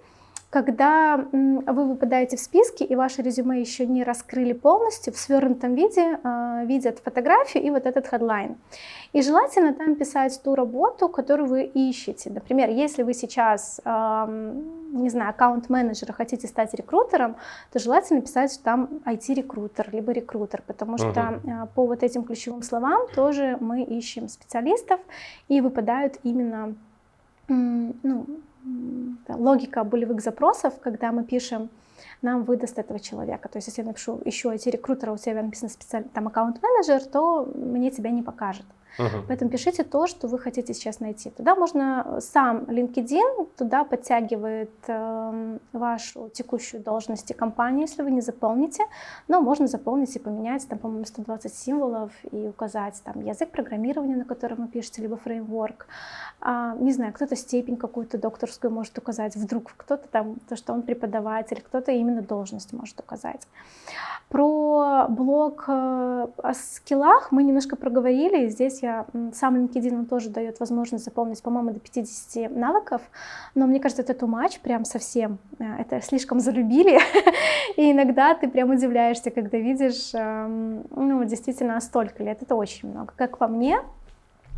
когда 0.52 1.18
вы 1.32 1.88
выпадаете 1.88 2.36
в 2.36 2.42
списке 2.42 2.84
и 2.84 2.94
ваше 2.94 3.22
резюме 3.22 3.62
еще 3.62 3.88
не 3.88 4.04
раскрыли 4.04 4.52
полностью, 4.52 5.14
в 5.14 5.18
свернутом 5.18 5.76
виде 5.76 6.20
э, 6.22 6.66
видят 6.66 7.00
фотографию 7.00 7.64
и 7.64 7.70
вот 7.70 7.86
этот 7.86 8.06
хедлайн. 8.06 8.58
И 9.14 9.22
желательно 9.22 9.74
там 9.74 9.96
писать 9.96 10.42
ту 10.44 10.54
работу, 10.56 11.08
которую 11.08 11.48
вы 11.48 11.64
ищете. 11.64 12.30
Например, 12.30 12.70
если 12.70 13.04
вы 13.04 13.14
сейчас, 13.14 13.80
э, 13.86 14.54
не 14.92 15.10
знаю, 15.10 15.30
аккаунт-менеджер, 15.30 16.12
хотите 16.12 16.50
стать 16.50 16.74
рекрутером, 16.74 17.38
то 17.72 17.80
желательно 17.80 18.22
писать 18.22 18.60
там 18.62 18.90
IT-рекрутер, 19.06 19.88
либо 19.94 20.12
рекрутер, 20.12 20.64
потому 20.68 20.98
что 20.98 21.08
uh-huh. 21.08 21.70
по 21.76 21.86
вот 21.86 22.04
этим 22.04 22.24
ключевым 22.24 22.62
словам 22.62 23.08
тоже 23.16 23.56
мы 23.62 23.84
ищем 23.84 24.28
специалистов 24.28 25.00
и 25.48 25.62
выпадают 25.62 26.18
именно 26.24 26.76
ну, 27.48 28.26
логика 29.28 29.84
болевых 29.84 30.21
запросов, 30.21 30.80
когда 30.82 31.12
мы 31.12 31.24
пишем, 31.24 31.69
нам 32.21 32.43
выдаст 32.43 32.78
этого 32.78 33.00
человека. 33.00 33.50
То 33.50 33.58
есть, 33.58 33.67
если 33.67 33.82
я 33.82 33.88
напишу, 33.88 34.21
ищу 34.26 34.52
IT-рекрутера, 34.52 35.12
у 35.12 35.17
тебя 35.17 35.41
написано 35.41 35.69
специальный 35.69 36.10
там 36.10 36.28
аккаунт-менеджер, 36.28 37.06
то 37.06 37.45
мне 37.56 37.91
тебя 37.91 38.12
не 38.12 38.21
покажет. 38.21 38.65
Uh-huh. 38.97 39.23
Поэтому 39.27 39.49
пишите 39.49 39.84
то, 39.84 40.08
что 40.08 40.27
вы 40.27 40.39
хотите 40.39 40.73
сейчас 40.73 40.99
найти. 40.99 41.30
Туда 41.30 41.56
можно 41.56 42.19
сам 42.19 42.63
LinkedIn 42.63 43.49
туда 43.58 43.84
подтягивает 43.84 44.71
э, 44.88 45.58
вашу 45.73 46.30
текущую 46.30 46.84
должность 46.84 47.32
и 47.32 47.34
компанию, 47.34 47.82
если 47.82 48.04
вы 48.04 48.12
не 48.12 48.21
заполните, 48.21 48.84
но 49.27 49.41
можно 49.41 49.67
заполнить 49.67 50.15
и 50.15 50.19
поменять, 50.19 50.67
там, 50.67 50.80
по-моему, 50.80 51.06
120 51.06 51.54
символов 51.54 52.12
и 52.32 52.47
указать 52.47 53.01
там 53.04 53.21
язык 53.21 53.49
программирования, 53.51 54.15
на 54.15 54.25
котором 54.25 54.58
вы 54.58 54.67
пишете, 54.67 55.01
либо 55.01 55.17
фреймворк. 55.17 55.88
А, 56.41 56.75
не 56.75 56.91
знаю, 56.91 57.13
кто-то 57.13 57.36
степень 57.36 57.77
какую-то 57.77 58.17
докторскую 58.17 58.71
может 58.71 58.97
указать, 58.97 59.36
вдруг 59.36 59.73
кто-то 59.77 60.08
там, 60.08 60.36
то, 60.49 60.56
что 60.56 60.73
он 60.73 60.82
преподаватель, 60.82 61.62
кто-то 61.62 61.91
именно 61.91 62.21
должность 62.21 62.73
может 62.73 62.99
указать. 62.99 63.47
Про 64.30 65.08
блок 65.10 65.65
э, 65.67 66.27
о 66.38 66.54
скиллах 66.54 67.32
мы 67.32 67.43
немножко 67.43 67.75
проговорили, 67.75 68.47
здесь 68.47 68.81
работать. 68.82 69.13
Я, 69.13 69.32
сам 69.34 69.56
LinkedIn 69.56 70.06
тоже 70.06 70.30
дает 70.30 70.60
возможность 70.60 71.06
заполнить, 71.06 71.41
по-моему, 71.41 71.72
до 71.72 71.80
50 71.80 72.56
навыков, 72.56 73.02
но 73.56 73.67
мне 73.67 73.80
кажется, 73.80 74.04
это 74.04 74.13
too 74.13 74.30
much, 74.30 74.60
прям 74.62 74.86
совсем. 74.86 75.38
Э, 75.60 75.78
это 75.80 76.02
слишком 76.02 76.39
залюбили, 76.39 77.00
и 77.78 77.91
иногда 77.91 78.34
ты 78.36 78.48
прям 78.48 78.72
удивляешься, 78.72 79.32
когда 79.32 79.58
видишь, 79.58 80.12
эм, 80.13 80.84
ну, 80.96 81.24
действительно, 81.24 81.80
столько 81.82 82.24
лет. 82.24 82.41
Это 82.41 82.56
очень 82.56 82.89
много. 82.89 83.13
Как 83.15 83.38
по 83.38 83.48
мне, 83.48 83.80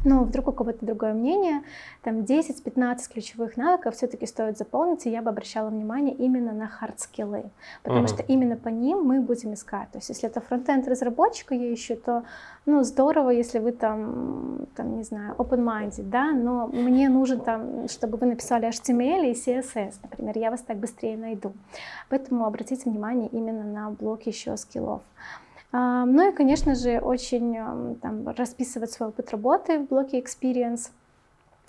но 0.04 0.24
вдруг 0.24 0.48
у 0.48 0.52
кого-то 0.52 0.86
другое 0.86 1.14
мнение, 1.14 1.62
там 2.02 2.22
10-15 2.22 2.98
ключевых 3.12 3.58
навыков 3.58 3.96
все-таки 3.96 4.26
стоит 4.26 4.58
заполнить, 4.58 5.06
и 5.06 5.10
я 5.10 5.22
бы 5.22 5.30
обращала 5.30 5.70
внимание 5.70 6.16
именно 6.16 6.52
на 6.52 6.66
хард-скиллы, 6.66 7.50
потому 7.84 8.06
uh-huh. 8.06 8.08
что 8.08 8.24
именно 8.24 8.56
по 8.56 8.70
ним 8.70 9.04
мы 9.04 9.22
будем 9.22 9.54
искать. 9.54 9.90
То 9.92 9.98
есть 9.98 10.10
если 10.10 10.30
это 10.30 10.42
фронтенд 10.42 10.88
разработчика 10.88 11.56
я 11.56 11.74
ищу, 11.74 11.96
то 11.96 12.24
ну 12.66 12.84
здорово, 12.84 13.30
если 13.30 13.60
вы 13.60 13.72
там, 13.72 14.68
там 14.76 14.98
не 14.98 15.04
знаю, 15.04 15.36
open-minded, 15.38 16.04
да, 16.04 16.32
но 16.32 16.68
мне 16.68 17.10
нужен 17.10 17.40
там, 17.40 17.88
чтобы 17.88 18.18
вы 18.18 18.28
написали 18.28 18.68
HTML 18.70 19.32
и 19.32 19.34
CSS, 19.34 19.96
например, 20.02 20.38
я 20.38 20.52
вас 20.52 20.62
так 20.62 20.78
быстрее 20.78 21.18
найду. 21.18 21.54
Поэтому 22.10 22.46
обратите 22.46 22.90
внимание 22.90 23.30
именно 23.30 23.64
на 23.64 23.90
блок 23.90 24.24
еще 24.24 24.56
скиллов. 24.58 25.02
А, 25.74 26.06
ну 26.06 26.30
и, 26.30 26.32
конечно 26.32 26.76
же, 26.76 27.00
очень 27.00 27.98
там, 28.02 28.28
расписывать 28.30 28.92
свой 28.92 29.10
опыт 29.10 29.32
работы 29.32 29.80
в 29.80 29.88
блоке 29.88 30.22
Experience. 30.22 30.92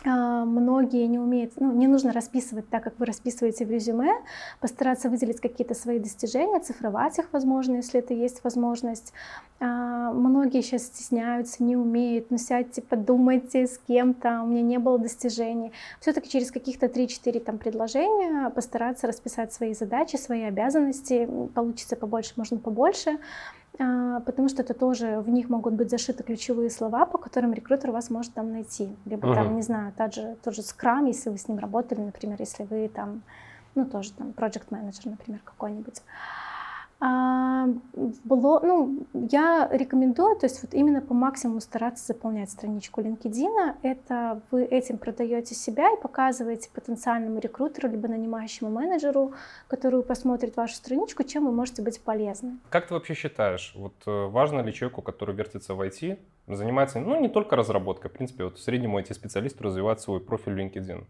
А, 0.07 0.45
многие 0.45 1.07
не 1.07 1.19
умеют, 1.19 1.55
ну, 1.57 1.73
не 1.73 1.87
нужно 1.87 2.13
расписывать 2.13 2.69
так, 2.69 2.85
как 2.85 2.99
вы 2.99 3.07
расписываете 3.07 3.65
в 3.65 3.71
резюме, 3.71 4.13
постараться 4.61 5.09
выделить 5.09 5.41
какие-то 5.41 5.75
свои 5.75 5.99
достижения, 5.99 6.61
цифровать 6.61 7.19
их, 7.19 7.29
возможно, 7.33 7.77
если 7.77 8.01
это 8.01 8.13
есть 8.13 8.45
возможность. 8.45 9.15
А, 9.61 10.13
многие 10.13 10.61
сейчас 10.61 10.83
стесняются, 10.83 11.65
не 11.65 11.77
умеют, 11.77 12.31
ну 12.31 12.37
сядьте, 12.37 12.83
подумайте 12.83 13.67
с 13.67 13.79
кем-то, 13.79 14.43
у 14.43 14.47
меня 14.47 14.61
не 14.61 14.79
было 14.79 14.99
достижений. 14.99 15.73
Все-таки 16.01 16.29
через 16.29 16.51
каких-то 16.51 16.87
3-4 16.87 17.41
там 17.41 17.57
предложения 17.57 18.51
постараться 18.51 19.07
расписать 19.07 19.55
свои 19.55 19.73
задачи, 19.73 20.17
свои 20.17 20.43
обязанности, 20.43 21.27
получится 21.55 21.97
побольше, 21.97 22.35
можно 22.37 22.59
побольше. 22.59 23.19
А, 23.79 24.21
потому 24.21 24.49
что 24.49 24.63
это 24.63 24.73
тоже 24.73 25.21
в 25.21 25.29
них 25.29 25.49
могут 25.49 25.75
быть 25.75 25.91
зашиты 25.91 26.23
ключевые 26.23 26.71
слова, 26.71 27.07
по 27.07 27.19
которым 27.19 27.53
рекрутер 27.53 27.91
вас 27.91 28.11
может 28.11 28.33
там 28.35 28.53
найти. 28.53 28.95
Либо 29.05 29.29
uh-huh. 29.29 29.35
там, 29.35 29.57
не 29.57 29.63
знаю, 29.63 29.93
тот 29.97 30.15
же, 30.15 30.37
тот 30.45 30.55
же 30.55 30.63
Scrum, 30.63 31.09
если 31.09 31.31
вы 31.31 31.39
с 31.39 31.49
ним 31.49 31.59
работали, 31.59 32.01
например, 32.01 32.37
если 32.39 32.65
вы 32.65 32.89
там, 32.89 33.23
ну 33.75 33.85
тоже 33.85 34.13
там, 34.13 34.29
project 34.29 34.69
manager, 34.71 35.11
например, 35.11 35.41
какой-нибудь. 35.45 36.03
Было, 37.07 38.61
ну, 38.61 39.07
я 39.13 39.69
рекомендую, 39.71 40.37
то 40.37 40.47
есть 40.47 40.63
вот 40.63 40.73
именно 40.73 41.03
по 41.03 41.13
максимуму 41.13 41.61
стараться 41.61 42.07
заполнять 42.07 42.51
страничку 42.51 43.03
LinkedIn. 43.03 43.75
Это 43.83 44.41
вы 44.51 44.65
этим 44.65 44.97
продаете 44.97 45.55
себя 45.55 45.93
и 45.93 46.01
показываете 46.01 46.71
потенциальному 46.73 47.41
рекрутеру 47.41 47.91
либо 47.91 48.09
нанимающему 48.09 48.71
менеджеру, 48.71 49.35
который 49.69 50.03
посмотрит 50.03 50.57
вашу 50.57 50.77
страничку, 50.77 51.25
чем 51.25 51.45
вы 51.45 51.53
можете 51.53 51.83
быть 51.83 52.01
полезны. 52.01 52.59
Как 52.71 52.87
ты 52.89 52.95
вообще 52.95 53.15
считаешь, 53.15 53.75
вот 53.77 53.95
э, 54.07 54.27
важно 54.27 54.61
ли 54.61 54.73
человеку, 54.73 55.03
который 55.03 55.35
вертится 55.35 55.75
в 55.75 55.81
IT, 55.83 56.19
занимается, 56.47 57.01
ну, 57.01 57.21
не 57.21 57.29
только 57.29 57.57
разработкой, 57.57 58.11
в 58.11 58.15
принципе, 58.15 58.45
вот 58.45 58.59
среднему 58.59 58.99
IT-специалисту 58.99 59.65
развивать 59.65 60.01
свой 60.01 60.21
профиль 60.21 60.59
LinkedIn? 60.59 61.05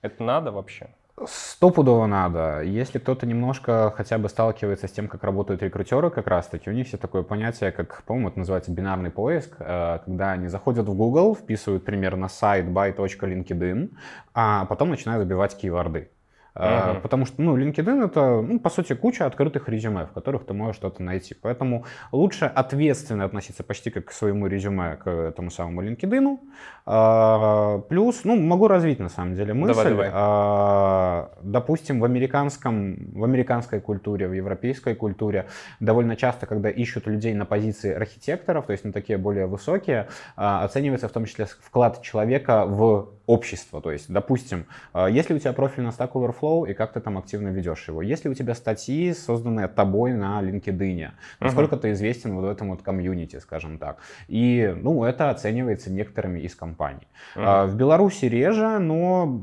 Это 0.00 0.22
надо 0.22 0.52
вообще? 0.52 0.88
Стопудово 1.26 2.06
надо. 2.06 2.62
Если 2.62 2.98
кто-то 2.98 3.24
немножко 3.24 3.92
хотя 3.96 4.18
бы 4.18 4.28
сталкивается 4.28 4.88
с 4.88 4.90
тем, 4.90 5.06
как 5.06 5.22
работают 5.22 5.62
рекрутеры 5.62 6.10
как 6.10 6.26
раз-таки, 6.26 6.68
у 6.68 6.72
них 6.72 6.88
есть 6.88 7.00
такое 7.00 7.22
понятие, 7.22 7.70
как, 7.70 8.02
по-моему, 8.02 8.30
это 8.30 8.40
называется 8.40 8.72
бинарный 8.72 9.10
поиск, 9.10 9.54
э, 9.60 10.00
когда 10.04 10.32
они 10.32 10.48
заходят 10.48 10.88
в 10.88 10.94
Google, 10.94 11.36
вписывают 11.36 11.84
примерно 11.84 12.28
сайт 12.28 12.66
by.linkedin, 12.66 13.92
а 14.34 14.64
потом 14.64 14.90
начинают 14.90 15.22
забивать 15.22 15.56
кейворды. 15.56 16.10
Uh-huh. 16.56 17.00
Потому 17.00 17.26
что, 17.26 17.42
ну, 17.42 17.58
LinkedIn 17.58 18.04
это, 18.04 18.40
ну, 18.40 18.60
по 18.60 18.70
сути, 18.70 18.94
куча 18.94 19.26
открытых 19.26 19.68
резюме, 19.68 20.06
в 20.06 20.12
которых 20.12 20.46
ты 20.46 20.54
можешь 20.54 20.76
что-то 20.76 21.02
найти. 21.02 21.34
Поэтому 21.34 21.84
лучше 22.12 22.44
ответственно 22.44 23.24
относиться 23.24 23.64
почти 23.64 23.90
как 23.90 24.04
к 24.06 24.12
своему 24.12 24.46
резюме, 24.46 24.96
к 24.96 25.10
этому 25.10 25.50
самому 25.50 25.82
LinkedIn. 25.82 26.38
А, 26.86 27.78
плюс, 27.88 28.24
ну, 28.24 28.36
могу 28.36 28.68
развить 28.68 29.00
на 29.00 29.08
самом 29.08 29.34
деле 29.34 29.52
мысль. 29.52 29.74
Давай, 29.74 29.90
давай. 29.90 30.10
А, 30.12 31.30
допустим, 31.42 31.98
в 31.98 32.04
американском, 32.04 33.12
в 33.12 33.24
американской 33.24 33.80
культуре, 33.80 34.28
в 34.28 34.32
европейской 34.32 34.94
культуре 34.94 35.46
довольно 35.80 36.14
часто, 36.14 36.46
когда 36.46 36.70
ищут 36.70 37.08
людей 37.08 37.34
на 37.34 37.46
позиции 37.46 37.92
архитекторов, 37.92 38.66
то 38.66 38.72
есть 38.72 38.84
на 38.84 38.92
такие 38.92 39.18
более 39.18 39.46
высокие, 39.46 40.06
а, 40.36 40.62
оценивается 40.62 41.08
в 41.08 41.12
том 41.12 41.24
числе 41.24 41.46
вклад 41.46 42.00
человека 42.02 42.64
в 42.64 43.08
общество. 43.26 43.80
То 43.80 43.92
есть, 43.92 44.12
допустим, 44.12 44.66
если 44.94 45.34
у 45.34 45.38
тебя 45.38 45.52
профиль 45.52 45.82
на 45.82 45.88
Stack 45.88 46.12
Overflow, 46.12 46.70
и 46.70 46.74
как 46.74 46.92
ты 46.92 47.00
там 47.00 47.18
активно 47.18 47.48
ведешь 47.48 47.88
его. 47.88 48.02
Есть 48.02 48.24
ли 48.24 48.30
у 48.30 48.34
тебя 48.34 48.54
статьи, 48.54 49.12
созданные 49.12 49.68
тобой 49.68 50.12
на 50.12 50.40
LinkedIn? 50.42 51.10
Насколько 51.40 51.76
uh-huh. 51.76 51.80
ты 51.80 51.92
известен 51.92 52.34
вот 52.34 52.44
в 52.44 52.48
этом 52.48 52.70
вот 52.70 52.82
комьюнити, 52.82 53.38
скажем 53.38 53.78
так? 53.78 53.98
И, 54.28 54.74
ну, 54.76 55.04
это 55.04 55.30
оценивается 55.30 55.90
некоторыми 55.90 56.40
из 56.40 56.54
компаний. 56.54 57.06
Uh-huh. 57.36 57.66
В 57.66 57.76
Беларуси 57.76 58.26
реже, 58.26 58.78
но 58.78 59.42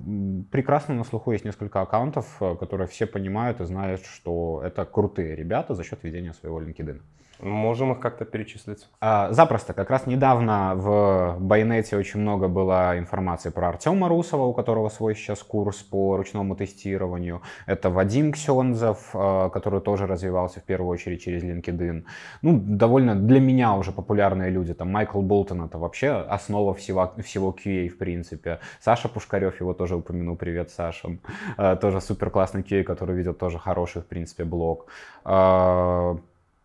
прекрасно 0.51 0.95
на 0.95 1.03
слуху 1.03 1.31
есть 1.31 1.45
несколько 1.45 1.81
аккаунтов, 1.81 2.25
э, 2.41 2.55
которые 2.55 2.87
все 2.87 3.05
понимают 3.05 3.61
и 3.61 3.65
знают, 3.65 4.01
что 4.05 4.61
это 4.63 4.85
крутые 4.85 5.35
ребята 5.35 5.75
за 5.75 5.83
счет 5.83 6.03
ведения 6.03 6.33
своего 6.33 6.61
LinkedIn. 6.61 7.01
Можем 7.41 7.91
их 7.93 7.99
как-то 7.99 8.23
перечислить? 8.23 8.87
А, 8.99 9.31
запросто. 9.31 9.73
Как 9.73 9.89
раз 9.89 10.05
недавно 10.05 10.73
в 10.75 11.37
Байнете 11.39 11.97
очень 11.97 12.19
много 12.19 12.47
было 12.47 12.97
информации 12.99 13.49
про 13.49 13.69
Артема 13.69 14.09
Русова, 14.09 14.43
у 14.43 14.53
которого 14.53 14.89
свой 14.89 15.15
сейчас 15.15 15.41
курс 15.41 15.77
по 15.77 16.17
ручному 16.17 16.55
тестированию. 16.55 17.41
Это 17.65 17.89
Вадим 17.89 18.31
Ксензов, 18.31 19.09
а, 19.13 19.49
который 19.49 19.81
тоже 19.81 20.05
развивался 20.05 20.59
в 20.59 20.63
первую 20.63 20.89
очередь 20.89 21.23
через 21.23 21.43
LinkedIn. 21.43 22.03
Ну, 22.43 22.59
довольно 22.59 23.15
для 23.15 23.39
меня 23.39 23.73
уже 23.73 23.91
популярные 23.91 24.51
люди. 24.51 24.73
Там 24.73 24.91
Майкл 24.91 25.21
Болтон, 25.21 25.63
это 25.63 25.79
вообще 25.79 26.11
основа 26.11 26.75
всего, 26.75 27.11
всего 27.23 27.55
QA 27.57 27.89
в 27.89 27.97
принципе. 27.97 28.59
Саша 28.79 29.09
Пушкарев, 29.09 29.59
его 29.59 29.73
тоже 29.73 29.95
упомяну. 29.95 30.35
Привет, 30.35 30.69
Саша. 30.69 31.17
А, 31.57 31.75
тоже 31.75 32.01
супер 32.01 32.29
классный 32.29 32.61
QA, 32.61 32.83
который 32.83 33.15
ведет 33.15 33.39
тоже 33.39 33.57
хороший, 33.57 34.03
в 34.03 34.05
принципе, 34.05 34.43
блог. 34.43 34.87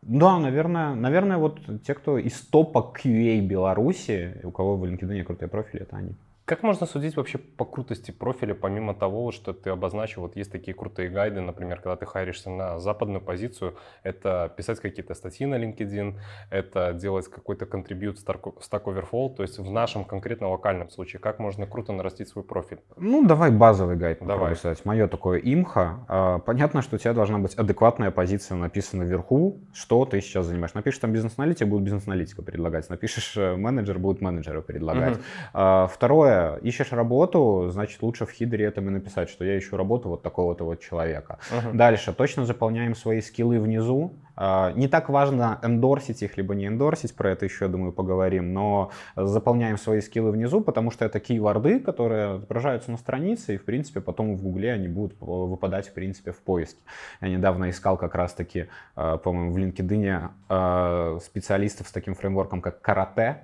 Да, 0.09 0.38
наверное, 0.38 0.95
наверное, 0.95 1.37
вот 1.37 1.61
те, 1.85 1.95
кто 1.95 2.16
из 2.16 2.40
топа 2.40 2.92
QA 2.97 3.40
Беларуси, 3.40 4.40
у 4.45 4.53
кого 4.53 4.77
в 4.77 4.85
LinkedIn 4.85 5.25
крутые 5.25 5.49
профили, 5.49 5.83
это 5.83 5.97
они. 5.97 6.14
Как 6.46 6.62
можно 6.62 6.87
судить 6.87 7.16
вообще 7.16 7.38
по 7.38 7.64
крутости 7.64 8.12
профиля, 8.12 8.54
помимо 8.54 8.94
того, 8.94 9.32
что 9.32 9.52
ты 9.52 9.70
обозначил, 9.70 10.22
вот 10.22 10.37
есть 10.37 10.52
такие 10.52 10.76
крутые 10.76 11.09
гайды, 11.09 11.40
например, 11.40 11.80
когда 11.80 11.96
ты 11.96 12.06
хайришься 12.06 12.50
на 12.50 12.78
западную 12.78 13.20
позицию, 13.20 13.76
это 14.04 14.54
писать 14.56 14.78
какие-то 14.78 15.14
статьи 15.14 15.44
на 15.44 15.56
LinkedIn, 15.56 16.14
это 16.50 16.92
делать 16.92 17.26
какой-то 17.26 17.66
контрибьют 17.66 18.18
Stack 18.18 18.85
Overflow, 18.85 19.35
то 19.35 19.42
есть 19.42 19.59
в 19.59 19.68
нашем 19.72 20.04
конкретно 20.04 20.48
локальном 20.48 20.88
случае, 20.88 21.18
как 21.18 21.40
можно 21.40 21.66
круто 21.66 21.92
нарастить 21.92 22.28
свой 22.28 22.44
профиль? 22.44 22.78
Ну, 22.96 23.26
давай 23.26 23.50
базовый 23.50 23.96
гайд 23.96 24.18
давай. 24.24 24.54
писать. 24.54 24.85
Мое 24.85 25.09
такое 25.09 25.40
имха. 25.40 26.04
А, 26.06 26.38
понятно, 26.38 26.80
что 26.80 26.94
у 26.94 26.98
тебя 27.00 27.12
должна 27.12 27.40
быть 27.40 27.56
адекватная 27.56 28.12
позиция 28.12 28.56
написана 28.56 29.02
вверху, 29.02 29.59
что 29.72 30.04
ты 30.04 30.20
сейчас 30.20 30.46
занимаешь. 30.46 30.74
Напишешь 30.74 31.00
там 31.00 31.11
бизнес-аналитик, 31.12 31.66
будет 31.66 31.82
бизнес-аналитика 31.82 32.42
предлагать. 32.42 32.88
Напишешь 32.88 33.37
э, 33.37 33.56
менеджер, 33.56 33.98
будет 33.98 34.20
менеджера 34.20 34.61
предлагать. 34.61 35.16
Угу. 35.16 35.88
Второе, 35.88 36.36
ищешь 36.62 36.92
работу, 36.92 37.68
значит, 37.70 38.03
лучше 38.03 38.27
в 38.27 38.31
хидере 38.31 38.64
этом 38.66 38.88
и 38.88 38.90
написать, 38.90 39.31
что 39.31 39.44
я 39.44 39.59
ищу 39.59 39.77
работу 39.77 40.09
вот 40.09 40.22
такого-то 40.22 40.64
вот 40.64 40.81
человека. 40.81 41.38
Uh-huh. 41.51 41.72
Дальше, 41.75 42.12
точно 42.12 42.44
заполняем 42.44 42.94
свои 42.94 43.20
скиллы 43.20 43.61
внизу. 43.61 44.12
А, 44.37 44.72
не 44.72 44.88
так 44.88 45.09
важно 45.09 45.59
эндорсить 45.62 46.22
их, 46.22 46.37
либо 46.37 46.55
не 46.55 46.66
эндорсить, 46.66 47.14
про 47.14 47.31
это 47.31 47.46
еще, 47.46 47.64
я 47.64 47.70
думаю, 47.70 47.92
поговорим, 47.92 48.53
но 48.53 48.90
заполняем 49.16 49.79
свои 49.79 50.01
скиллы 50.01 50.31
внизу, 50.31 50.61
потому 50.61 50.90
что 50.90 51.05
это 51.05 51.20
кейворды, 51.20 51.81
которые 51.81 52.37
отображаются 52.37 52.90
на 52.90 52.99
странице, 52.99 53.55
и, 53.55 53.59
в 53.59 53.64
принципе, 53.64 54.01
потом 54.01 54.37
в 54.37 54.42
Гугле 54.42 54.72
они 54.72 54.88
будут 54.88 55.16
выпадать, 55.20 55.88
в 55.88 55.94
принципе, 55.94 56.33
в 56.33 56.38
поиске. 56.38 56.81
Я 57.20 57.29
недавно 57.29 57.70
искал 57.70 57.96
как 57.96 58.14
раз-таки, 58.14 58.66
а, 58.94 59.16
по-моему, 59.16 59.53
в 59.53 59.57
LinkedIn 59.57 60.29
а, 60.49 61.18
специалистов 61.22 61.88
с 61.88 61.92
таким 61.92 62.14
фреймворком, 62.14 62.61
как 62.61 62.81
карате. 62.81 63.42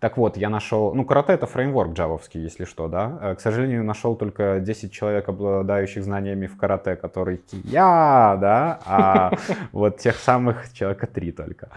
Так 0.00 0.16
вот, 0.16 0.36
я 0.36 0.48
нашел, 0.48 0.94
ну, 0.94 1.04
карате 1.04 1.32
это 1.32 1.46
фреймворк 1.46 1.92
джавовский, 1.92 2.40
если 2.40 2.64
что, 2.64 2.86
да. 2.86 3.18
Э, 3.20 3.34
к 3.34 3.40
сожалению, 3.40 3.82
нашел 3.82 4.14
только 4.14 4.60
10 4.60 4.92
человек, 4.92 5.28
обладающих 5.28 6.04
знаниями 6.04 6.46
в 6.46 6.56
карате, 6.56 6.94
которые 6.94 7.40
я, 7.64 8.38
да, 8.40 8.78
а 8.86 9.32
вот 9.72 9.98
тех 9.98 10.16
самых 10.28 10.72
человека 10.74 11.06
три 11.06 11.32
только. 11.32 11.68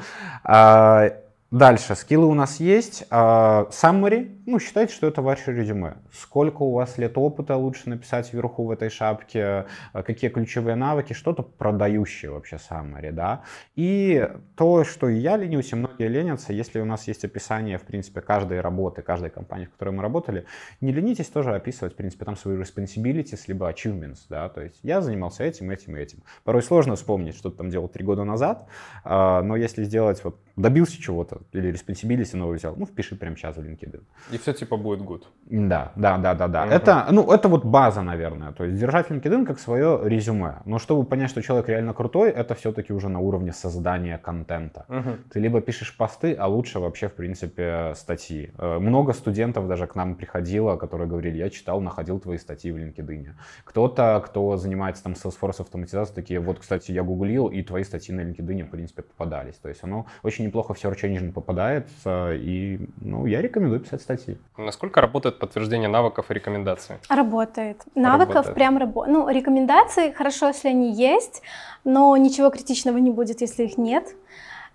А, 0.43 1.07
Дальше, 1.51 1.95
скиллы 1.95 2.27
у 2.27 2.33
нас 2.33 2.61
есть. 2.61 3.03
А, 3.09 3.67
summary, 3.71 4.39
ну, 4.45 4.57
считайте, 4.57 4.93
что 4.93 5.05
это 5.07 5.21
ваше 5.21 5.51
резюме. 5.51 5.95
Сколько 6.13 6.61
у 6.61 6.71
вас 6.71 6.97
лет 6.97 7.17
опыта 7.17 7.57
лучше 7.57 7.89
написать 7.89 8.31
вверху 8.31 8.63
в 8.63 8.71
этой 8.71 8.89
шапке, 8.89 9.65
а, 9.91 10.01
какие 10.01 10.29
ключевые 10.29 10.77
навыки, 10.77 11.11
что-то 11.11 11.43
продающее 11.43 12.31
вообще 12.31 12.55
summary, 12.55 13.11
да. 13.11 13.43
И 13.75 14.29
то, 14.55 14.85
что 14.85 15.09
и 15.09 15.17
я 15.17 15.35
ленюсь, 15.35 15.73
и 15.73 15.75
многие 15.75 16.07
ленятся, 16.07 16.53
если 16.53 16.79
у 16.79 16.85
нас 16.85 17.05
есть 17.09 17.25
описание, 17.25 17.77
в 17.77 17.81
принципе, 17.81 18.21
каждой 18.21 18.61
работы, 18.61 19.01
каждой 19.01 19.29
компании, 19.29 19.65
в 19.65 19.71
которой 19.71 19.89
мы 19.89 20.03
работали, 20.03 20.45
не 20.79 20.93
ленитесь 20.93 21.27
тоже 21.27 21.53
описывать, 21.53 21.95
в 21.95 21.97
принципе, 21.97 22.23
там 22.23 22.37
свои 22.37 22.55
responsibilities, 22.55 23.41
либо 23.47 23.69
achievements, 23.69 24.19
да, 24.29 24.47
то 24.47 24.61
есть 24.61 24.79
я 24.83 25.01
занимался 25.01 25.43
этим, 25.43 25.69
этим 25.69 25.97
и 25.97 25.99
этим. 25.99 26.23
Порой 26.45 26.63
сложно 26.63 26.95
вспомнить, 26.95 27.35
что 27.35 27.49
ты 27.49 27.57
там 27.57 27.69
делал 27.69 27.89
три 27.89 28.05
года 28.05 28.23
назад, 28.23 28.69
а, 29.03 29.41
но 29.41 29.57
если 29.57 29.83
сделать 29.83 30.23
вот 30.23 30.39
добился 30.55 31.01
чего-то 31.01 31.40
или 31.53 31.71
responsibility 31.71 32.37
новый 32.37 32.57
взял, 32.57 32.75
ну, 32.75 32.85
впиши 32.85 33.15
прямо 33.15 33.35
сейчас 33.35 33.57
в 33.57 33.61
LinkedIn. 33.61 34.01
И 34.31 34.37
все 34.37 34.53
типа 34.53 34.77
будет 34.77 35.01
good. 35.01 35.23
Да, 35.45 35.91
да, 35.95 36.17
да, 36.17 36.33
да, 36.33 36.47
да. 36.47 36.65
Uh-huh. 36.65 36.71
Это, 36.71 37.07
ну, 37.11 37.31
это 37.31 37.47
вот 37.47 37.65
база, 37.65 38.01
наверное. 38.01 38.51
То 38.51 38.65
есть 38.65 38.79
держать 38.79 39.11
LinkedIn 39.11 39.45
как 39.45 39.59
свое 39.59 39.99
резюме. 40.03 40.61
Но 40.65 40.79
чтобы 40.79 41.03
понять, 41.03 41.29
что 41.29 41.41
человек 41.41 41.69
реально 41.69 41.93
крутой, 41.93 42.29
это 42.29 42.55
все-таки 42.55 42.93
уже 42.93 43.09
на 43.09 43.19
уровне 43.19 43.53
создания 43.53 44.17
контента. 44.17 44.85
Uh-huh. 44.87 45.17
Ты 45.33 45.39
либо 45.39 45.61
пишешь 45.61 45.95
посты, 45.97 46.33
а 46.33 46.47
лучше 46.47 46.79
вообще, 46.79 47.07
в 47.07 47.13
принципе, 47.13 47.93
статьи. 47.95 48.51
Э, 48.57 48.79
много 48.79 49.13
студентов 49.13 49.67
даже 49.67 49.87
к 49.87 49.95
нам 49.95 50.15
приходило, 50.15 50.77
которые 50.77 51.07
говорили, 51.07 51.37
я 51.37 51.49
читал, 51.49 51.81
находил 51.81 52.19
твои 52.19 52.37
статьи 52.37 52.71
в 52.71 52.77
LinkedIn. 52.77 53.29
Кто-то, 53.63 54.21
кто 54.25 54.57
занимается 54.57 55.03
там 55.03 55.13
Salesforce 55.13 55.61
автоматизацией, 55.61 56.15
такие, 56.15 56.39
вот, 56.39 56.59
кстати, 56.59 56.91
я 56.91 57.03
гуглил, 57.03 57.47
и 57.47 57.63
твои 57.63 57.83
статьи 57.83 58.13
на 58.15 58.21
LinkedIn, 58.21 58.65
в 58.65 58.69
принципе, 58.69 59.01
попадались. 59.01 59.55
То 59.55 59.69
есть 59.69 59.83
оно 59.83 60.05
очень 60.23 60.45
неплохо 60.45 60.73
в 60.73 60.83
Search 60.83 61.03
Engine 61.03 61.30
попадается, 61.31 62.33
и 62.33 62.79
ну, 63.01 63.25
я 63.25 63.41
рекомендую 63.41 63.79
писать 63.79 64.01
статьи. 64.01 64.37
Насколько 64.57 65.01
работает 65.01 65.39
подтверждение 65.39 65.89
навыков 65.89 66.29
и 66.29 66.33
рекомендаций? 66.33 66.95
Работает. 67.09 67.83
Навыков 67.95 68.35
работает. 68.35 68.55
прям 68.55 68.77
работает. 68.77 69.17
Ну, 69.17 69.29
рекомендации 69.29 70.11
хорошо, 70.11 70.47
если 70.47 70.69
они 70.69 70.93
есть, 70.93 71.41
но 71.83 72.15
ничего 72.17 72.49
критичного 72.49 72.97
не 72.97 73.11
будет, 73.11 73.41
если 73.41 73.63
их 73.63 73.77
нет. 73.77 74.15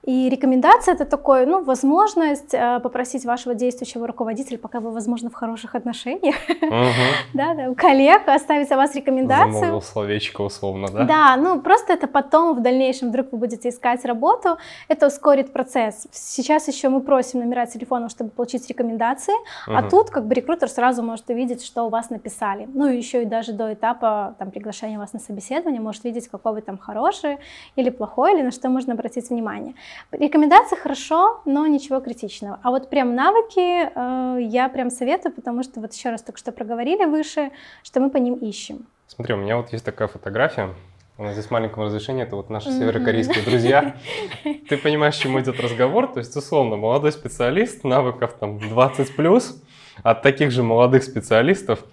И 0.07 0.29
рекомендация 0.29 0.95
это 0.95 1.05
такое, 1.05 1.47
ну, 1.47 1.65
возможность 1.65 2.55
э, 2.55 2.79
попросить 2.81 3.25
вашего 3.25 3.57
действующего 3.57 4.07
руководителя, 4.07 4.57
пока 4.57 4.79
вы, 4.79 4.93
возможно, 4.93 5.31
в 5.31 5.35
хороших 5.35 5.75
отношениях, 5.75 6.37
да, 7.35 7.55
да, 7.55 7.75
коллег, 7.75 8.29
оставить 8.29 8.71
о 8.71 8.77
вас 8.77 8.95
рекомендацию. 8.95 9.53
Замолвил 9.53 9.83
словечко 9.83 10.43
условно, 10.43 10.89
да? 10.93 11.05
Да, 11.05 11.37
ну, 11.37 11.61
просто 11.61 11.93
это 11.93 12.07
потом, 12.07 12.57
в 12.57 12.63
дальнейшем, 12.63 13.09
вдруг 13.09 13.33
вы 13.33 13.39
будете 13.39 13.69
искать 13.69 14.05
работу, 14.05 14.59
это 14.87 15.09
ускорит 15.09 15.53
процесс. 15.53 16.07
Сейчас 16.13 16.69
еще 16.69 16.89
мы 16.89 17.01
просим 17.01 17.41
номера 17.41 17.67
телефонов, 17.67 18.13
чтобы 18.13 18.31
получить 18.31 18.69
рекомендации, 18.69 19.35
а 19.67 19.83
тут, 19.91 20.11
как 20.11 20.29
бы, 20.29 20.35
рекрутер 20.35 20.69
сразу 20.69 21.03
может 21.03 21.29
увидеть, 21.31 21.65
что 21.65 21.83
у 21.83 21.89
вас 21.89 22.11
написали. 22.11 22.69
Ну, 22.73 22.87
еще 22.87 23.23
и 23.23 23.25
даже 23.25 23.53
до 23.53 23.75
этапа, 23.75 24.37
там, 24.39 24.53
приглашения 24.53 25.01
вас 25.01 25.13
на 25.13 25.19
собеседование, 25.19 25.81
может 25.81 26.05
видеть, 26.05 26.29
какой 26.29 26.53
вы 26.53 26.61
там 26.61 26.79
хороший 26.79 27.39
или 27.75 27.91
плохой, 27.91 28.35
или 28.35 28.43
на 28.43 28.53
что 28.53 28.69
можно 28.69 28.93
обратить 28.93 29.31
внимание. 29.31 29.75
Рекомендации 30.13 30.77
хорошо, 30.77 31.41
но 31.45 31.67
ничего 31.67 32.01
критичного. 32.01 32.59
А 32.63 32.71
вот 32.71 32.91
прям 32.91 33.15
навыки 33.15 33.61
э, 33.61 34.43
я 34.43 34.69
прям 34.69 34.91
советую, 34.91 35.33
потому 35.33 35.63
что 35.63 35.81
вот 35.81 35.93
еще 35.93 36.11
раз 36.11 36.23
только 36.23 36.39
что 36.39 36.53
проговорили 36.53 37.05
выше, 37.05 37.51
что 37.83 38.01
мы 38.01 38.11
по 38.11 38.17
ним 38.17 38.35
ищем. 38.35 38.87
Смотри, 39.09 39.35
у 39.35 39.39
меня 39.39 39.57
вот 39.57 39.73
есть 39.73 39.85
такая 39.85 40.09
фотография. 40.09 40.75
У 41.19 41.23
нас 41.23 41.33
здесь 41.33 41.47
в 41.47 41.51
маленьком 41.51 41.85
разрешении, 41.85 42.25
это 42.25 42.37
вот 42.37 42.51
наши 42.51 42.71
северокорейские 42.71 43.43
друзья. 43.43 43.97
Ты 44.69 44.77
понимаешь, 44.77 45.17
к 45.17 45.19
чему 45.19 45.41
идет 45.41 45.59
разговор? 45.61 46.13
То 46.13 46.19
есть, 46.19 46.37
условно, 46.37 46.77
молодой 46.77 47.11
специалист, 47.11 47.85
навыков 47.85 48.37
там 48.39 48.59
20 48.59 49.17
плюс, 49.17 49.63
от 50.03 50.23
таких 50.23 50.51
же 50.51 50.63
молодых 50.63 51.05
специалистов. 51.05 51.85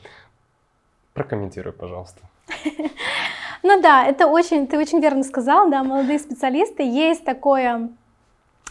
Прокомментируй, 1.13 1.71
пожалуйста. 1.71 2.21
Ну 3.63 3.81
да, 3.81 4.05
это 4.05 4.27
очень, 4.27 4.67
ты 4.67 4.77
очень 4.77 4.99
верно 4.99 5.23
сказал, 5.23 5.69
да, 5.69 5.83
молодые 5.83 6.19
специалисты, 6.19 6.83
есть 6.83 7.23
такое 7.23 7.89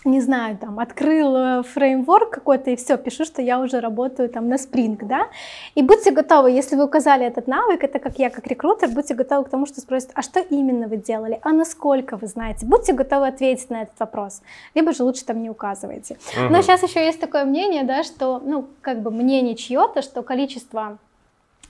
не 0.05 0.21
знаю, 0.21 0.57
там, 0.59 0.79
открыл 0.79 1.37
э, 1.37 1.63
фреймворк 1.63 2.31
какой-то 2.31 2.71
и 2.71 2.77
все, 2.77 2.97
пишу, 2.97 3.25
что 3.25 3.41
я 3.41 3.61
уже 3.61 3.81
работаю 3.81 4.29
там 4.29 4.49
на 4.49 4.55
Spring, 4.55 4.99
да, 5.03 5.29
и 5.75 5.83
будьте 5.83 6.11
готовы, 6.11 6.51
если 6.51 6.77
вы 6.77 6.85
указали 6.85 7.25
этот 7.25 7.47
навык, 7.47 7.85
это 7.85 7.99
как 7.99 8.19
я, 8.19 8.31
как 8.31 8.47
рекрутер, 8.47 8.89
будьте 8.89 9.15
готовы 9.15 9.45
к 9.45 9.49
тому, 9.49 9.67
что 9.67 9.81
спросят, 9.81 10.11
а 10.15 10.23
что 10.23 10.41
именно 10.41 10.89
вы 10.89 10.97
делали, 10.97 11.39
а 11.43 11.53
насколько 11.53 12.17
вы 12.17 12.27
знаете, 12.27 12.67
будьте 12.67 12.93
готовы 12.93 13.29
ответить 13.29 13.71
на 13.71 13.83
этот 13.83 13.99
вопрос, 14.01 14.43
либо 14.75 14.93
же 14.93 15.05
лучше 15.05 15.25
там 15.25 15.43
не 15.43 15.51
указывайте. 15.51 16.19
Угу. 16.37 16.53
Но 16.53 16.63
сейчас 16.63 16.83
еще 16.83 17.05
есть 17.05 17.21
такое 17.21 17.45
мнение, 17.45 17.85
да, 17.85 18.03
что, 18.03 18.41
ну, 18.45 18.67
как 18.81 19.03
бы 19.03 19.11
мнение 19.11 19.55
чье-то, 19.55 20.03
что 20.03 20.23
количество 20.23 20.99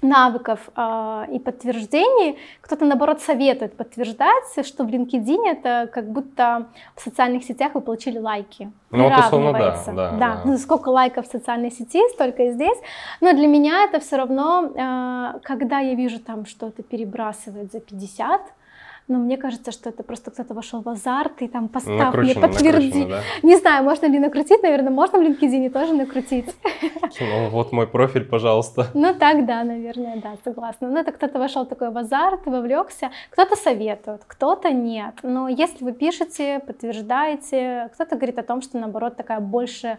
навыков 0.02 0.60
э, 0.76 1.26
и 1.32 1.38
подтверждений, 1.38 2.38
кто-то 2.60 2.84
наоборот 2.84 3.20
советует 3.20 3.76
подтверждать, 3.76 4.66
что 4.66 4.84
в 4.84 4.88
LinkedIn 4.88 5.48
это 5.48 5.88
как 5.92 6.10
будто 6.10 6.66
в 6.96 7.00
социальных 7.00 7.44
сетях 7.44 7.74
вы 7.74 7.80
получили 7.80 8.18
лайки. 8.18 8.70
Ну, 8.90 9.08
вот 9.08 9.18
условно, 9.18 9.52
да. 9.52 9.82
Да, 9.86 9.92
да. 9.92 10.10
да. 10.18 10.40
Ну, 10.44 10.58
сколько 10.58 10.88
лайков 10.90 11.26
в 11.26 11.30
социальной 11.30 11.70
сети, 11.70 12.00
столько 12.12 12.42
и 12.44 12.50
здесь. 12.52 12.78
Но 13.20 13.32
для 13.32 13.46
меня 13.46 13.84
это 13.84 14.00
все 14.00 14.16
равно, 14.16 14.70
э, 14.74 15.38
когда 15.42 15.78
я 15.78 15.94
вижу 15.94 16.18
там 16.18 16.46
что-то 16.46 16.82
перебрасывает 16.82 17.72
за 17.72 17.80
50, 17.80 18.40
но 19.08 19.18
мне 19.18 19.36
кажется, 19.36 19.72
что 19.72 19.88
это 19.88 20.02
просто 20.02 20.30
кто-то 20.30 20.54
вошел 20.54 20.82
в 20.82 20.88
азарт 20.88 21.42
и 21.42 21.48
там 21.48 21.68
поставь 21.68 22.14
мне, 22.14 22.34
подтверди. 22.34 23.04
Да? 23.04 23.20
Не 23.42 23.56
знаю, 23.56 23.84
можно 23.84 24.06
ли 24.06 24.18
накрутить, 24.18 24.62
наверное, 24.62 24.90
можно 24.90 25.18
в 25.18 25.22
LinkedIn 25.22 25.70
тоже 25.70 25.92
накрутить. 25.92 26.54
Ну, 27.20 27.48
вот 27.50 27.72
мой 27.72 27.86
профиль, 27.86 28.24
пожалуйста. 28.24 28.86
Ну 28.94 29.14
так, 29.14 29.46
да, 29.46 29.64
наверное, 29.64 30.20
да, 30.20 30.36
согласна. 30.44 30.88
Ну 30.88 30.98
это 30.98 31.12
кто-то 31.12 31.38
вошел 31.38 31.66
такой 31.66 31.90
в 31.90 31.98
азарт, 31.98 32.46
вовлекся, 32.46 33.10
кто-то 33.30 33.56
советует, 33.56 34.22
кто-то 34.26 34.70
нет. 34.70 35.14
Но 35.22 35.48
если 35.48 35.84
вы 35.84 35.92
пишете, 35.92 36.60
подтверждаете, 36.66 37.90
кто-то 37.94 38.16
говорит 38.16 38.38
о 38.38 38.42
том, 38.42 38.62
что 38.62 38.78
наоборот 38.78 39.16
такая 39.16 39.40
больше 39.40 39.98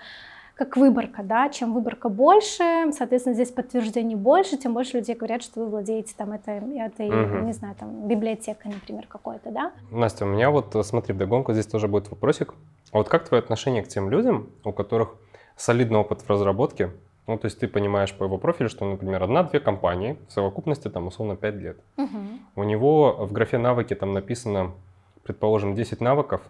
как 0.56 0.78
выборка, 0.78 1.24
да, 1.24 1.50
чем 1.50 1.74
выборка 1.74 2.10
больше, 2.10 2.92
соответственно, 2.92 3.34
здесь 3.34 3.52
подтверждений 3.52 4.16
больше, 4.16 4.58
тем 4.58 4.74
больше 4.74 4.98
людей 4.98 5.16
говорят, 5.16 5.42
что 5.42 5.62
вы 5.62 5.70
владеете 5.70 6.14
там 6.16 6.32
этой, 6.32 6.58
этой 6.78 7.10
угу. 7.10 7.46
не 7.46 7.54
знаю, 7.54 7.76
там, 7.80 8.08
библиотекой, 8.08 8.72
например, 8.72 9.08
какой-то, 9.08 9.52
да. 9.52 9.72
Настя, 9.92 10.26
у 10.26 10.28
меня 10.28 10.52
вот, 10.52 10.76
смотри, 10.86 11.14
вдогонку 11.14 11.54
здесь 11.54 11.66
тоже 11.66 11.88
будет 11.88 12.10
вопросик. 12.10 12.54
А 12.92 12.98
вот 12.98 13.10
как 13.10 13.28
твое 13.28 13.42
отношение 13.42 13.84
к 13.84 13.88
тем 13.88 14.10
людям, 14.10 14.50
у 14.64 14.72
которых 14.72 15.16
солидный 15.56 16.00
опыт 16.00 16.22
в 16.22 16.30
разработке, 16.30 16.92
ну, 17.26 17.38
то 17.38 17.46
есть 17.46 17.60
ты 17.60 17.68
понимаешь 17.68 18.14
по 18.14 18.26
его 18.26 18.38
профилю, 18.38 18.70
что, 18.70 18.86
например, 18.86 19.24
одна-две 19.24 19.60
компании 19.60 20.18
в 20.28 20.34
совокупности 20.34 20.90
там 20.90 21.08
условно 21.08 21.36
5 21.36 21.56
лет. 21.56 21.78
Угу. 21.98 22.18
У 22.58 22.64
него 22.64 23.26
в 23.26 23.32
графе 23.32 23.58
навыки 23.58 23.96
там 23.96 24.14
написано, 24.14 24.72
предположим, 25.24 25.74
10 25.74 26.02
навыков 26.02 26.42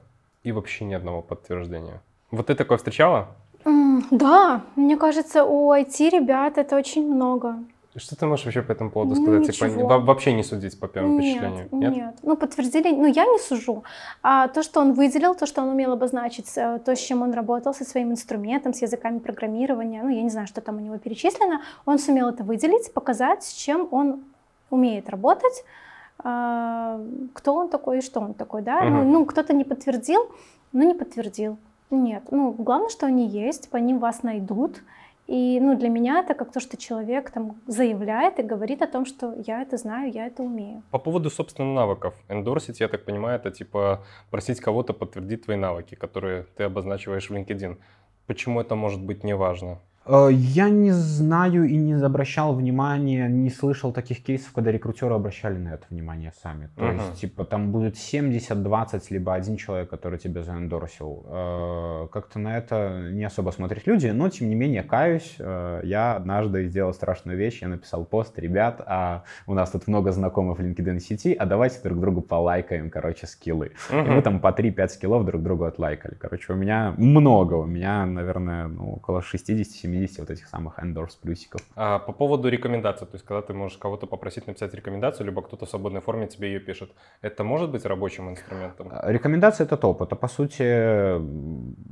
и 0.43 0.51
вообще 0.51 0.85
ни 0.85 0.93
одного 0.93 1.21
подтверждения. 1.21 2.01
Вот 2.31 2.47
ты 2.47 2.55
такое 2.55 2.77
встречала? 2.77 3.29
Да, 4.11 4.61
мне 4.75 4.97
кажется, 4.97 5.45
у 5.45 5.71
IT 5.71 6.09
ребят 6.09 6.57
это 6.57 6.75
очень 6.75 7.07
много. 7.07 7.57
Что 7.95 8.15
ты 8.15 8.25
можешь 8.25 8.45
вообще 8.45 8.63
по 8.63 8.71
этому 8.71 8.89
поводу 8.89 9.15
сказать? 9.15 9.45
Типа, 9.45 9.65
Ничего. 9.65 9.81
Типа, 9.81 9.99
вообще 9.99 10.33
не 10.33 10.43
судить 10.43 10.79
по 10.79 10.87
первому 10.87 11.19
нет, 11.19 11.37
впечатлению? 11.37 11.67
Нет, 11.71 11.95
нет. 11.95 12.15
Ну, 12.23 12.35
подтвердили, 12.35 12.89
ну, 12.89 13.05
я 13.05 13.25
не 13.25 13.37
сужу. 13.37 13.83
А 14.23 14.47
то, 14.47 14.63
что 14.63 14.81
он 14.81 14.93
выделил, 14.93 15.35
то, 15.35 15.45
что 15.45 15.61
он 15.61 15.69
умел 15.69 15.93
обозначить, 15.93 16.51
э, 16.57 16.79
то, 16.83 16.95
с 16.95 16.99
чем 16.99 17.21
он 17.21 17.33
работал, 17.33 17.73
со 17.73 17.83
своим 17.85 18.11
инструментом, 18.11 18.73
с 18.73 18.81
языками 18.81 19.19
программирования, 19.19 20.01
ну, 20.01 20.09
я 20.09 20.23
не 20.23 20.29
знаю, 20.29 20.47
что 20.47 20.61
там 20.61 20.77
у 20.77 20.79
него 20.79 20.97
перечислено, 20.97 21.61
он 21.85 21.99
сумел 21.99 22.29
это 22.29 22.43
выделить, 22.43 22.91
показать, 22.93 23.43
с 23.43 23.53
чем 23.53 23.87
он 23.91 24.23
умеет 24.71 25.09
работать, 25.09 25.63
а, 26.23 26.99
кто 27.33 27.53
он 27.53 27.69
такой 27.69 27.99
и 27.99 28.01
что 28.01 28.21
он 28.21 28.33
такой, 28.33 28.63
да? 28.63 28.79
Угу. 28.79 28.89
Ну, 28.89 29.03
ну 29.03 29.25
кто-то 29.25 29.53
не 29.53 29.63
подтвердил, 29.63 30.31
ну, 30.71 30.83
не 30.87 30.95
подтвердил. 30.95 31.57
Нет, 31.93 32.23
ну 32.31 32.51
главное, 32.53 32.89
что 32.89 33.05
они 33.05 33.27
есть, 33.27 33.69
по 33.69 33.77
ним 33.77 33.99
вас 33.99 34.23
найдут. 34.23 34.81
И 35.27 35.59
ну, 35.61 35.77
для 35.77 35.89
меня 35.89 36.19
это 36.19 36.33
как 36.33 36.51
то, 36.51 36.59
что 36.59 36.75
человек 36.75 37.31
там 37.31 37.61
заявляет 37.67 38.39
и 38.39 38.43
говорит 38.43 38.81
о 38.81 38.87
том, 38.87 39.05
что 39.05 39.33
я 39.45 39.61
это 39.61 39.77
знаю, 39.77 40.11
я 40.11 40.25
это 40.25 40.43
умею. 40.43 40.81
По 40.91 40.99
поводу, 40.99 41.29
собственно, 41.29 41.71
навыков. 41.71 42.13
Эндорсить, 42.29 42.79
я 42.81 42.87
так 42.87 43.05
понимаю, 43.05 43.39
это 43.39 43.51
типа 43.51 44.03
просить 44.31 44.59
кого-то 44.59 44.93
подтвердить 44.93 45.45
твои 45.45 45.55
навыки, 45.55 45.95
которые 45.95 46.47
ты 46.57 46.63
обозначиваешь 46.63 47.29
в 47.29 47.33
LinkedIn. 47.33 47.77
Почему 48.25 48.59
это 48.59 48.75
может 48.75 49.01
быть 49.01 49.23
неважно? 49.23 49.71
Э, 49.71 49.77
я 50.05 50.69
не 50.69 50.91
знаю 50.91 51.63
и 51.63 51.77
не 51.77 51.93
обращал 51.93 52.53
внимания, 52.53 53.27
не 53.29 53.49
слышал 53.49 53.93
таких 53.93 54.21
кейсов, 54.21 54.51
когда 54.51 54.71
рекрутеры 54.71 55.15
обращали 55.15 55.57
на 55.57 55.69
это 55.69 55.85
внимание 55.89 56.33
сами. 56.41 56.69
То 56.75 56.83
uh-huh. 56.83 57.09
есть, 57.09 57.21
типа, 57.21 57.45
там 57.45 57.71
будет 57.71 57.95
70-20, 57.95 59.01
либо 59.11 59.33
один 59.33 59.55
человек, 59.55 59.89
который 59.89 60.19
тебя 60.19 60.43
заэндорсил. 60.43 61.25
Э, 61.27 62.07
как-то 62.11 62.39
на 62.39 62.57
это 62.57 63.09
не 63.11 63.23
особо 63.23 63.51
смотрят 63.51 63.87
люди, 63.87 64.07
но, 64.07 64.27
тем 64.27 64.49
не 64.49 64.55
менее, 64.55 64.83
каюсь. 64.83 65.35
Э, 65.39 65.79
я 65.83 66.15
однажды 66.15 66.67
сделал 66.67 66.93
страшную 66.93 67.37
вещь, 67.37 67.61
я 67.61 67.69
написал 67.69 68.03
пост, 68.03 68.37
ребят, 68.37 68.81
а 68.85 69.23
у 69.47 69.53
нас 69.53 69.71
тут 69.71 69.87
много 69.87 70.11
знакомых 70.11 70.59
в 70.59 70.61
LinkedIn 70.61 70.99
сети, 70.99 71.33
а 71.33 71.45
давайте 71.45 71.79
друг 71.81 71.99
другу 71.99 72.21
полайкаем, 72.21 72.89
короче, 72.89 73.25
скиллы. 73.25 73.71
Uh-huh. 73.89 74.05
И 74.05 74.09
мы 74.09 74.21
там 74.21 74.41
по 74.41 74.49
3-5 74.49 74.87
скиллов 74.89 75.25
друг 75.25 75.43
другу 75.43 75.63
отлайкали. 75.63 76.15
Короче, 76.15 76.51
у 76.51 76.55
меня 76.57 76.93
много, 76.97 77.53
у 77.53 77.65
меня, 77.65 78.05
наверное, 78.05 78.67
ну, 78.67 78.95
около 78.95 79.21
60-70 79.21 79.92
70 79.93 80.19
вот 80.19 80.29
этих 80.29 80.47
самых 80.47 80.79
endorse 80.79 81.17
плюсиков. 81.21 81.61
А 81.75 81.99
по 81.99 82.13
поводу 82.13 82.49
рекомендаций, 82.49 83.07
то 83.07 83.15
есть 83.15 83.25
когда 83.25 83.41
ты 83.41 83.53
можешь 83.53 83.77
кого-то 83.77 84.07
попросить 84.07 84.47
написать 84.47 84.73
рекомендацию, 84.73 85.25
либо 85.25 85.41
кто-то 85.41 85.65
в 85.65 85.69
свободной 85.69 86.01
форме 86.01 86.27
тебе 86.27 86.53
ее 86.53 86.59
пишет, 86.59 86.91
это 87.21 87.43
может 87.43 87.71
быть 87.71 87.85
рабочим 87.85 88.29
инструментом? 88.29 88.89
А, 88.91 89.11
рекомендация 89.11 89.65
это 89.65 89.77
топ, 89.77 90.01
это 90.01 90.15
по 90.15 90.27
сути, 90.27 91.19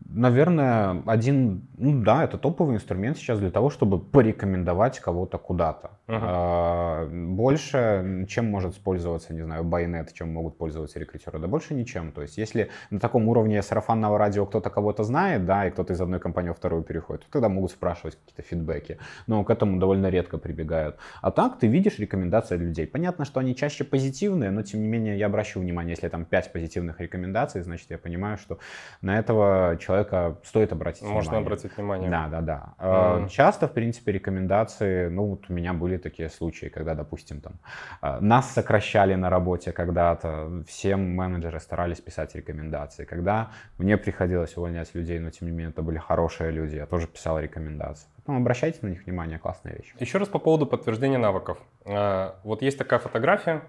наверное, 0.09 1.03
один, 1.05 1.67
ну 1.77 2.01
да, 2.03 2.23
это 2.23 2.37
топовый 2.37 2.75
инструмент 2.75 3.17
сейчас 3.17 3.39
для 3.39 3.51
того, 3.51 3.69
чтобы 3.69 3.99
порекомендовать 3.99 4.99
кого-то 4.99 5.37
куда-то. 5.37 5.91
Uh-huh. 6.07 7.35
Больше 7.35 8.25
чем 8.27 8.45
может 8.45 8.73
использоваться, 8.73 9.33
не 9.33 9.43
знаю, 9.43 9.63
байнет, 9.63 10.13
чем 10.13 10.33
могут 10.33 10.57
пользоваться 10.57 10.99
рекрутеры? 10.99 11.39
Да 11.39 11.47
больше 11.47 11.73
ничем. 11.73 12.11
То 12.11 12.21
есть 12.21 12.37
если 12.37 12.69
на 12.89 12.99
таком 12.99 13.27
уровне 13.29 13.61
сарафанного 13.61 14.17
радио 14.17 14.45
кто-то 14.45 14.69
кого-то 14.69 15.03
знает, 15.03 15.45
да, 15.45 15.67
и 15.67 15.71
кто-то 15.71 15.93
из 15.93 16.01
одной 16.01 16.19
компании 16.19 16.49
во 16.49 16.55
вторую 16.55 16.83
переходит, 16.83 17.25
то 17.25 17.31
тогда 17.31 17.49
могут 17.49 17.71
спрашивать 17.71 17.90
спрашивать 17.91 18.17
какие-то 18.19 18.41
фидбэки, 18.41 18.97
но 19.27 19.43
к 19.43 19.49
этому 19.49 19.79
довольно 19.79 20.09
редко 20.09 20.37
прибегают. 20.37 20.97
А 21.21 21.31
так 21.31 21.59
ты 21.59 21.67
видишь 21.67 21.99
рекомендации 21.99 22.55
от 22.55 22.61
людей. 22.61 22.87
Понятно, 22.87 23.25
что 23.25 23.39
они 23.39 23.55
чаще 23.55 23.83
позитивные, 23.83 24.51
но 24.51 24.63
тем 24.63 24.81
не 24.81 24.87
менее 24.87 25.17
я 25.17 25.25
обращаю 25.25 25.63
внимание, 25.63 25.91
если 25.91 26.09
там 26.09 26.25
5 26.25 26.53
позитивных 26.53 26.99
рекомендаций, 27.01 27.61
значит 27.61 27.91
я 27.91 27.97
понимаю, 27.97 28.37
что 28.37 28.57
на 29.01 29.19
этого 29.19 29.77
человека 29.77 30.37
стоит 30.43 30.71
обратить 30.71 31.03
Можно 31.03 31.19
внимание. 31.19 31.39
Можно 31.39 31.53
обратить 31.53 31.77
внимание. 31.77 32.09
Да, 32.09 32.27
да, 32.27 32.41
да. 32.41 32.73
Mm. 32.79 33.29
Часто, 33.29 33.67
в 33.67 33.73
принципе, 33.73 34.11
рекомендации, 34.11 35.09
ну 35.09 35.25
вот 35.25 35.49
у 35.49 35.53
меня 35.53 35.73
были 35.73 35.97
такие 35.97 36.29
случаи, 36.29 36.67
когда, 36.67 36.95
допустим, 36.95 37.41
там 37.41 37.53
а, 38.01 38.19
нас 38.21 38.51
сокращали 38.53 39.15
на 39.15 39.29
работе 39.29 39.71
когда-то, 39.71 40.63
всем 40.67 41.15
менеджеры 41.15 41.59
старались 41.59 42.01
писать 42.01 42.35
рекомендации. 42.35 43.05
Когда 43.05 43.49
мне 43.77 43.97
приходилось 43.97 44.57
увольнять 44.57 44.95
людей, 44.95 45.19
но 45.19 45.29
тем 45.29 45.47
не 45.47 45.51
менее 45.51 45.69
это 45.71 45.81
были 45.81 45.97
хорошие 45.97 46.51
люди, 46.51 46.75
я 46.75 46.85
тоже 46.85 47.07
писал 47.07 47.39
рекомендации 47.39 47.80
рекомендаций. 47.81 48.07
Поэтому 48.17 48.37
обращайте 48.39 48.79
на 48.81 48.89
них 48.89 49.05
внимание, 49.05 49.39
классная 49.39 49.73
вещь. 49.73 49.93
Еще 49.99 50.17
раз 50.17 50.27
по 50.27 50.39
поводу 50.39 50.65
подтверждения 50.65 51.17
навыков. 51.17 51.57
А, 51.85 52.39
вот 52.43 52.61
есть 52.61 52.77
такая 52.77 52.99
фотография. 52.99 53.61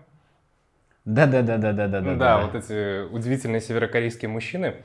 Да-да-да-да-да-да. 1.04 2.00
Да, 2.00 2.14
да, 2.14 2.46
вот 2.46 2.54
эти 2.54 3.04
удивительные 3.08 3.60
северокорейские 3.60 4.28
мужчины. 4.28 4.76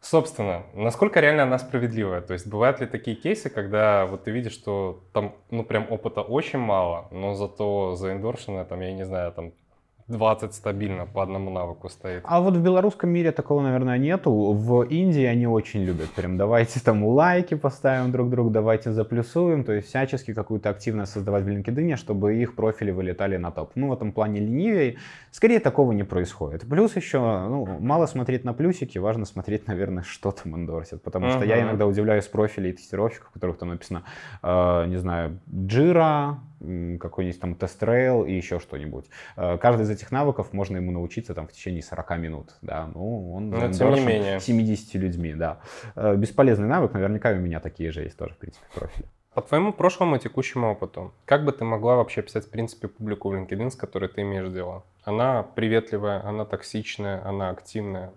Собственно, 0.00 0.62
насколько 0.74 1.20
реально 1.20 1.44
она 1.44 1.58
справедливая? 1.58 2.20
То 2.20 2.34
есть 2.34 2.46
бывают 2.46 2.80
ли 2.80 2.86
такие 2.86 3.16
кейсы, 3.16 3.50
когда 3.50 4.06
вот 4.06 4.24
ты 4.24 4.30
видишь, 4.30 4.52
что 4.52 5.02
там, 5.12 5.34
ну, 5.50 5.64
прям 5.64 5.86
опыта 5.90 6.20
очень 6.20 6.58
мало, 6.58 7.08
но 7.10 7.34
зато 7.34 7.96
заэндоршено, 7.96 8.64
там, 8.64 8.80
я 8.82 8.92
не 8.92 9.04
знаю, 9.04 9.32
там 9.32 9.52
20 10.08 10.54
стабильно 10.54 11.04
по 11.04 11.22
одному 11.22 11.50
навыку 11.50 11.88
стоит. 11.88 12.22
А 12.24 12.40
вот 12.40 12.54
в 12.56 12.62
белорусском 12.62 13.10
мире 13.10 13.32
такого, 13.32 13.60
наверное, 13.60 13.98
нету. 13.98 14.30
В 14.30 14.82
Индии 14.82 15.24
они 15.24 15.48
очень 15.48 15.82
любят. 15.82 16.10
Прям 16.10 16.36
давайте 16.36 16.78
там 16.80 17.04
лайки 17.04 17.54
поставим 17.54 18.12
друг 18.12 18.30
другу, 18.30 18.50
давайте 18.50 18.92
заплюсуем. 18.92 19.64
То 19.64 19.72
есть 19.72 19.88
всячески 19.88 20.32
какую-то 20.32 20.70
активность 20.70 21.12
создавать 21.12 21.44
в 21.44 21.48
LinkedIn, 21.48 21.96
чтобы 21.96 22.36
их 22.36 22.54
профили 22.54 22.92
вылетали 22.92 23.36
на 23.36 23.50
топ. 23.50 23.72
Ну, 23.74 23.88
в 23.88 23.92
этом 23.92 24.12
плане 24.12 24.40
ленивее. 24.40 24.96
Скорее 25.32 25.58
такого 25.58 25.90
не 25.90 26.04
происходит. 26.04 26.68
Плюс 26.68 26.94
еще, 26.94 27.18
ну, 27.18 27.66
мало 27.80 28.06
смотреть 28.06 28.44
на 28.44 28.52
плюсики, 28.52 28.98
важно 28.98 29.24
смотреть, 29.24 29.66
наверное, 29.66 30.04
что 30.04 30.30
там 30.30 30.54
эндорсят. 30.54 31.02
Потому 31.02 31.26
uh-huh. 31.26 31.36
что 31.36 31.44
я 31.44 31.62
иногда 31.62 31.84
удивляюсь 31.84 32.26
профилей 32.26 32.72
тестировщиков, 32.72 33.30
у 33.30 33.32
которых 33.32 33.58
там 33.58 33.70
написано, 33.70 34.04
э, 34.42 34.86
не 34.86 34.98
знаю, 34.98 35.40
Jira, 35.50 36.36
какой-нибудь 36.60 37.40
там 37.40 37.54
тест-трейл 37.54 38.24
и 38.24 38.32
еще 38.32 38.58
что-нибудь. 38.58 39.06
Э, 39.36 39.58
каждый 39.58 39.82
из 39.82 39.90
этих 39.90 40.10
навыков 40.10 40.52
можно 40.52 40.76
ему 40.76 40.90
научиться 40.92 41.34
там 41.34 41.46
в 41.46 41.52
течение 41.52 41.82
40 41.82 42.18
минут, 42.18 42.54
да, 42.62 42.86
ну, 42.92 43.34
он 43.34 43.50
Но 43.50 43.72
тем 43.72 43.92
не 43.92 44.00
менее. 44.00 44.40
70 44.40 44.94
людьми, 44.94 45.34
да. 45.34 45.60
Э, 45.94 46.16
бесполезный 46.16 46.68
навык, 46.68 46.92
наверняка 46.92 47.30
у 47.30 47.36
меня 47.36 47.60
такие 47.60 47.92
же 47.92 48.02
есть 48.02 48.16
тоже, 48.16 48.34
в 48.34 48.38
принципе, 48.38 48.64
профили. 48.74 49.06
По 49.34 49.42
твоему 49.42 49.74
прошлому 49.74 50.16
и 50.16 50.18
текущему 50.18 50.70
опыту, 50.70 51.12
как 51.26 51.44
бы 51.44 51.52
ты 51.52 51.62
могла 51.62 51.96
вообще 51.96 52.22
писать, 52.22 52.46
в 52.46 52.50
принципе, 52.50 52.88
публику 52.88 53.28
в 53.28 53.34
LinkedIn, 53.34 53.70
с 53.70 53.76
которой 53.76 54.08
ты 54.08 54.22
имеешь 54.22 54.48
дело? 54.48 54.82
Она 55.04 55.42
приветливая, 55.42 56.26
она 56.26 56.46
токсичная, 56.46 57.22
она 57.22 57.50
активная 57.50 58.12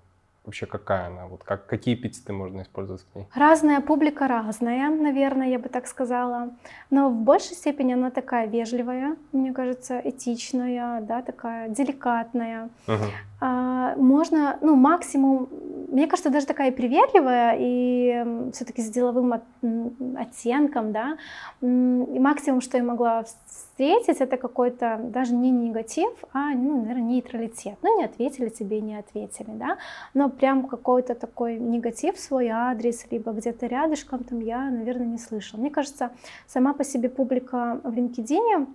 вообще 0.50 0.66
какая 0.66 1.08
она? 1.08 1.28
Вот 1.28 1.44
как, 1.44 1.68
какие 1.68 1.94
эпитеты 1.94 2.34
можно 2.34 2.64
использовать 2.64 3.04
к 3.04 3.16
ней? 3.16 3.28
Разная 3.36 3.82
публика 3.82 4.28
разная, 4.28 4.90
наверное, 4.90 5.48
я 5.48 5.60
бы 5.60 5.70
так 5.70 5.88
сказала. 5.88 6.50
Но 6.90 7.10
в 7.10 7.16
большей 7.16 7.56
степени 7.56 7.94
она 7.94 8.10
такая 8.10 8.48
вежливая, 8.48 9.16
мне 9.32 9.54
кажется, 9.54 10.02
этичная, 10.04 11.02
да, 11.02 11.22
такая 11.22 11.70
деликатная. 11.70 12.70
Угу. 12.88 13.06
А, 13.42 13.96
можно, 13.96 14.58
ну, 14.62 14.76
максимум, 14.76 15.50
мне 15.88 16.08
кажется, 16.08 16.32
даже 16.32 16.48
такая 16.48 16.72
приветливая 16.72 17.56
и 17.60 18.52
все-таки 18.54 18.82
с 18.82 18.90
деловым 18.90 19.34
от, 19.34 19.44
оттенком, 20.18 20.92
да, 20.92 21.18
и 21.62 22.20
максимум, 22.20 22.62
что 22.62 22.78
я 22.78 22.84
могла 22.84 23.24
встретить, 23.80 24.20
это 24.20 24.36
какой-то 24.36 25.00
даже 25.02 25.34
не 25.34 25.52
негатив, 25.52 26.12
а, 26.34 26.50
ну, 26.50 26.82
наверное, 26.82 27.04
нейтралитет. 27.04 27.78
Ну, 27.82 27.98
не 27.98 28.04
ответили 28.04 28.50
тебе, 28.50 28.82
не 28.82 28.98
ответили, 28.98 29.52
да, 29.52 29.78
но 30.14 30.30
прям 30.30 30.68
какой-то 30.68 31.16
такой 31.16 31.58
негатив 31.58 32.16
в 32.16 32.20
свой 32.20 32.50
адрес, 32.50 33.06
либо 33.10 33.32
где-то 33.32 33.68
рядышком 33.68 34.26
там 34.26 34.42
я, 34.42 34.70
наверное, 34.70 35.06
не 35.06 35.18
слышала. 35.18 35.62
Мне 35.62 35.70
кажется, 35.70 36.12
сама 36.46 36.74
по 36.74 36.84
себе 36.84 37.08
публика 37.08 37.80
в 37.84 37.94
LinkedIn 37.94 38.68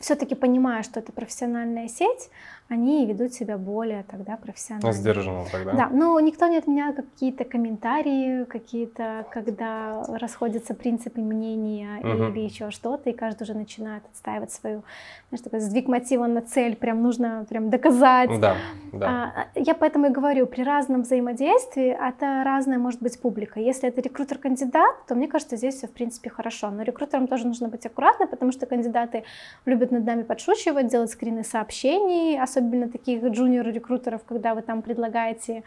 все-таки 0.00 0.34
понимая, 0.34 0.82
что 0.82 0.98
это 0.98 1.12
профессиональная 1.12 1.88
сеть, 1.88 2.30
они 2.72 3.04
ведут 3.04 3.34
себя 3.34 3.58
более 3.58 4.02
тогда 4.04 4.38
профессионально. 4.38 4.92
Сдержанно 4.92 5.44
тогда. 5.52 5.72
Да, 5.72 5.88
но 5.90 6.18
никто 6.20 6.46
не 6.46 6.56
отменял 6.56 6.94
какие-то 6.94 7.44
комментарии, 7.44 8.44
какие-то, 8.44 9.26
когда 9.30 10.02
расходятся 10.08 10.72
принципы 10.74 11.20
мнения 11.20 11.98
угу. 12.00 12.32
или 12.32 12.40
еще 12.40 12.70
что-то, 12.70 13.10
и 13.10 13.12
каждый 13.12 13.42
уже 13.42 13.54
начинает 13.54 14.04
отстаивать 14.10 14.52
свою, 14.52 14.84
знаешь, 15.28 15.42
такой 15.42 15.60
сдвиг 15.60 15.86
мотива 15.86 16.26
на 16.26 16.40
цель, 16.40 16.74
прям 16.74 17.02
нужно 17.02 17.44
прям 17.48 17.68
доказать. 17.68 18.40
Да, 18.40 18.56
да. 18.92 19.32
А, 19.36 19.60
я 19.60 19.74
поэтому 19.74 20.06
и 20.06 20.10
говорю, 20.10 20.46
при 20.46 20.62
разном 20.62 21.02
взаимодействии 21.02 21.88
это 21.88 22.42
разная 22.42 22.78
может 22.78 23.02
быть 23.02 23.20
публика. 23.20 23.60
Если 23.60 23.88
это 23.88 24.00
рекрутер-кандидат, 24.00 25.06
то 25.06 25.14
мне 25.14 25.28
кажется, 25.28 25.56
здесь 25.56 25.74
все 25.74 25.88
в 25.88 25.92
принципе 25.92 26.30
хорошо. 26.30 26.70
Но 26.70 26.82
рекрутерам 26.82 27.26
тоже 27.26 27.46
нужно 27.46 27.68
быть 27.68 27.84
аккуратно, 27.84 28.26
потому 28.26 28.50
что 28.50 28.64
кандидаты 28.64 29.24
любят 29.66 29.90
над 29.90 30.06
нами 30.06 30.22
подшучивать, 30.22 30.88
делать 30.88 31.10
скрины 31.10 31.44
сообщений, 31.44 32.40
особенно 32.40 32.61
особенно 32.62 32.88
таких 32.88 33.22
джуниор-рекрутеров, 33.24 34.22
когда 34.24 34.54
вы 34.54 34.62
там 34.62 34.82
предлагаете 34.82 35.62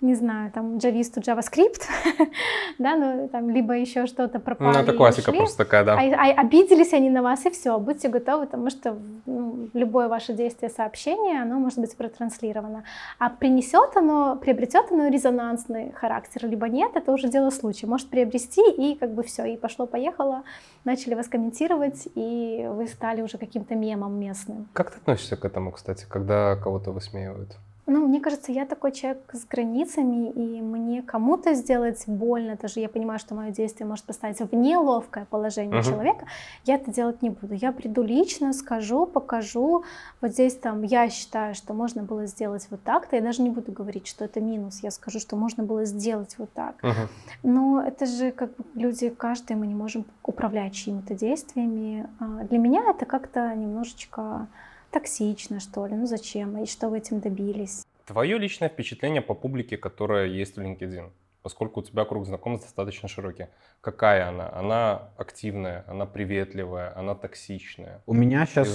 не 0.00 0.14
знаю, 0.14 0.50
там, 0.52 0.76
джависту 0.76 1.20
JavaScript, 1.20 1.82
да, 2.78 2.96
ну, 2.96 3.28
там, 3.28 3.48
либо 3.48 3.74
еще 3.74 4.06
что-то 4.06 4.38
пропало. 4.38 4.72
Ну, 4.72 4.78
это 4.78 4.92
классика 4.92 5.30
ушли, 5.30 5.38
просто 5.38 5.58
такая, 5.58 5.84
да. 5.84 5.94
А, 5.94 6.00
а, 6.00 6.40
обиделись 6.40 6.92
они 6.92 7.08
на 7.08 7.22
вас, 7.22 7.46
и 7.46 7.50
все, 7.50 7.78
будьте 7.78 8.08
готовы, 8.08 8.44
потому 8.44 8.68
что 8.68 8.98
ну, 9.24 9.68
любое 9.72 10.08
ваше 10.08 10.34
действие, 10.34 10.70
сообщение, 10.70 11.40
оно 11.40 11.58
может 11.58 11.78
быть 11.78 11.96
протранслировано. 11.96 12.84
А 13.18 13.30
принесет 13.30 13.96
оно, 13.96 14.36
приобретет 14.36 14.92
оно 14.92 15.08
резонансный 15.08 15.92
характер, 15.92 16.46
либо 16.46 16.68
нет, 16.68 16.92
это 16.94 17.10
уже 17.12 17.28
дело 17.28 17.48
случая. 17.48 17.86
Может 17.86 18.10
приобрести, 18.10 18.62
и 18.70 18.96
как 18.96 19.14
бы 19.14 19.22
все, 19.22 19.46
и 19.46 19.56
пошло-поехало, 19.56 20.42
начали 20.84 21.14
вас 21.14 21.26
комментировать, 21.26 22.06
и 22.14 22.68
вы 22.70 22.86
стали 22.86 23.22
уже 23.22 23.38
каким-то 23.38 23.74
мемом 23.74 24.20
местным. 24.20 24.68
Как 24.74 24.90
ты 24.90 24.98
относишься 24.98 25.36
к 25.36 25.44
этому, 25.46 25.72
кстати, 25.72 26.04
когда 26.06 26.56
кого-то 26.56 26.92
высмеивают? 26.92 27.56
Ну, 27.86 28.08
мне 28.08 28.20
кажется, 28.20 28.50
я 28.50 28.66
такой 28.66 28.90
человек 28.90 29.22
с 29.32 29.44
границами, 29.44 30.30
и 30.30 30.60
мне 30.60 31.02
кому-то 31.02 31.54
сделать 31.54 32.02
больно, 32.08 32.58
даже 32.60 32.80
я 32.80 32.88
понимаю, 32.88 33.20
что 33.20 33.36
мое 33.36 33.52
действие 33.52 33.86
может 33.86 34.04
поставить 34.04 34.40
в 34.40 34.52
неловкое 34.52 35.24
положение 35.24 35.78
uh-huh. 35.78 35.84
человека, 35.84 36.26
я 36.64 36.74
это 36.74 36.92
делать 36.92 37.22
не 37.22 37.30
буду. 37.30 37.54
Я 37.54 37.70
приду 37.70 38.02
лично, 38.02 38.52
скажу, 38.52 39.06
покажу. 39.06 39.84
Вот 40.20 40.32
здесь 40.32 40.56
там 40.56 40.82
я 40.82 41.08
считаю, 41.08 41.54
что 41.54 41.74
можно 41.74 42.02
было 42.02 42.26
сделать 42.26 42.66
вот 42.70 42.82
так-то. 42.82 43.16
Я 43.16 43.22
даже 43.22 43.42
не 43.42 43.50
буду 43.50 43.70
говорить, 43.70 44.08
что 44.08 44.24
это 44.24 44.40
минус. 44.40 44.80
Я 44.82 44.90
скажу, 44.90 45.20
что 45.20 45.36
можно 45.36 45.62
было 45.62 45.84
сделать 45.84 46.34
вот 46.38 46.52
так. 46.52 46.82
Uh-huh. 46.82 47.08
Но 47.44 47.80
это 47.80 48.06
же 48.06 48.32
как 48.32 48.50
бы 48.56 48.64
люди, 48.74 49.10
каждый, 49.10 49.54
мы 49.54 49.68
не 49.68 49.76
можем 49.76 50.04
управлять 50.24 50.74
чьими-то 50.74 51.14
действиями. 51.14 52.08
А 52.18 52.44
для 52.44 52.58
меня 52.58 52.82
это 52.90 53.06
как-то 53.06 53.54
немножечко 53.54 54.48
токсично, 54.90 55.60
что 55.60 55.86
ли, 55.86 55.94
ну 55.94 56.06
зачем, 56.06 56.56
и 56.58 56.66
что 56.66 56.88
вы 56.88 56.98
этим 56.98 57.20
добились. 57.20 57.84
Твое 58.06 58.38
личное 58.38 58.68
впечатление 58.68 59.22
по 59.22 59.34
публике, 59.34 59.76
которая 59.76 60.26
есть 60.26 60.56
в 60.56 60.60
LinkedIn. 60.60 61.10
поскольку 61.42 61.78
у 61.78 61.82
тебя 61.84 62.04
круг 62.04 62.26
знакомств 62.26 62.66
достаточно 62.66 63.08
широкий. 63.08 63.46
Какая 63.80 64.28
она? 64.28 64.52
Она 64.52 65.10
активная, 65.16 65.84
она 65.86 66.04
приветливая, 66.04 66.92
она 66.98 67.14
токсичная? 67.14 68.02
У 68.06 68.14
меня 68.14 68.46
сейчас 68.46 68.68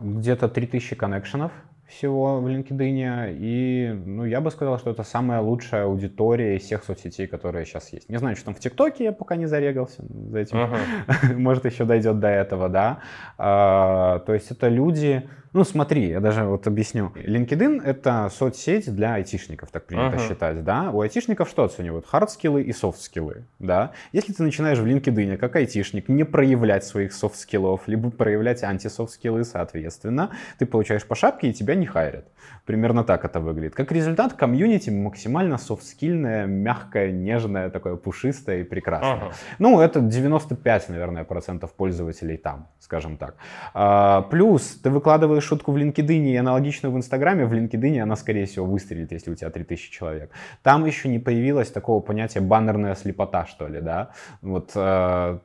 где-то 0.00 0.48
3000 0.48 0.96
connection 0.96 1.43
ов 1.43 1.52
всего 1.88 2.40
в 2.40 2.46
LinkedIn, 2.46 3.36
и 3.38 3.92
ну, 4.06 4.24
я 4.24 4.40
бы 4.40 4.50
сказал, 4.50 4.78
что 4.78 4.90
это 4.90 5.02
самая 5.02 5.40
лучшая 5.40 5.84
аудитория 5.84 6.56
из 6.56 6.62
всех 6.62 6.84
соцсетей, 6.84 7.26
которые 7.26 7.64
сейчас 7.64 7.92
есть. 7.92 8.08
Не 8.08 8.18
знаю, 8.18 8.36
что 8.36 8.46
там 8.46 8.54
в 8.54 8.60
ТикТоке, 8.60 9.04
я 9.04 9.12
пока 9.12 9.36
не 9.36 9.46
зарегался 9.46 10.02
за 10.30 10.38
этим. 10.38 10.58
Uh-huh. 10.58 11.34
Может, 11.36 11.64
еще 11.64 11.84
дойдет 11.84 12.20
до 12.20 12.28
этого, 12.28 12.68
да. 12.68 12.98
А, 13.38 14.18
то 14.20 14.34
есть 14.34 14.50
это 14.50 14.68
люди, 14.68 15.28
ну, 15.54 15.64
смотри, 15.64 16.08
я 16.08 16.20
даже 16.20 16.44
вот 16.44 16.66
объясню. 16.66 17.10
LinkedIn— 17.14 17.82
это 17.84 18.30
соцсеть 18.30 18.94
для 18.94 19.14
айтишников, 19.14 19.70
так 19.70 19.86
принято 19.86 20.16
uh-huh. 20.16 20.28
считать, 20.28 20.62
да? 20.62 20.90
У 20.90 21.00
айтишников 21.00 21.48
что 21.48 21.64
оценивают? 21.64 22.06
Хард-скиллы 22.06 22.62
и 22.62 22.72
софт-скиллы, 22.72 23.44
да? 23.58 23.92
Если 24.12 24.34
ты 24.34 24.42
начинаешь 24.42 24.78
в 24.78 24.84
LinkedIn 24.84 25.38
как 25.38 25.56
айтишник 25.56 26.08
не 26.08 26.24
проявлять 26.24 26.84
своих 26.84 27.14
soft 27.14 27.39
skill 27.39 27.69
ов, 27.69 27.88
либо 27.88 28.10
проявлять 28.10 28.62
анти- 28.62 28.88
soft 28.88 29.08
skill 29.08 29.34
ы, 29.34 29.44
соответственно, 29.44 30.30
ты 30.58 30.66
получаешь 30.66 31.06
по 31.06 31.14
шапке 31.14 31.48
и 31.48 31.54
тебя 31.54 31.74
не 31.78 31.86
хайрят. 31.86 32.26
Примерно 32.64 33.02
так 33.02 33.24
это 33.24 33.40
выглядит. 33.40 33.74
Как 33.74 33.92
результат, 33.92 34.34
комьюнити 34.34 34.90
максимально 34.90 35.58
софт-скильное, 35.58 36.46
мягкое, 36.46 37.10
нежное, 37.12 37.70
такое 37.70 37.96
пушистое 37.96 38.60
и 38.60 38.62
прекрасное. 38.62 39.30
Uh-huh. 39.30 39.34
Ну, 39.58 39.80
это 39.80 40.00
95, 40.00 40.88
наверное, 40.90 41.24
процентов 41.24 41.72
пользователей 41.72 42.36
там, 42.36 42.68
скажем 42.78 43.16
так. 43.16 43.36
А, 43.72 44.22
плюс 44.22 44.80
ты 44.82 44.90
выкладываешь 44.90 45.44
шутку 45.44 45.72
в 45.72 45.78
LinkedIn 45.78 46.26
и 46.26 46.36
аналогичную 46.36 46.92
в 46.92 46.96
Инстаграме, 46.96 47.46
в 47.46 47.54
LinkedIn 47.54 48.00
она, 48.00 48.16
скорее 48.16 48.44
всего, 48.44 48.66
выстрелит, 48.66 49.12
если 49.12 49.30
у 49.30 49.34
тебя 49.34 49.50
3000 49.50 49.90
человек. 49.90 50.30
Там 50.62 50.84
еще 50.84 51.08
не 51.08 51.18
появилось 51.18 51.70
такого 51.70 52.00
понятия 52.00 52.40
баннерная 52.40 52.94
слепота, 52.94 53.46
что 53.46 53.66
ли, 53.66 53.80
да? 53.80 54.10
Вот, 54.42 54.72
э, 54.74 55.38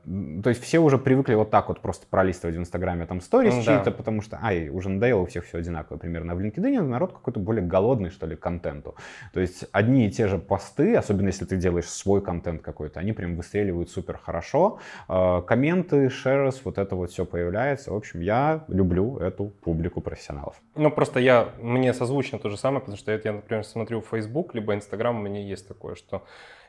то 0.44 0.50
есть 0.50 0.62
все 0.62 0.80
уже 0.80 0.98
привыкли 0.98 1.36
вот 1.36 1.52
так 1.52 1.70
вот 1.70 1.80
просто 1.80 2.06
пролистывать 2.10 2.56
в 2.56 2.60
Инстаграме 2.60 3.06
там 3.06 3.22
сторис 3.22 3.54
mm, 3.54 3.64
чьи-то, 3.64 3.92
потому 3.92 4.22
что, 4.22 4.40
ай, 4.42 4.70
уже 4.70 4.90
надоело 4.90 5.22
у 5.22 5.26
всех 5.26 5.46
все 5.46 5.58
одинаково 5.60 5.98
примерно. 5.98 6.23
А 6.32 6.36
в 6.36 6.40
LinkedIn 6.40 6.82
народ 6.82 7.14
какой-то 7.14 7.40
более 7.40 7.66
голодный, 7.66 8.10
что 8.10 8.26
ли, 8.26 8.36
контенту. 8.36 8.96
То 9.34 9.40
есть 9.40 9.66
одни 9.72 10.08
и 10.08 10.12
те 10.12 10.28
же 10.28 10.38
посты, 10.38 10.96
особенно 10.96 11.28
если 11.28 11.46
ты 11.46 11.58
делаешь 11.58 11.90
свой 11.90 12.22
контент 12.22 12.62
какой-то, 12.62 13.00
они 13.00 13.14
прям 13.14 13.36
выстреливают 13.36 13.90
супер 13.90 14.18
хорошо. 14.18 14.80
Э, 15.10 15.42
комменты, 15.46 16.10
шерс, 16.10 16.62
вот 16.64 16.78
это 16.78 16.96
вот 16.96 17.12
все 17.12 17.26
появляется. 17.26 17.92
В 17.92 17.96
общем, 17.96 18.22
я 18.22 18.66
люблю 18.68 19.18
эту 19.18 19.46
публику 19.46 20.02
профессионалов. 20.02 20.56
Ну, 20.76 20.92
просто 20.92 21.20
я, 21.20 21.50
мне 21.60 21.94
созвучно 21.94 22.40
то 22.40 22.50
же 22.50 22.58
самое, 22.58 22.80
потому 22.80 22.98
что 22.98 23.12
я, 23.12 23.34
например, 23.34 23.64
смотрю 23.64 24.02
Facebook, 24.02 24.54
либо 24.56 24.74
Instagram, 24.74 25.20
у 25.20 25.22
меня 25.22 25.42
есть 25.42 25.68
такое, 25.68 25.96
что 25.96 26.24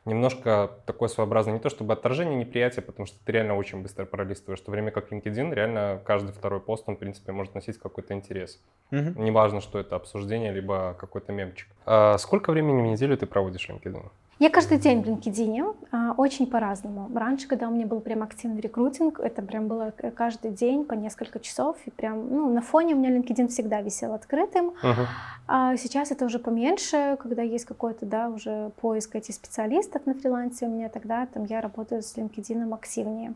немножко 0.05 0.70
такое 0.86 1.09
своеобразное, 1.09 1.55
не 1.55 1.61
то 1.61 1.70
чтобы 1.70 1.92
отторжение, 1.92 2.36
неприятие, 2.36 2.82
потому 2.82 3.07
что 3.07 3.18
ты 3.24 3.32
реально 3.32 3.57
очень 3.57 3.82
быстро 3.82 4.05
пролистываешь, 4.05 4.61
в 4.61 4.64
то 4.64 4.70
время 4.70 4.90
как 4.90 5.12
LinkedIn, 5.12 5.55
реально 5.55 6.00
каждый 6.05 6.32
второй 6.32 6.61
пост, 6.61 6.84
он, 6.86 6.96
в 6.96 6.98
принципе, 6.98 7.32
может 7.32 7.55
носить 7.55 7.78
какой-то 7.78 8.14
интерес. 8.14 8.61
Угу. 8.90 9.22
Неважно, 9.22 9.61
что 9.61 9.78
это 9.78 9.96
обсуждение, 9.96 10.52
либо 10.52 10.94
какой-то 10.98 11.32
мемчик. 11.32 11.68
А 11.86 12.18
сколько 12.18 12.50
времени 12.52 12.82
в 12.82 12.86
неделю 12.86 13.16
ты 13.16 13.26
проводишь 13.26 13.68
LinkedIn? 13.68 14.11
Я 14.45 14.51
каждый 14.51 14.76
день 14.76 15.03
в 15.03 15.09
LinkedIn, 15.09 15.74
а, 15.90 16.12
очень 16.18 16.47
по-разному. 16.47 17.11
Раньше, 17.18 17.49
когда 17.49 17.66
у 17.66 17.70
меня 17.70 17.86
был 17.86 18.01
прям 18.01 18.22
активный 18.22 18.61
рекрутинг, 18.61 19.18
это 19.18 19.40
прям 19.40 19.68
было 19.68 19.90
каждый 20.14 20.51
день 20.51 20.84
по 20.84 20.92
несколько 20.92 21.40
часов, 21.40 21.78
и 21.86 21.90
прям, 21.90 22.28
ну, 22.28 22.53
на 22.53 22.61
фоне 22.61 22.95
у 22.95 22.99
меня 22.99 23.16
LinkedIn 23.16 23.49
всегда 23.49 23.80
висел 23.80 24.12
открытым. 24.12 24.74
Uh-huh. 24.82 25.07
А 25.47 25.78
сейчас 25.78 26.11
это 26.11 26.26
уже 26.26 26.38
поменьше, 26.38 27.16
когда 27.22 27.40
есть 27.40 27.64
какой-то, 27.64 28.05
да, 28.05 28.28
уже 28.28 28.70
поиск 28.82 29.16
этих 29.16 29.34
специалистов 29.34 30.05
на 30.05 30.12
фрилансе 30.12 30.66
у 30.66 30.68
меня, 30.68 30.90
тогда 30.90 31.24
там 31.24 31.45
я 31.45 31.62
работаю 31.62 32.03
с 32.03 32.14
LinkedIn 32.14 32.70
активнее. 32.74 33.32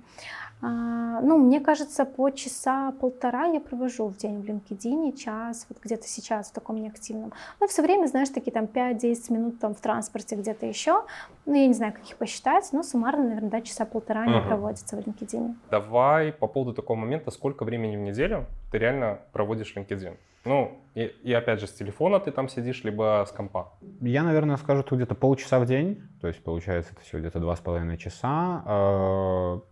А, 0.61 1.21
ну, 1.21 1.39
мне 1.39 1.61
кажется, 1.61 2.05
по 2.05 2.31
часа 2.31 2.93
полтора 3.01 3.47
я 3.47 3.61
провожу 3.61 4.09
в 4.09 4.17
день 4.17 4.43
в 4.43 4.45
LinkedIn, 4.45 5.17
час, 5.17 5.67
вот 5.69 5.79
где-то 5.83 6.07
сейчас 6.07 6.51
в 6.51 6.53
таком 6.53 6.77
неактивном. 6.77 7.33
Ну, 7.61 7.69
все 7.69 7.83
время, 7.83 8.07
знаешь, 8.07 8.29
такие 8.31 8.53
там 8.53 8.65
5-10 8.65 9.33
минут 9.33 9.59
там 9.61 9.75
в 9.75 9.81
транспорте 9.81 10.37
где-то 10.37 10.67
еще. 10.67 11.05
Ну, 11.47 11.55
я 11.55 11.67
не 11.67 11.75
знаю, 11.75 11.93
как 11.93 12.09
их 12.09 12.17
посчитать, 12.17 12.69
но 12.73 12.83
суммарно, 12.83 13.25
наверное, 13.25 13.51
да, 13.51 13.61
часа 13.61 13.85
полтора 13.85 14.23
они 14.23 14.35
uh-huh. 14.35 14.49
проводятся 14.49 14.97
в 14.97 15.01
LinkedIn. 15.01 15.55
Давай 15.71 16.33
по 16.33 16.47
поводу 16.49 16.75
такого 16.75 16.97
момента, 16.97 17.31
сколько 17.31 17.65
времени 17.65 17.97
в 17.97 18.01
неделю 18.01 18.47
ты 18.73 18.79
реально 18.79 19.19
проводишь 19.33 19.75
LinkedIn? 19.77 20.17
Ну, 20.45 20.81
и, 20.95 21.13
и 21.23 21.33
опять 21.33 21.61
же, 21.61 21.67
с 21.67 21.73
телефона 21.73 22.21
ты 22.21 22.31
там 22.31 22.49
сидишь, 22.49 22.85
либо 22.85 23.25
с 23.29 23.33
компа? 23.33 23.73
Я, 24.01 24.23
наверное, 24.23 24.57
скажу, 24.57 24.83
тут 24.83 24.99
где-то 24.99 25.15
полчаса 25.15 25.59
в 25.59 25.67
день, 25.67 26.03
то 26.21 26.29
есть 26.29 26.43
получается 26.43 26.93
это 26.93 27.03
все 27.03 27.19
где-то 27.19 27.39
два 27.39 27.55
с 27.55 27.61
половиной 27.61 27.99
часа. 27.99 28.63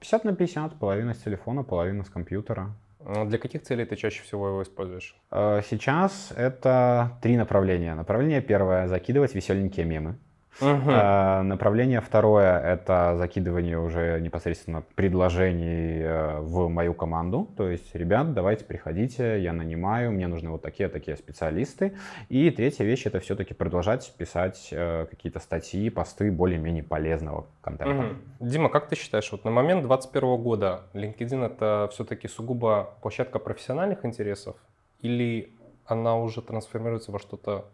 50 0.00 0.24
э, 0.24 0.28
на 0.28 0.36
50, 0.36 0.78
половина 0.78 1.14
с 1.14 1.18
телефона, 1.18 1.62
половина 1.62 2.04
с 2.04 2.10
компьютера. 2.10 2.74
А 3.08 3.24
для 3.24 3.38
каких 3.38 3.62
целей 3.62 3.84
ты 3.84 3.96
чаще 3.96 4.22
всего 4.22 4.48
его 4.48 4.62
используешь? 4.62 5.16
Э, 5.30 5.62
сейчас 5.68 6.32
это 6.36 7.18
три 7.22 7.36
направления. 7.36 7.94
Направление 7.94 8.40
первое— 8.40 8.86
закидывать 8.88 9.34
веселенькие 9.34 9.86
мемы. 9.86 10.18
Угу. 10.60 10.88
А, 10.88 11.42
направление 11.42 12.00
второе— 12.00 12.58
это 12.64 13.16
закидывание 13.16 13.78
уже 13.78 14.20
непосредственно 14.20 14.82
предложений 14.94 16.00
э, 16.02 16.40
в 16.40 16.68
мою 16.68 16.94
команду. 16.94 17.48
То 17.56 17.68
есть, 17.68 17.94
ребят, 17.94 18.32
давайте 18.32 18.64
приходите, 18.64 19.40
я 19.40 19.52
нанимаю, 19.52 20.12
мне 20.12 20.26
нужны 20.26 20.50
вот 20.50 20.62
такие-такие 20.62 21.16
специалисты. 21.16 21.94
И 22.28 22.50
третья 22.50 22.84
вещь— 22.84 23.02
это 23.06 23.20
все-таки 23.20 23.54
продолжать 23.54 24.12
писать 24.16 24.68
э, 24.72 25.06
какие-то 25.10 25.40
статьи, 25.40 25.90
посты 25.90 26.32
более-менее 26.32 26.82
полезного 26.82 27.46
контента. 27.60 28.06
Угу. 28.40 28.48
Дима, 28.48 28.68
как 28.68 28.88
ты 28.88 28.96
считаешь, 28.96 29.30
вот 29.32 29.44
на 29.44 29.50
момент 29.50 29.82
2021 29.86 30.42
года 30.42 30.82
LinkedIn— 30.94 31.44
это 31.46 31.88
все-таки 31.92 32.28
сугубо 32.28 32.94
площадка 33.02 33.38
профессиональных 33.38 34.04
интересов 34.04 34.56
или 35.02 35.52
она 35.84 36.16
уже 36.16 36.42
трансформируется 36.42 37.12
во 37.12 37.18
что-то 37.18 37.66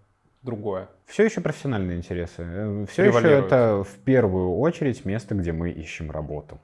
другое. 0.42 0.88
Все 1.06 1.24
еще 1.24 1.40
профессиональные 1.40 1.98
интересы. 1.98 2.42
Э, 2.42 2.86
Все 2.88 3.04
еще 3.04 3.28
это 3.30 3.84
в 3.84 3.98
первую 4.00 4.56
очередь 4.58 5.04
место, 5.04 5.34
где 5.34 5.52
мы 5.52 5.70
ищем 5.70 6.10
работу. 6.10 6.60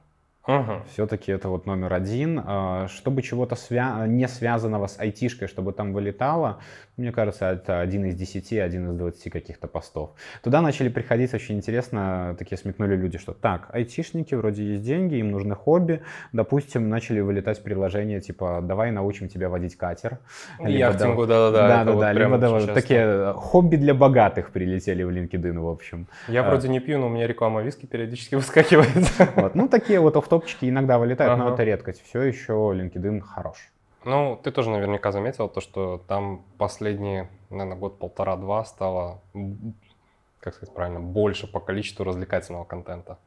Угу. 0.49 0.73
Все-таки 0.93 1.31
это 1.31 1.47
вот 1.49 1.65
номер 1.65 1.93
один. 1.93 2.41
А, 2.43 2.87
чтобы 2.87 3.21
чего-то 3.21 3.55
свя- 3.55 4.07
не 4.07 4.27
связанного 4.27 4.87
с 4.87 4.99
айтишкой, 4.99 5.47
чтобы 5.47 5.73
там 5.73 5.93
вылетало, 5.93 6.59
мне 6.97 7.11
кажется, 7.11 7.51
это 7.51 7.79
один 7.79 8.05
из 8.05 8.15
десяти, 8.15 8.57
один 8.57 8.89
из 8.89 8.95
двадцати 8.95 9.29
каких-то 9.29 9.67
постов. 9.67 10.11
Туда 10.43 10.61
начали 10.61 10.89
приходить 10.89 11.33
очень 11.33 11.55
интересно, 11.55 12.35
такие 12.37 12.57
смекнули 12.57 12.95
люди, 12.95 13.17
что 13.17 13.33
так, 13.33 13.69
айтишники, 13.71 14.35
вроде 14.35 14.63
есть 14.63 14.83
деньги, 14.83 15.15
им 15.15 15.31
нужны 15.31 15.55
хобби. 15.55 16.01
Допустим, 16.33 16.89
начали 16.89 17.21
вылетать 17.21 17.63
предложения 17.63 18.19
типа 18.19 18.61
«давай 18.61 18.91
научим 18.91 19.29
тебя 19.29 19.49
водить 19.49 19.77
катер». 19.77 20.17
Яхтингу, 20.59 21.25
да-да-да. 21.25 21.85
Да-да-да, 21.85 22.11
либо 22.11 22.37
да, 22.37 22.73
такие 22.73 22.99
э, 22.99 23.33
хобби 23.33 23.77
для 23.77 23.93
богатых 23.93 24.51
прилетели 24.51 25.03
в 25.03 25.09
LinkedIn, 25.09 25.57
в 25.59 25.67
общем. 25.67 26.07
Я 26.27 26.43
а, 26.43 26.49
вроде 26.49 26.67
не 26.67 26.79
пью, 26.79 26.97
но 26.97 27.07
у 27.07 27.09
меня 27.09 27.27
реклама 27.27 27.61
виски 27.61 27.85
периодически 27.85 28.35
выскакивает. 28.35 28.89
Вот. 29.35 29.55
Ну, 29.55 29.67
такие 29.67 29.99
вот 29.99 30.17
офтопчики 30.39 30.69
иногда 30.69 30.97
вылетают, 30.97 31.33
ага. 31.33 31.43
но 31.43 31.53
это 31.53 31.63
редкость. 31.63 32.01
Все 32.03 32.21
еще 32.21 32.53
LinkedIn 32.53 33.21
хорош. 33.21 33.71
Ну, 34.05 34.39
ты 34.41 34.51
тоже 34.51 34.69
наверняка 34.69 35.11
заметил 35.11 35.49
то, 35.49 35.61
что 35.61 36.03
там 36.07 36.43
последние, 36.57 37.29
наверное, 37.49 37.77
год 37.77 37.99
полтора-два 37.99 38.63
стало, 38.63 39.21
как 40.39 40.55
сказать 40.55 40.73
правильно, 40.73 41.01
больше 41.01 41.51
по 41.51 41.59
количеству 41.59 42.05
развлекательного 42.05 42.63
контента. 42.63 43.17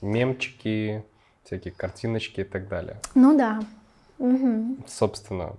Мемчики, 0.00 1.04
всякие 1.44 1.72
картиночки 1.72 2.40
и 2.40 2.44
так 2.44 2.68
далее. 2.68 2.96
Ну 3.14 3.36
да. 3.36 3.60
Угу. 4.18 4.78
Собственно, 4.86 5.56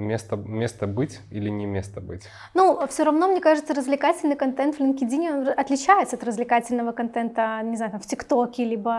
Место, 0.00 0.36
место 0.36 0.86
быть 0.86 1.20
или 1.30 1.50
не 1.50 1.66
место 1.66 2.00
быть? 2.00 2.22
Ну, 2.54 2.80
все 2.88 3.04
равно, 3.04 3.28
мне 3.28 3.40
кажется, 3.40 3.74
развлекательный 3.74 4.34
контент 4.34 4.76
в 4.76 4.80
LinkedIn 4.80 5.50
отличается 5.50 6.16
от 6.16 6.24
развлекательного 6.24 6.92
контента, 6.92 7.60
не 7.62 7.76
знаю, 7.76 7.92
там, 7.92 8.00
в 8.00 8.06
ТикТоке, 8.06 8.64
либо 8.64 8.90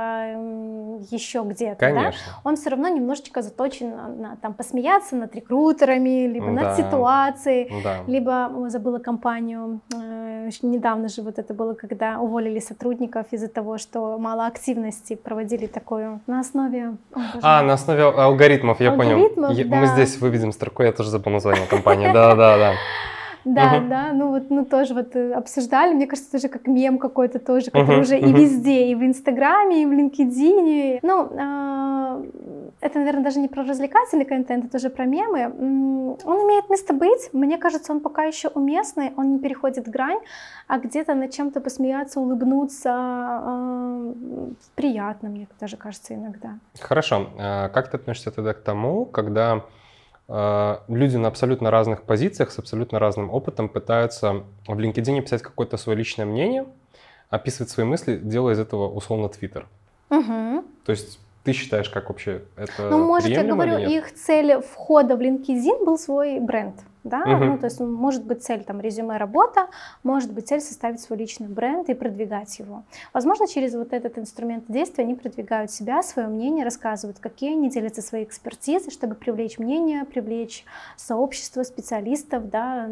еще 1.09 1.41
где-то. 1.43 1.77
Конечно. 1.77 2.11
Да? 2.27 2.41
Он 2.43 2.55
все 2.55 2.69
равно 2.69 2.87
немножечко 2.87 3.41
заточен 3.41 3.89
на, 3.89 4.07
на 4.07 4.35
там, 4.35 4.53
посмеяться 4.53 5.15
над 5.15 5.35
рекрутерами, 5.35 6.27
либо 6.27 6.47
да. 6.47 6.51
над 6.51 6.77
ситуацией, 6.77 7.83
да. 7.83 8.03
либо, 8.05 8.69
забыла 8.69 8.99
компанию, 8.99 9.81
э, 9.93 10.49
недавно 10.61 11.07
же 11.07 11.21
вот 11.21 11.39
это 11.39 11.53
было, 11.53 11.73
когда 11.73 12.19
уволили 12.19 12.59
сотрудников 12.59 13.25
из-за 13.31 13.47
того, 13.47 13.77
что 13.77 14.17
мало 14.17 14.45
активности, 14.45 15.15
проводили 15.15 15.65
такую 15.65 16.21
на 16.27 16.41
основе... 16.41 16.97
О, 17.13 17.19
а, 17.41 17.63
на 17.63 17.73
основе 17.73 18.03
алгоритмов, 18.03 18.79
я 18.79 18.91
алгоритмов, 18.91 19.55
понял. 19.55 19.69
Да. 19.69 19.75
Мы 19.75 19.87
здесь 19.87 20.19
выведем 20.19 20.51
строку 20.51 20.83
я 20.91 20.97
тоже 20.97 21.09
забыл 21.09 21.31
название 21.31 21.67
компании. 21.67 22.11
Да, 22.11 22.35
да, 22.35 22.57
да. 22.57 22.73
Да, 23.43 23.79
да, 23.79 24.11
ну 24.13 24.29
вот, 24.29 24.51
ну 24.51 24.65
тоже 24.65 24.93
вот 24.93 25.15
э, 25.15 25.33
обсуждали, 25.33 25.95
мне 25.95 26.05
кажется, 26.05 26.31
тоже 26.31 26.47
как 26.47 26.67
мем 26.67 26.99
какой-то 26.99 27.39
тоже, 27.39 27.71
который 27.71 27.97
uh-huh, 27.97 28.01
уже 28.01 28.15
uh-huh. 28.17 28.29
и 28.29 28.33
везде, 28.33 28.87
и 28.87 28.93
в 28.93 29.03
Инстаграме, 29.03 29.81
и 29.81 29.85
в 29.87 29.91
LinkedIn. 29.91 30.99
Ну, 31.01 31.29
а, 31.39 32.21
это, 32.81 32.99
наверное, 32.99 33.23
даже 33.23 33.39
не 33.39 33.47
про 33.47 33.63
развлекательный 33.63 34.25
контент, 34.25 34.65
это 34.65 34.77
уже 34.77 34.91
про 34.91 35.05
мемы. 35.05 35.45
Он 36.23 36.37
имеет 36.47 36.69
место 36.69 36.93
быть. 36.93 37.29
Мне 37.33 37.57
кажется, 37.57 37.91
он 37.91 37.99
пока 37.99 38.23
еще 38.25 38.49
уместный, 38.49 39.11
он 39.17 39.33
не 39.33 39.39
переходит 39.39 39.87
грань, 39.87 40.19
а 40.67 40.77
где-то 40.77 41.15
над 41.15 41.31
чем-то 41.31 41.61
посмеяться, 41.61 42.19
улыбнуться 42.19 43.41
э, 43.43 44.13
приятно, 44.75 45.29
мне 45.29 45.47
даже 45.59 45.77
кажется, 45.77 46.13
иногда. 46.13 46.59
Хорошо. 46.79 47.27
А 47.39 47.69
как 47.69 47.89
ты 47.89 47.97
относишься 47.97 48.29
тогда 48.29 48.53
к 48.53 48.61
тому, 48.61 49.05
когда 49.05 49.63
люди 50.87 51.17
на 51.17 51.27
абсолютно 51.27 51.71
разных 51.71 52.03
позициях, 52.03 52.51
с 52.51 52.59
абсолютно 52.59 52.99
разным 52.99 53.29
опытом 53.29 53.67
пытаются 53.67 54.43
в 54.65 54.79
LinkedIn 54.79 55.21
писать 55.21 55.41
какое-то 55.41 55.77
свое 55.77 55.97
личное 55.97 56.25
мнение, 56.25 56.65
описывать 57.29 57.69
свои 57.69 57.85
мысли, 57.85 58.17
делая 58.17 58.53
из 58.53 58.59
этого 58.59 58.89
условно 58.89 59.27
Твиттер? 59.27 59.67
Угу. 60.09 60.63
То 60.85 60.91
есть 60.91 61.19
ты 61.43 61.53
считаешь, 61.53 61.89
как 61.89 62.09
вообще 62.09 62.43
это 62.55 62.89
Ну, 62.89 63.05
может, 63.05 63.29
я 63.29 63.43
говорю, 63.43 63.77
их 63.77 64.13
цель 64.13 64.61
входа 64.61 65.15
в 65.15 65.21
LinkedIn 65.21 65.83
был 65.85 65.97
свой 65.97 66.39
бренд 66.39 66.75
да, 67.03 67.21
угу. 67.21 67.45
ну, 67.45 67.57
то 67.57 67.65
есть 67.65 67.79
может 67.79 68.23
быть 68.23 68.43
цель 68.43 68.63
там 68.63 68.79
резюме 68.79 69.17
работа, 69.17 69.67
может 70.03 70.31
быть 70.31 70.47
цель 70.47 70.61
составить 70.61 71.01
свой 71.01 71.19
личный 71.19 71.47
бренд 71.47 71.89
и 71.89 71.93
продвигать 71.93 72.59
его. 72.59 72.83
Возможно, 73.13 73.47
через 73.47 73.73
вот 73.73 73.93
этот 73.93 74.17
инструмент 74.17 74.65
действия 74.67 75.03
они 75.03 75.15
продвигают 75.15 75.71
себя, 75.71 76.03
свое 76.03 76.27
мнение, 76.27 76.63
рассказывают, 76.63 77.19
какие 77.19 77.53
они 77.53 77.69
делятся 77.69 78.01
своей 78.01 78.25
экспертизой, 78.25 78.91
чтобы 78.91 79.15
привлечь 79.15 79.57
мнение, 79.57 80.05
привлечь 80.05 80.65
сообщество 80.95 81.63
специалистов, 81.63 82.49
да, 82.49 82.87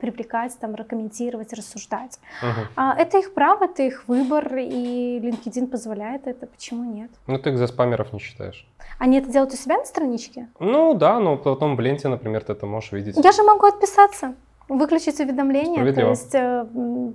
привлекать, 0.00 0.56
там, 0.58 0.74
рекомментировать, 0.74 1.52
рассуждать. 1.52 2.18
Угу. 2.42 2.66
А, 2.76 2.94
это 2.98 3.18
их 3.18 3.34
право, 3.34 3.64
это 3.64 3.82
их 3.82 4.08
выбор, 4.08 4.56
и 4.56 5.20
LinkedIn 5.20 5.68
позволяет 5.68 6.26
это, 6.26 6.46
почему 6.46 6.84
нет? 6.84 7.10
Ну, 7.26 7.38
ты 7.38 7.50
их 7.50 7.58
за 7.58 7.66
спамеров 7.66 8.12
не 8.12 8.18
считаешь? 8.18 8.66
Они 8.98 9.18
это 9.18 9.30
делают 9.30 9.52
у 9.52 9.56
себя 9.56 9.78
на 9.78 9.84
страничке? 9.84 10.48
Ну 10.58 10.94
да, 10.94 11.18
но 11.18 11.36
потом 11.36 11.76
в 11.76 11.80
ленте, 11.80 12.08
например, 12.08 12.44
ты 12.44 12.52
это 12.52 12.66
можешь 12.66 12.92
видеть. 12.92 13.16
Я 13.16 13.32
же 13.32 13.42
могу 13.52 13.66
отписаться 13.66 14.34
выключить 14.78 15.20
уведомления, 15.20 15.92
то 15.92 16.08
есть 16.08 16.34
э, 16.34 16.66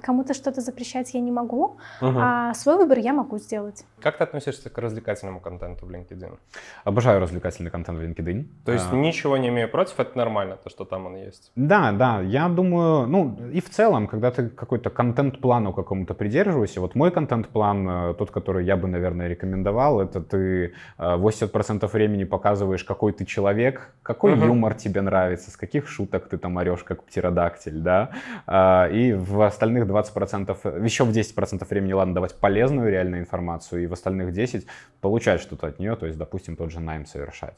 кому-то 0.01 0.33
что-то 0.33 0.61
запрещать 0.61 1.13
я 1.13 1.21
не 1.21 1.31
могу, 1.31 1.77
угу. 2.01 2.17
а 2.19 2.53
свой 2.53 2.77
выбор 2.77 2.99
я 2.99 3.13
могу 3.13 3.37
сделать. 3.37 3.85
Как 3.99 4.17
ты 4.17 4.23
относишься 4.23 4.69
к 4.69 4.77
развлекательному 4.77 5.39
контенту 5.39 5.85
в 5.85 5.91
LinkedIn? 5.91 6.37
Обожаю 6.83 7.19
развлекательный 7.19 7.71
контент 7.71 7.99
в 7.99 8.01
LinkedIn. 8.01 8.45
То 8.65 8.71
есть 8.71 8.87
а... 8.91 8.95
ничего 8.95 9.37
не 9.37 9.49
имею 9.49 9.69
против, 9.69 9.99
это 9.99 10.17
нормально, 10.17 10.57
то, 10.63 10.69
что 10.69 10.85
там 10.85 11.05
он 11.05 11.15
есть? 11.15 11.51
Да, 11.55 11.91
да, 11.91 12.21
я 12.21 12.47
думаю, 12.49 13.07
ну 13.07 13.37
и 13.53 13.61
в 13.61 13.69
целом, 13.69 14.07
когда 14.07 14.31
ты 14.31 14.49
какой-то 14.49 14.89
контент-плану 14.89 15.73
какому-то 15.73 16.13
придерживаешься, 16.13 16.81
вот 16.81 16.95
мой 16.95 17.11
контент-план, 17.11 17.89
э, 17.89 18.13
тот, 18.13 18.31
который 18.31 18.65
я 18.65 18.77
бы, 18.77 18.87
наверное, 18.87 19.27
рекомендовал, 19.27 20.01
это 20.01 20.21
ты 20.21 20.73
80% 20.97 21.83
э, 21.83 21.87
времени 21.87 22.25
показываешь, 22.25 22.83
какой 22.83 23.13
ты 23.13 23.25
человек, 23.25 23.93
какой 24.03 24.33
угу. 24.33 24.45
юмор 24.45 24.73
тебе 24.75 25.01
нравится, 25.01 25.51
с 25.51 25.57
каких 25.57 25.87
шуток 25.87 26.27
ты 26.29 26.37
там 26.37 26.57
орешь, 26.57 26.83
как 26.83 27.03
птеродактиль, 27.03 27.46
птеродактиль, 27.49 27.79
да, 27.79 28.11
а, 28.45 28.87
и 28.87 29.13
в 29.13 29.41
остальных 29.41 29.85
20%, 29.85 30.83
еще 30.83 31.03
в 31.03 31.09
10% 31.09 31.67
времени, 31.69 31.93
ладно, 31.93 32.13
давать 32.13 32.35
полезную 32.35 32.91
реальную 32.91 33.21
информацию, 33.21 33.83
и 33.83 33.87
в 33.87 33.93
остальных 33.93 34.33
10% 34.33 34.65
получать 35.01 35.41
что-то 35.41 35.67
от 35.67 35.79
нее, 35.79 35.95
то 35.95 36.05
есть, 36.05 36.17
допустим, 36.17 36.55
тот 36.55 36.71
же 36.71 36.79
найм 36.79 37.05
совершать. 37.05 37.55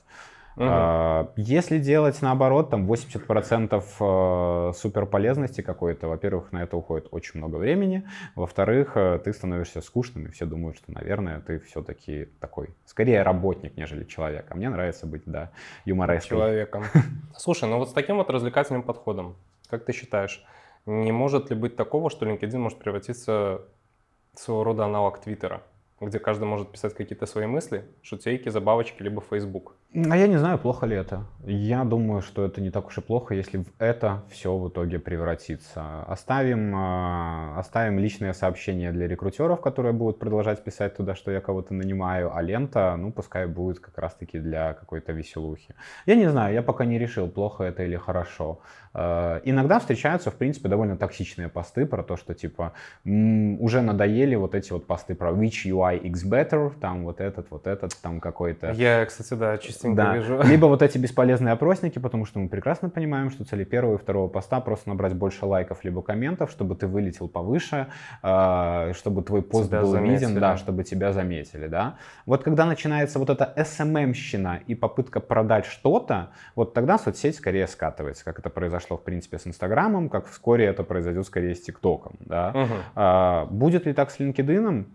Угу. 0.60 1.32
Если 1.38 1.80
делать 1.80 2.22
наоборот, 2.22 2.70
там 2.70 2.86
80% 2.86 3.84
э, 4.00 4.74
суперполезности 4.76 5.62
какой-то, 5.62 6.08
во-первых, 6.10 6.52
на 6.52 6.64
это 6.64 6.76
уходит 6.76 7.08
очень 7.12 7.40
много 7.40 7.56
времени, 7.56 8.06
во-вторых, 8.36 8.92
э, 8.96 9.20
ты 9.24 9.32
становишься 9.32 9.80
скучным, 9.80 10.26
и 10.26 10.32
все 10.32 10.46
думают, 10.46 10.76
что, 10.78 10.92
наверное, 10.92 11.40
ты 11.40 11.60
все-таки 11.60 12.28
такой, 12.42 12.76
скорее 12.86 13.24
работник, 13.24 13.78
нежели 13.78 14.04
человек. 14.04 14.48
А 14.50 14.56
мне 14.56 14.70
нравится 14.70 15.06
быть, 15.06 15.24
да, 15.26 15.52
юмореской. 15.86 16.38
Человеком. 16.38 16.84
Слушай, 17.38 17.70
ну 17.70 17.78
вот 17.78 17.90
с 17.90 17.94
таким 17.94 18.18
вот 18.18 18.30
развлекательным 18.30 18.84
подходом, 18.84 19.38
как 19.70 19.86
ты 19.86 19.94
считаешь, 19.94 20.44
не 20.86 21.12
может 21.12 21.50
ли 21.50 21.56
быть 21.56 21.76
такого, 21.76 22.10
что 22.10 22.26
LinkedIn 22.26 22.58
может 22.58 22.80
превратиться 22.80 23.62
в 24.34 24.40
своего 24.40 24.64
рода 24.64 24.86
аналог 24.86 25.20
Твиттера, 25.20 25.64
где 26.00 26.20
каждый 26.20 26.46
может 26.46 26.72
писать 26.72 26.94
какие-то 26.94 27.26
свои 27.26 27.46
мысли, 27.46 27.86
шутейки, 28.02 28.50
забавочки, 28.50 29.02
либо 29.04 29.22
Facebook? 29.22 29.76
А 29.92 30.16
я 30.16 30.28
не 30.28 30.38
знаю, 30.38 30.60
плохо 30.60 30.86
ли 30.86 30.96
это. 30.96 31.24
Я 31.46 31.84
думаю, 31.84 32.22
что 32.22 32.46
это 32.46 32.62
не 32.62 32.70
так 32.70 32.86
уж 32.88 33.00
и 33.00 33.02
плохо, 33.02 33.34
если 33.34 33.58
в 33.58 33.66
это 33.80 34.22
все 34.30 34.56
в 34.56 34.70
итоге 34.70 35.00
превратится. 35.00 36.04
Оставим, 36.04 36.76
а, 36.76 37.56
оставим 37.58 37.98
личные 37.98 38.36
сообщения 38.36 38.92
для 38.92 39.08
рекрутеров, 39.08 39.62
которые 39.62 39.94
будут 39.94 40.20
продолжать 40.20 40.64
писать 40.64 40.96
туда, 40.96 41.16
что 41.16 41.32
я 41.32 41.42
кого-то 41.42 41.74
нанимаю, 41.74 42.36
а 42.36 42.42
лента, 42.44 42.96
ну, 42.98 43.12
пускай 43.12 43.48
будет 43.48 43.80
как 43.80 43.98
раз-таки 43.98 44.38
для 44.38 44.74
какой-то 44.74 45.12
веселухи. 45.12 45.74
Я 46.06 46.14
не 46.14 46.30
знаю, 46.30 46.54
я 46.54 46.62
пока 46.62 46.86
не 46.86 47.00
решил, 47.00 47.28
плохо 47.28 47.64
это 47.64 47.82
или 47.82 47.96
хорошо. 47.96 48.60
А, 48.94 49.42
иногда 49.44 49.80
встречаются, 49.80 50.30
в 50.30 50.36
принципе, 50.36 50.70
довольно 50.70 50.98
токсичные 50.98 51.50
посты 51.50 51.88
про 51.88 52.04
то, 52.04 52.16
что, 52.16 52.36
типа, 52.36 52.74
уже 53.06 53.82
надоели 53.82 54.36
вот 54.36 54.54
эти 54.54 54.72
вот 54.72 54.86
посты 54.86 55.16
про 55.16 55.32
which 55.32 55.66
UI 55.66 55.98
X 55.98 56.26
better, 56.26 56.72
там 56.80 57.06
вот 57.06 57.22
этот, 57.22 57.50
вот 57.50 57.66
этот, 57.66 57.96
там 58.02 58.20
какой-то. 58.20 58.72
Я, 58.74 59.04
кстати, 59.06 59.34
да, 59.34 59.58
чисто 59.58 59.79
частенько 59.80 60.04
да. 60.04 60.18
вижу. 60.18 60.42
Либо 60.44 60.66
вот 60.66 60.82
эти 60.82 60.98
бесполезные 60.98 61.54
опросники, 61.54 62.00
потому 62.00 62.26
что 62.26 62.40
мы 62.40 62.50
прекрасно 62.50 62.90
понимаем, 62.90 63.30
что 63.30 63.46
цели 63.46 63.64
первого 63.64 63.96
и 63.96 63.98
второго 63.98 64.28
поста 64.28 64.60
просто 64.60 64.90
набрать 64.90 65.14
больше 65.14 65.46
лайков 65.46 65.84
либо 65.84 66.02
комментов, 66.02 66.52
чтобы 66.52 66.76
ты 66.76 66.88
вылетел 66.88 67.28
повыше, 67.28 67.88
а, 68.22 68.92
чтобы 68.94 69.24
твой 69.24 69.42
пост 69.42 69.70
тебя 69.70 69.82
был 69.82 69.92
заметили. 69.92 70.28
виден, 70.28 70.40
да, 70.40 70.58
чтобы 70.58 70.84
тебя 70.84 71.14
заметили, 71.14 71.68
да. 71.68 71.98
Вот 72.26 72.44
когда 72.44 72.66
начинается 72.66 73.20
вот 73.20 73.30
эта 73.30 73.54
SMM-щина 73.56 74.60
и 74.68 74.76
попытка 74.76 75.20
продать 75.20 75.66
что-то, 75.66 76.30
вот 76.56 76.74
тогда 76.74 76.98
соцсеть 76.98 77.36
скорее 77.36 77.68
скатывается, 77.68 78.26
как 78.26 78.40
это 78.40 78.50
произошло, 78.50 78.98
в 78.98 79.04
принципе, 79.04 79.38
с 79.38 79.48
Инстаграмом, 79.48 80.10
как 80.10 80.28
вскоре 80.28 80.66
это 80.66 80.84
произойдет 80.84 81.26
скорее 81.26 81.56
с 81.56 81.62
ТикТоком, 81.62 82.16
да. 82.20 82.54
Угу. 82.54 83.56
Будет 83.56 83.86
ли 83.86 83.94
так 83.94 84.12
с 84.12 84.20
LinkedIn? 84.20 84.86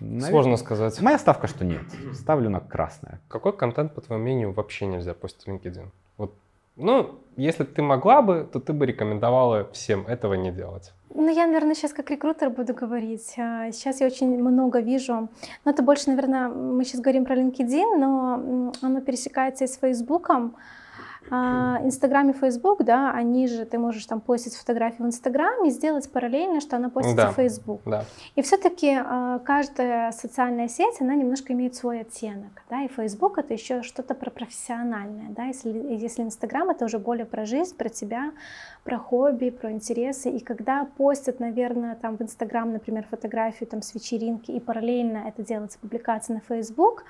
Наверное, 0.00 0.30
Сложно 0.30 0.56
сказать. 0.56 1.00
Моя 1.00 1.18
ставка, 1.18 1.46
что 1.48 1.64
нет. 1.64 1.82
Ставлю 2.14 2.50
на 2.50 2.60
красное. 2.60 3.20
Какой 3.28 3.52
контент, 3.52 3.94
по 3.94 4.00
твоему 4.00 4.24
мнению, 4.24 4.52
вообще 4.52 4.86
нельзя 4.86 5.14
постить 5.14 5.44
в 5.44 5.48
LinkedIn? 5.48 5.86
Вот, 6.16 6.34
ну, 6.76 7.18
если 7.36 7.64
ты 7.64 7.82
могла 7.82 8.22
бы, 8.22 8.48
то 8.52 8.60
ты 8.60 8.72
бы 8.72 8.86
рекомендовала 8.86 9.68
всем 9.72 10.06
этого 10.06 10.34
не 10.34 10.52
делать. 10.52 10.92
Ну, 11.14 11.28
я, 11.28 11.46
наверное, 11.46 11.74
сейчас 11.74 11.92
как 11.92 12.10
рекрутер 12.10 12.50
буду 12.50 12.74
говорить. 12.74 13.34
А, 13.38 13.72
сейчас 13.72 14.00
я 14.00 14.06
очень 14.06 14.38
много 14.38 14.80
вижу. 14.80 15.12
Но 15.14 15.28
ну, 15.64 15.72
это 15.72 15.82
больше, 15.82 16.10
наверное, 16.10 16.48
мы 16.48 16.84
сейчас 16.84 17.00
говорим 17.00 17.24
про 17.24 17.34
LinkedIn, 17.34 17.98
но 17.98 18.72
оно 18.82 19.00
пересекается 19.00 19.64
и 19.64 19.66
с 19.66 19.76
Фейсбуком. 19.78 20.54
А, 20.54 20.60
Инстаграм 21.30 22.30
и 22.30 22.32
Фейсбук, 22.32 22.84
да, 22.84 23.10
они 23.12 23.46
же, 23.46 23.64
ты 23.64 23.78
можешь 23.78 24.06
там 24.06 24.20
постить 24.20 24.54
фотографии 24.54 25.02
в 25.02 25.06
Инстаграм 25.06 25.64
и 25.64 25.70
сделать 25.70 26.10
параллельно, 26.10 26.60
что 26.60 26.76
она 26.76 26.88
постит 26.88 27.16
да, 27.16 27.30
в 27.30 27.34
Фейсбук. 27.34 27.80
Да. 27.84 28.04
И 28.34 28.42
все-таки 28.42 28.96
а, 28.98 29.38
каждая 29.40 30.12
социальная 30.12 30.68
сеть, 30.68 31.00
она 31.00 31.14
немножко 31.14 31.52
имеет 31.52 31.74
свой 31.74 32.00
оттенок, 32.00 32.62
да, 32.70 32.82
и 32.82 32.88
Фейсбук 32.88 33.38
это 33.38 33.54
еще 33.54 33.82
что-то 33.82 34.14
про 34.14 34.30
профессиональное, 34.30 35.30
да, 35.30 35.44
если, 35.44 35.70
если 35.70 36.22
Инстаграм 36.22 36.70
это 36.70 36.84
уже 36.84 36.98
более 36.98 37.26
про 37.26 37.44
жизнь, 37.44 37.76
про 37.76 37.88
тебя, 37.88 38.32
про 38.84 38.98
хобби, 38.98 39.50
про 39.50 39.70
интересы, 39.70 40.30
и 40.30 40.40
когда 40.40 40.86
постят, 40.96 41.40
наверное, 41.40 41.94
там 41.94 42.16
в 42.16 42.22
Инстаграм, 42.22 42.72
например, 42.72 43.04
фотографию 43.10 43.68
там 43.68 43.82
с 43.82 43.94
вечеринки, 43.94 44.50
и 44.50 44.60
параллельно 44.60 45.24
это 45.28 45.42
делается 45.42 45.78
публикация 45.78 46.34
на 46.34 46.40
Фейсбук, 46.40 47.04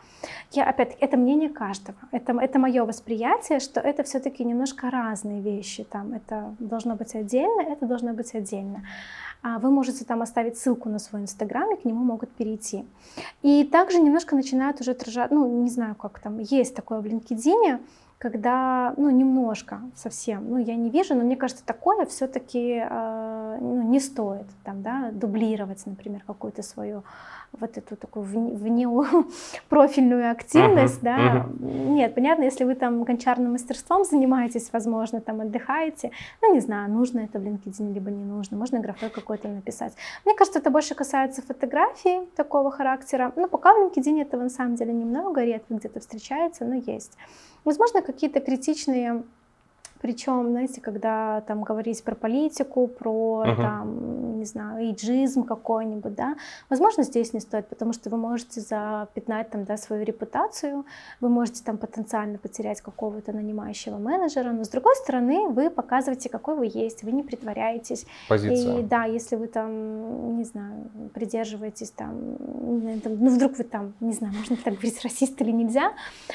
я, 0.51 0.69
опять-таки, 0.69 1.05
это 1.05 1.17
мнение 1.17 1.49
каждого, 1.49 1.97
это, 2.11 2.33
это 2.33 2.59
мое 2.59 2.85
восприятие, 2.85 3.61
что 3.61 3.81
это 3.81 4.03
все-таки 4.09 4.45
немножко 4.45 4.91
разные 4.91 5.41
вещи. 5.41 5.85
Там 5.85 6.13
это 6.13 6.55
должно 6.59 6.97
быть 6.97 7.15
отдельно, 7.15 7.61
это 7.61 7.87
должно 7.87 8.13
быть 8.13 8.35
отдельно. 8.35 8.83
А 9.43 9.59
вы 9.59 9.71
можете 9.71 10.05
там 10.05 10.23
оставить 10.23 10.59
ссылку 10.59 10.89
на 10.89 10.99
свой 10.99 11.23
инстаграм, 11.23 11.73
и 11.73 11.81
к 11.81 11.85
нему 11.85 12.05
могут 12.05 12.31
перейти. 12.31 12.85
И 13.43 13.65
также 13.65 14.01
немножко 14.01 14.35
начинают 14.35 14.81
уже 14.81 14.91
отражать, 14.91 15.31
ну, 15.31 15.63
не 15.63 15.71
знаю, 15.71 15.95
как 15.95 16.19
там, 16.19 16.39
есть 16.41 16.75
такое 16.75 17.01
в 17.01 17.07
LinkedIn, 17.07 17.81
когда, 18.19 18.95
ну, 18.97 19.11
немножко 19.11 19.81
совсем, 19.95 20.51
ну, 20.51 20.59
я 20.59 20.75
не 20.75 20.91
вижу, 20.91 21.15
но 21.15 21.23
мне 21.23 21.37
кажется, 21.37 21.65
такое 21.65 22.05
все-таки 22.07 22.83
э, 22.83 22.89
ну, 23.61 23.83
не 23.83 24.01
стоит, 24.01 24.47
там, 24.65 24.83
да, 24.83 25.11
дублировать, 25.13 25.87
например, 25.87 26.23
какую-то 26.27 26.63
свою 26.63 27.03
вот 27.53 27.79
эту 27.79 27.97
такую 27.97 28.25
вне, 28.25 28.89
профильную 29.69 30.31
активность, 30.31 31.03
uh-huh, 31.03 31.05
да. 31.05 31.47
Uh-huh. 31.47 31.89
Нет, 31.89 32.15
понятно, 32.15 32.45
если 32.45 32.65
вы 32.65 32.75
там 32.75 33.05
гончарным 33.05 33.53
мастерством 33.53 34.05
занимаетесь, 34.05 34.69
возможно, 34.73 35.21
там 35.21 35.41
отдыхаете, 35.41 36.11
ну, 36.43 36.55
не 36.55 36.61
знаю, 36.61 36.91
нужно 36.91 37.21
это 37.21 37.39
в 37.39 37.43
LinkedIn, 37.43 37.93
либо 37.93 38.11
не 38.11 38.25
нужно, 38.25 38.57
можно 38.57 38.81
графе 38.81 39.09
какой-то 39.09 39.49
написать. 39.49 39.95
Мне 40.25 40.35
кажется, 40.35 40.59
это 40.59 40.71
больше 40.71 40.95
касается 40.95 41.43
фотографий 41.43 42.27
такого 42.37 42.71
характера, 42.71 43.33
но 43.37 43.49
пока 43.49 43.73
в 43.73 43.79
LinkedIn 43.79 44.21
этого 44.21 44.43
на 44.43 44.51
самом 44.51 44.75
деле 44.75 44.93
немного, 44.93 45.43
редко 45.43 45.75
где-то 45.75 46.01
встречается, 46.01 46.65
но 46.65 46.75
есть. 46.75 47.17
Возможно, 47.65 48.03
какие-то 48.03 48.41
критичные 48.41 49.23
Причем, 50.01 50.49
знаете, 50.51 50.81
когда 50.81 51.41
там 51.43 51.63
говорить 51.63 52.03
про 52.05 52.15
политику, 52.15 52.87
про 52.87 53.45
uh-huh. 53.47 53.57
там, 53.57 54.39
не 54.39 54.45
знаю, 54.45 54.87
эйджизм 54.87 55.43
какой-нибудь, 55.45 56.15
да, 56.15 56.37
возможно, 56.71 57.03
здесь 57.03 57.33
не 57.33 57.41
стоит, 57.41 57.67
потому 57.69 57.93
что 57.93 58.11
вы 58.11 58.17
можете 58.17 58.61
запятнать 58.61 59.51
там, 59.51 59.65
да, 59.65 59.77
свою 59.77 60.05
репутацию, 60.05 60.85
вы 61.21 61.29
можете 61.29 61.63
там 61.65 61.79
потенциально 61.79 62.39
потерять 62.39 62.81
какого-то 62.81 63.33
нанимающего 63.33 63.99
менеджера, 63.99 64.53
но 64.53 64.65
с 64.65 64.69
другой 64.69 64.95
стороны, 64.97 65.49
вы 65.49 65.71
показываете, 65.71 66.29
какой 66.29 66.57
вы 66.57 66.71
есть, 66.73 67.03
вы 67.03 67.13
не 67.13 67.23
притворяетесь. 67.23 68.07
Позиция. 68.29 68.81
И 68.81 68.83
да, 68.83 69.05
если 69.05 69.37
вы 69.37 69.49
там, 69.49 70.37
не 70.37 70.45
знаю, 70.45 70.89
придерживаетесь 71.15 71.91
там, 71.91 72.37
ну 72.39 73.29
вдруг 73.35 73.59
вы 73.59 73.65
там, 73.65 73.95
не 74.01 74.13
знаю, 74.13 74.35
можно 74.35 74.57
так 74.57 74.75
говорить, 74.75 75.01
расист 75.05 75.41
или 75.41 75.51
нельзя, 75.51 75.93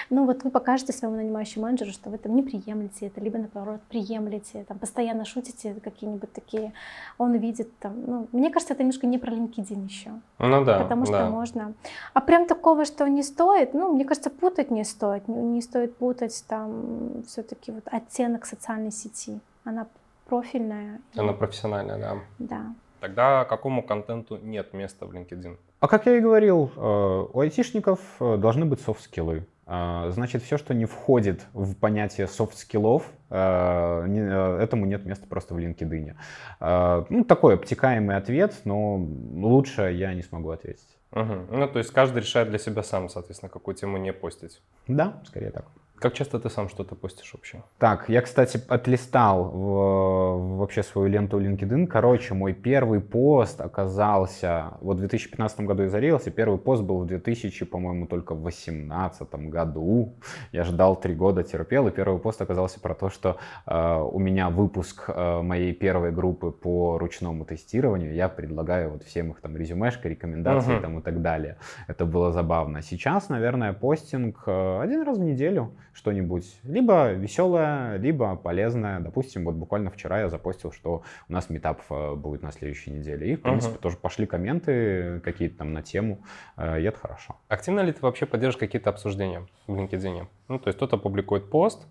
ну 0.10 0.26
вот 0.26 0.44
вы 0.44 0.50
покажете 0.50 0.94
своему 0.94 1.18
нанимающему 1.18 1.66
менеджеру, 1.66 1.92
что 1.92 2.10
вы 2.10 2.18
там 2.18 2.36
не 2.36 2.44
приемлете 2.44 3.08
это, 3.08 3.22
либо 3.22 3.38
наоборот 3.54 3.82
приемлете, 3.90 4.64
там 4.68 4.80
постоянно 4.80 5.26
шутите 5.26 5.76
какие-нибудь 5.76 6.32
такие, 6.32 6.74
он 7.18 7.36
видит 7.36 7.78
там, 7.80 7.94
ну, 8.06 8.28
мне 8.32 8.50
кажется, 8.50 8.74
это 8.74 8.84
немножко 8.84 9.08
не 9.08 9.18
про 9.18 9.32
LinkedIn 9.32 9.86
еще. 9.86 10.12
Ну 10.40 10.66
да. 10.66 10.80
Потому 10.80 11.06
что 11.06 11.20
да. 11.20 11.30
можно. 11.30 11.74
А 12.14 12.22
прям 12.22 12.46
такого, 12.46 12.86
что 12.86 13.08
не 13.08 13.24
стоит, 13.24 13.74
ну, 13.74 13.94
мне 13.94 14.06
кажется, 14.06 14.30
путать 14.30 14.72
не 14.72 14.84
стоит. 14.84 15.28
Не, 15.28 15.42
не 15.42 15.62
стоит 15.62 15.98
путать 15.98 16.44
там 16.48 17.24
все-таки 17.28 17.72
вот 17.72 17.84
оттенок 17.86 18.46
социальной 18.46 18.92
сети. 18.92 19.40
Она 19.64 19.88
профильная. 20.26 21.00
Она 21.16 21.34
профессиональная, 21.34 21.98
да. 21.98 22.18
Да. 22.40 22.76
Тогда 23.00 23.46
какому 23.46 23.84
контенту 23.84 24.38
нет 24.38 24.74
места 24.74 25.06
в 25.06 25.12
LinkedIn? 25.12 25.58
А 25.80 25.88
как 25.90 26.06
я 26.06 26.18
и 26.18 26.22
говорил, 26.22 26.72
э, 26.76 27.26
у 27.34 27.40
айтишников 27.42 28.00
э, 28.22 28.38
должны 28.38 28.66
быть 28.66 28.80
soft 28.80 29.04
skill 29.04 29.34
ы. 29.34 29.46
А, 29.66 30.10
значит, 30.12 30.44
все, 30.44 30.58
что 30.58 30.74
не 30.74 30.86
входит 30.86 31.46
в 31.54 31.76
понятие 31.76 32.28
soft 32.28 32.55
skill 32.55 32.89
ов, 32.89 33.10
а, 33.30 34.06
этому 34.60 34.86
нет 34.86 35.06
места 35.06 35.26
просто 35.28 35.54
в 35.54 35.58
LinkedIn. 35.58 36.16
А, 36.60 37.06
ну, 37.10 37.24
такой 37.24 37.56
обтекаемый 37.56 38.18
ответ, 38.18 38.62
но 38.66 38.98
лучше 38.98 39.92
я 39.92 40.14
не 40.14 40.22
смогу 40.22 40.50
ответить. 40.50 40.98
Угу. 41.12 41.48
Ну, 41.52 41.68
то 41.68 41.80
есть 41.80 41.92
каждый 41.92 42.20
решает 42.20 42.50
для 42.50 42.58
себя 42.58 42.84
сам, 42.84 43.08
соответственно, 43.08 43.50
какую 43.50 43.76
тему 43.76 43.98
не 43.98 44.12
постить. 44.12 44.62
Да, 44.88 45.22
скорее 45.26 45.52
так. 45.52 45.66
Как 46.04 46.14
часто 46.16 46.38
ты 46.38 46.50
сам 46.50 46.68
что-то 46.68 46.96
постишь 46.96 47.34
вообще? 47.34 47.64
Так, 47.78 48.10
я, 48.10 48.22
кстати, 48.22 48.60
отлистал 48.68 49.46
в, 49.46 50.58
вообще 50.58 50.84
свою 50.84 51.08
ленту 51.08 51.40
LinkedIn. 51.40 51.88
Короче, 51.88 52.34
мой 52.34 52.52
первый 52.52 53.00
пост 53.00 53.62
оказался... 53.62 54.74
Вот 54.82 54.98
в 54.98 55.00
2015 55.00 55.62
году 55.62 55.84
я 55.84 55.90
зарился, 55.90 56.30
первый 56.30 56.60
пост 56.60 56.84
был 56.84 57.00
в 57.00 57.06
2000, 57.06 57.64
по-моему, 57.64 58.08
только 58.08 58.36
в 58.36 58.42
2018 58.42 59.34
году. 59.48 60.16
Я 60.52 60.66
ждал 60.66 61.00
три 61.00 61.16
года, 61.16 61.42
терпел, 61.42 61.88
и 61.88 61.92
первый 61.92 62.20
пост 62.20 62.42
оказался 62.42 62.82
про 62.82 62.96
то, 62.96 63.10
что 63.10 63.38
э, 63.66 64.02
у 64.12 64.20
меня 64.20 64.50
выпуск 64.50 65.06
э, 65.08 65.42
моей 65.42 65.72
первой 65.72 66.12
группы 66.12 66.52
по 66.52 66.98
ручному 66.98 67.46
тестированию. 67.46 68.14
Я 68.14 68.28
предлагаю 68.28 68.90
вот 68.90 69.04
всем 69.04 69.32
их 69.32 69.40
там 69.40 69.56
резюмешка, 69.56 70.10
рекомендации 70.10 70.74
uh-huh. 70.74 70.82
там 70.82 71.00
и 71.00 71.02
так 71.02 71.22
далее. 71.22 71.56
Это 71.88 72.06
было 72.06 72.34
забавно. 72.34 72.82
Сейчас, 72.82 73.30
наверное, 73.30 73.72
постинг 73.72 74.44
э, 74.48 74.82
один 74.82 75.04
раз 75.04 75.18
в 75.18 75.22
неделю 75.22 75.72
что-нибудь 75.94 76.60
либо 76.64 77.12
веселое, 77.14 77.98
либо 77.98 78.36
полезное. 78.36 79.00
Допустим, 79.00 79.46
вот 79.46 79.56
буквально 79.56 79.92
вчера 79.92 80.22
я 80.22 80.30
запостил, 80.30 80.72
что 80.72 81.04
у 81.30 81.34
нас 81.34 81.50
метап 81.50 81.82
э, 81.90 82.16
будет 82.16 82.42
на 82.42 82.52
следующей 82.52 82.92
неделе. 82.92 83.34
И, 83.34 83.36
в 83.36 83.42
принципе, 83.42 83.76
uh-huh. 83.76 83.82
тоже 83.82 83.98
пошли 83.98 84.26
комменты 84.26 85.22
какие-то 85.24 85.60
там 85.60 85.74
на 85.74 85.84
тему, 85.84 86.24
э, 86.58 86.82
и 86.82 86.84
это 86.84 86.98
хорошо. 86.98 87.36
Активно 87.48 87.82
ли 87.82 87.92
ты 87.92 88.02
вообще 88.02 88.26
поддерживаешь 88.26 88.60
какие-то 88.60 88.90
обсуждения 88.90 89.46
в 89.68 89.76
LinkedIn? 89.76 90.28
Ну, 90.48 90.60
то 90.60 90.68
есть 90.68 90.78
кто-то 90.78 90.98
публикует 90.98 91.50
пост, 91.50 91.86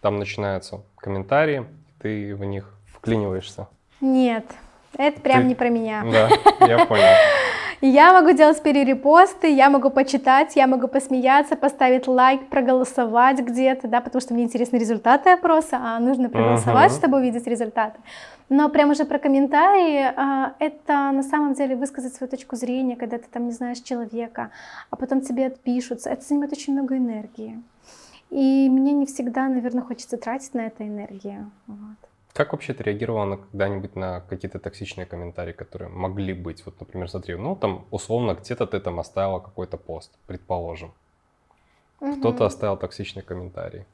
там 0.00 0.18
начинаются 0.18 0.82
комментарии, 0.96 1.66
ты 1.98 2.34
в 2.34 2.44
них 2.44 2.74
вклиниваешься. 2.86 3.68
Нет, 4.00 4.44
это 4.96 5.20
прям 5.20 5.42
ты... 5.42 5.48
не 5.48 5.54
про 5.54 5.68
меня. 5.68 6.04
Да, 6.10 6.66
я 6.66 6.84
понял. 6.86 7.04
Я 7.82 8.12
могу 8.12 8.36
делать 8.36 8.62
перерепосты, 8.62 9.50
я 9.50 9.70
могу 9.70 9.88
почитать, 9.88 10.54
я 10.54 10.66
могу 10.66 10.86
посмеяться, 10.86 11.56
поставить 11.56 12.06
лайк, 12.06 12.46
проголосовать 12.48 13.40
где-то, 13.40 13.88
да, 13.88 14.02
потому 14.02 14.20
что 14.20 14.34
мне 14.34 14.44
интересны 14.44 14.76
результаты 14.76 15.30
опроса, 15.30 15.78
а 15.80 15.98
нужно 15.98 16.28
проголосовать, 16.28 16.92
uh-huh. 16.92 16.98
чтобы 16.98 17.18
увидеть 17.18 17.46
результаты. 17.46 17.98
Но 18.50 18.68
прямо 18.68 18.92
уже 18.92 19.06
про 19.06 19.18
комментарии, 19.18 20.12
а, 20.14 20.52
это 20.58 21.10
на 21.12 21.22
самом 21.22 21.54
деле 21.54 21.74
высказать 21.74 22.14
свою 22.14 22.30
точку 22.30 22.56
зрения, 22.56 22.96
когда 22.96 23.16
ты 23.16 23.24
там 23.32 23.46
не 23.46 23.52
знаешь 23.52 23.78
человека, 23.78 24.50
а 24.90 24.96
потом 24.96 25.22
тебе 25.22 25.46
отпишутся. 25.46 26.10
Это 26.10 26.22
занимает 26.22 26.52
очень 26.52 26.74
много 26.74 26.98
энергии. 26.98 27.62
И 28.28 28.68
мне 28.68 28.92
не 28.92 29.06
всегда, 29.06 29.48
наверное, 29.48 29.82
хочется 29.82 30.18
тратить 30.18 30.52
на 30.52 30.66
это 30.66 30.86
энергию. 30.86 31.50
Вот. 31.66 32.09
Как 32.32 32.52
вообще 32.52 32.74
ты 32.74 32.84
реагировала 32.84 33.24
на 33.24 33.36
когда-нибудь 33.38 33.96
на 33.96 34.20
какие-то 34.20 34.58
токсичные 34.58 35.04
комментарии, 35.04 35.52
которые 35.52 35.88
могли 35.88 36.32
быть? 36.32 36.64
Вот, 36.64 36.78
например, 36.78 37.10
смотри, 37.10 37.34
ну 37.34 37.56
там 37.56 37.86
условно 37.90 38.34
где-то 38.34 38.66
ты 38.66 38.78
там 38.80 39.00
оставила 39.00 39.40
какой-то 39.40 39.76
пост, 39.76 40.12
предположим. 40.26 40.92
Угу. 42.00 42.16
Кто-то 42.16 42.46
оставил 42.46 42.76
токсичный 42.76 43.22
комментарий. 43.22 43.84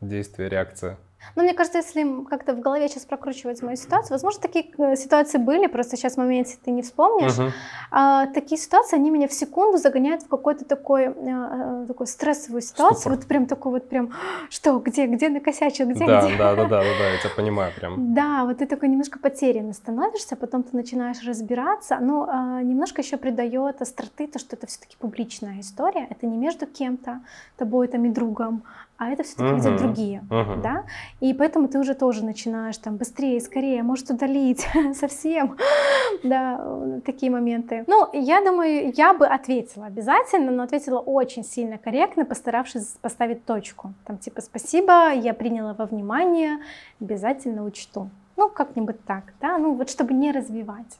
Действие, 0.00 0.48
реакция. 0.48 0.98
Ну, 1.34 1.42
мне 1.42 1.54
кажется, 1.54 1.78
если 1.78 2.24
как-то 2.28 2.54
в 2.54 2.60
голове 2.60 2.88
сейчас 2.88 3.04
прокручивать 3.04 3.62
мою 3.62 3.76
ситуацию, 3.76 4.12
возможно, 4.12 4.40
такие 4.40 4.66
э, 4.78 4.96
ситуации 4.96 5.38
были, 5.38 5.66
просто 5.66 5.96
сейчас 5.96 6.14
в 6.14 6.16
моменте 6.18 6.56
ты 6.62 6.70
не 6.70 6.82
вспомнишь. 6.82 7.32
Uh-huh. 7.32 7.50
А, 7.90 8.26
такие 8.26 8.60
ситуации, 8.60 8.96
они 8.96 9.10
меня 9.10 9.28
в 9.28 9.32
секунду 9.32 9.78
загоняют 9.78 10.22
в 10.22 10.28
какой-то 10.28 10.64
такой, 10.64 11.08
а, 11.08 11.86
такой 11.86 12.06
стрессовую 12.06 12.60
ситуацию. 12.62 13.00
Ступор. 13.00 13.16
Вот 13.18 13.26
прям 13.26 13.46
такой 13.46 13.72
вот 13.72 13.88
прям, 13.88 14.12
что, 14.50 14.78
где, 14.78 15.06
где 15.06 15.28
накосячил, 15.28 15.86
где, 15.86 16.06
да, 16.06 16.26
где? 16.26 16.36
Да, 16.36 16.54
да, 16.54 16.64
да, 16.64 16.68
да, 16.68 16.82
да, 16.82 17.10
я 17.10 17.18
тебя 17.18 17.30
понимаю 17.36 17.72
прям. 17.74 17.94
Да, 18.12 18.44
вот 18.44 18.58
ты 18.58 18.66
такой 18.66 18.88
немножко 18.88 19.18
потерянно 19.18 19.72
становишься, 19.72 20.36
потом 20.36 20.62
ты 20.62 20.76
начинаешь 20.76 21.22
разбираться, 21.24 21.98
но 21.98 22.28
а, 22.28 22.62
немножко 22.62 23.00
еще 23.00 23.16
придает 23.16 23.80
остроты 23.80 24.26
то, 24.26 24.38
что 24.38 24.56
это 24.56 24.66
все-таки 24.66 24.96
публичная 24.98 25.60
история, 25.60 26.06
это 26.10 26.26
не 26.26 26.36
между 26.36 26.66
кем-то, 26.66 27.20
тобой 27.56 27.88
там 27.88 28.04
и 28.04 28.10
другом, 28.10 28.64
а 29.02 29.10
это 29.10 29.24
все-таки 29.24 29.50
uh-huh. 29.50 29.56
видят 29.56 29.76
другие, 29.76 30.24
uh-huh. 30.30 30.62
да, 30.62 30.84
и 31.18 31.34
поэтому 31.34 31.66
ты 31.66 31.80
уже 31.80 31.94
тоже 31.94 32.24
начинаешь 32.24 32.78
там 32.78 32.98
быстрее, 32.98 33.40
скорее, 33.40 33.82
может 33.82 34.10
удалить 34.10 34.64
совсем, 34.94 35.56
да, 36.22 36.64
такие 37.04 37.32
моменты. 37.32 37.82
Ну, 37.88 38.08
я 38.12 38.40
думаю, 38.44 38.92
я 38.96 39.12
бы 39.12 39.26
ответила 39.26 39.86
обязательно, 39.86 40.52
но 40.52 40.62
ответила 40.62 41.00
очень 41.00 41.42
сильно 41.42 41.78
корректно, 41.78 42.24
постаравшись 42.24 42.96
поставить 43.00 43.44
точку. 43.44 43.92
Там 44.06 44.18
типа 44.18 44.40
спасибо, 44.40 45.12
я 45.12 45.34
приняла 45.34 45.74
во 45.74 45.86
внимание, 45.86 46.58
обязательно 47.00 47.64
учту. 47.64 48.08
Ну, 48.36 48.50
как-нибудь 48.50 49.04
так, 49.04 49.34
да, 49.40 49.58
ну 49.58 49.74
вот 49.74 49.90
чтобы 49.90 50.14
не 50.14 50.30
развивать. 50.30 50.98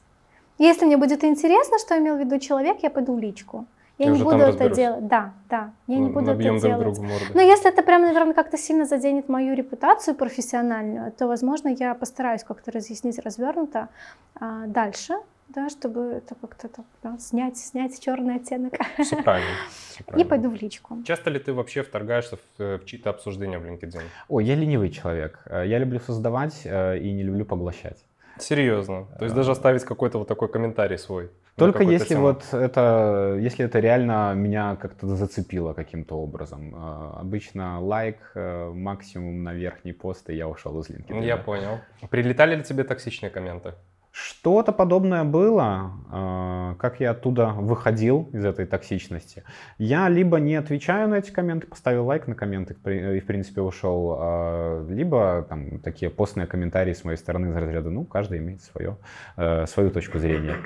Если 0.57 0.85
мне 0.85 0.97
будет 0.97 1.23
интересно, 1.23 1.79
что 1.79 1.97
имел 1.97 2.17
в 2.17 2.19
виду 2.19 2.37
человек, 2.37 2.79
я 2.83 2.89
пойду 2.89 3.15
в 3.15 3.19
личку. 3.19 3.65
Я 3.97 4.09
не 4.09 4.23
буду 4.23 4.37
это 4.37 4.69
делать. 4.69 5.07
Да, 5.07 5.33
да, 5.49 5.73
я 5.87 5.97
не 5.97 6.09
буду 6.09 6.31
это 6.31 6.59
делать. 6.59 6.99
Но 7.33 7.41
если 7.41 7.69
это 7.69 7.83
прям, 7.83 8.01
наверное, 8.01 8.33
как-то 8.33 8.57
сильно 8.57 8.85
заденет 8.85 9.29
мою 9.29 9.55
репутацию 9.55 10.15
профессиональную, 10.15 11.11
то, 11.11 11.27
возможно, 11.27 11.69
я 11.69 11.93
постараюсь 11.93 12.43
как-то 12.43 12.71
разъяснить 12.71 13.19
развернуто 13.19 13.89
а, 14.35 14.65
дальше, 14.65 15.13
да, 15.49 15.69
чтобы 15.69 16.01
это 16.01 16.35
как-то 16.35 16.67
так, 16.67 16.85
да, 17.03 17.17
снять, 17.19 17.57
снять 17.57 17.99
черный 17.99 18.37
оттенок. 18.37 18.73
Все 18.99 19.21
правильно, 19.21 19.49
все 19.89 20.03
правильно. 20.05 20.25
И 20.25 20.27
пойду 20.27 20.49
в 20.49 20.55
личку. 20.55 21.03
Часто 21.03 21.29
ли 21.29 21.39
ты 21.39 21.53
вообще 21.53 21.83
вторгаешься 21.83 22.37
в, 22.37 22.61
э, 22.61 22.77
в 22.77 22.85
чьи-то 22.85 23.11
обсуждения 23.11 23.59
в 23.59 23.65
LinkedIn? 23.65 24.01
Ой, 24.29 24.45
я 24.45 24.55
ленивый 24.55 24.89
человек. 24.89 25.39
Э, 25.45 25.63
я 25.67 25.77
люблю 25.77 25.99
создавать 25.99 26.61
э, 26.65 26.97
и 26.97 27.11
не 27.11 27.23
люблю 27.23 27.45
поглощать. 27.45 28.03
Серьезно? 28.39 29.05
То 29.19 29.25
есть 29.25 29.35
даже 29.35 29.51
оставить 29.51 29.83
какой-то 29.83 30.17
вот 30.17 30.27
такой 30.27 30.47
комментарий 30.47 30.97
свой? 30.97 31.29
Только 31.55 31.83
если 31.83 32.15
тему. 32.15 32.21
вот 32.21 32.51
это, 32.51 33.37
если 33.39 33.65
это 33.65 33.79
реально 33.79 34.33
меня 34.33 34.75
как-то 34.75 35.07
зацепило 35.07 35.73
каким-то 35.73 36.15
образом. 36.15 36.73
А, 36.75 37.17
обычно 37.19 37.79
лайк, 37.79 38.31
э, 38.33 38.71
максимум 38.73 39.43
на 39.43 39.53
верхний 39.53 39.93
пост, 39.93 40.29
и 40.29 40.35
я 40.35 40.47
ушел 40.47 40.79
из 40.81 40.89
LinkedIn. 40.89 41.23
Я 41.23 41.37
понял. 41.37 41.79
Прилетали 42.09 42.55
ли 42.55 42.63
тебе 42.63 42.83
токсичные 42.83 43.29
комменты? 43.29 43.75
Что-то 44.13 44.71
подобное 44.73 45.23
было, 45.23 45.91
а, 46.11 46.75
как 46.75 46.99
я 46.99 47.11
оттуда 47.11 47.47
выходил 47.47 48.29
из 48.31 48.45
этой 48.45 48.67
токсичности. 48.67 49.43
Я 49.79 50.07
либо 50.07 50.39
не 50.39 50.53
отвечаю 50.53 51.09
на 51.09 51.15
эти 51.15 51.31
комменты, 51.31 51.65
поставил 51.65 52.05
лайк 52.05 52.27
на 52.27 52.35
комменты 52.35 52.75
и, 52.91 53.19
в 53.19 53.25
принципе, 53.25 53.61
ушел, 53.61 54.15
а, 54.19 54.85
либо 54.87 55.47
там 55.49 55.79
такие 55.79 56.11
постные 56.11 56.45
комментарии 56.45 56.93
с 56.93 57.03
моей 57.03 57.17
стороны 57.17 57.49
из 57.49 57.55
разряда, 57.55 57.89
ну, 57.89 58.05
каждый 58.05 58.37
имеет 58.37 58.61
свое, 58.61 58.97
э, 59.35 59.65
свою 59.65 59.89
точку 59.89 60.19
зрения. 60.19 60.57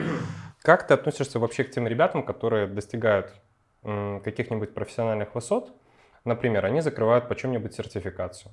Как 0.61 0.85
ты 0.85 0.93
относишься 0.93 1.39
вообще 1.39 1.63
к 1.63 1.71
тем 1.71 1.87
ребятам, 1.87 2.23
которые 2.23 2.67
достигают 2.67 3.33
каких-нибудь 3.81 4.73
профессиональных 4.73 5.33
высот? 5.35 5.73
Например, 6.25 6.65
они 6.65 6.81
закрывают 6.81 7.29
по 7.29 7.35
чем-нибудь 7.35 7.73
сертификацию, 7.73 8.51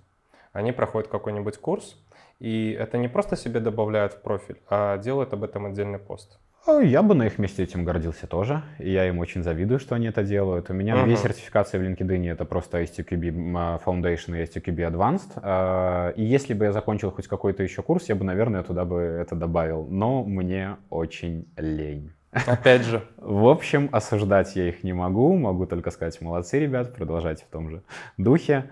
они 0.53 0.70
проходят 0.70 1.11
какой-нибудь 1.11 1.59
курс, 1.59 1.97
и 2.41 2.76
это 2.78 2.99
не 2.99 3.09
просто 3.09 3.37
себе 3.37 3.61
добавляют 3.61 4.14
в 4.14 4.22
профиль, 4.22 4.57
а 4.68 4.99
делают 4.99 5.32
об 5.32 5.45
этом 5.45 5.66
отдельный 5.66 5.99
пост. 5.99 6.39
Э, 6.66 6.80
я 6.82 7.03
бы 7.03 7.14
на 7.14 7.26
их 7.26 7.39
месте 7.39 7.62
этим 7.62 7.85
гордился 7.85 8.26
тоже. 8.26 8.62
И 8.78 8.91
я 8.91 9.07
им 9.09 9.18
очень 9.18 9.43
завидую, 9.43 9.78
что 9.78 9.95
они 9.95 10.07
это 10.07 10.22
делают. 10.22 10.70
У 10.70 10.72
меня 10.72 10.95
uh-huh. 10.95 11.05
две 11.05 11.16
сертификации 11.16 11.78
в 11.78 11.82
LinkedIn. 11.82 12.32
Это 12.32 12.45
просто 12.45 12.82
STQB 12.82 13.80
Foundation 13.85 14.39
и 14.39 14.45
STQB 14.45 14.91
Advanced. 14.91 15.30
Э, 15.43 16.12
и 16.16 16.24
если 16.24 16.55
бы 16.55 16.64
я 16.64 16.72
закончил 16.72 17.11
хоть 17.11 17.28
какой-то 17.28 17.62
еще 17.62 17.82
курс, 17.82 18.09
я 18.09 18.14
бы, 18.14 18.24
наверное, 18.24 18.62
туда 18.62 18.85
бы 18.85 19.01
это 19.01 19.35
добавил. 19.35 19.87
Но 19.91 20.24
мне 20.24 20.76
очень 20.91 21.47
лень. 21.57 22.12
Опять 22.47 22.82
же. 22.82 23.03
В 23.18 23.47
общем, 23.47 23.89
осуждать 23.93 24.57
я 24.57 24.68
их 24.68 24.82
не 24.82 24.93
могу. 24.93 25.37
Могу 25.37 25.66
только 25.66 25.91
сказать, 25.91 26.20
молодцы, 26.20 26.59
ребят, 26.59 26.95
продолжайте 26.95 27.45
в 27.45 27.49
том 27.49 27.70
же 27.70 27.82
духе. 28.16 28.70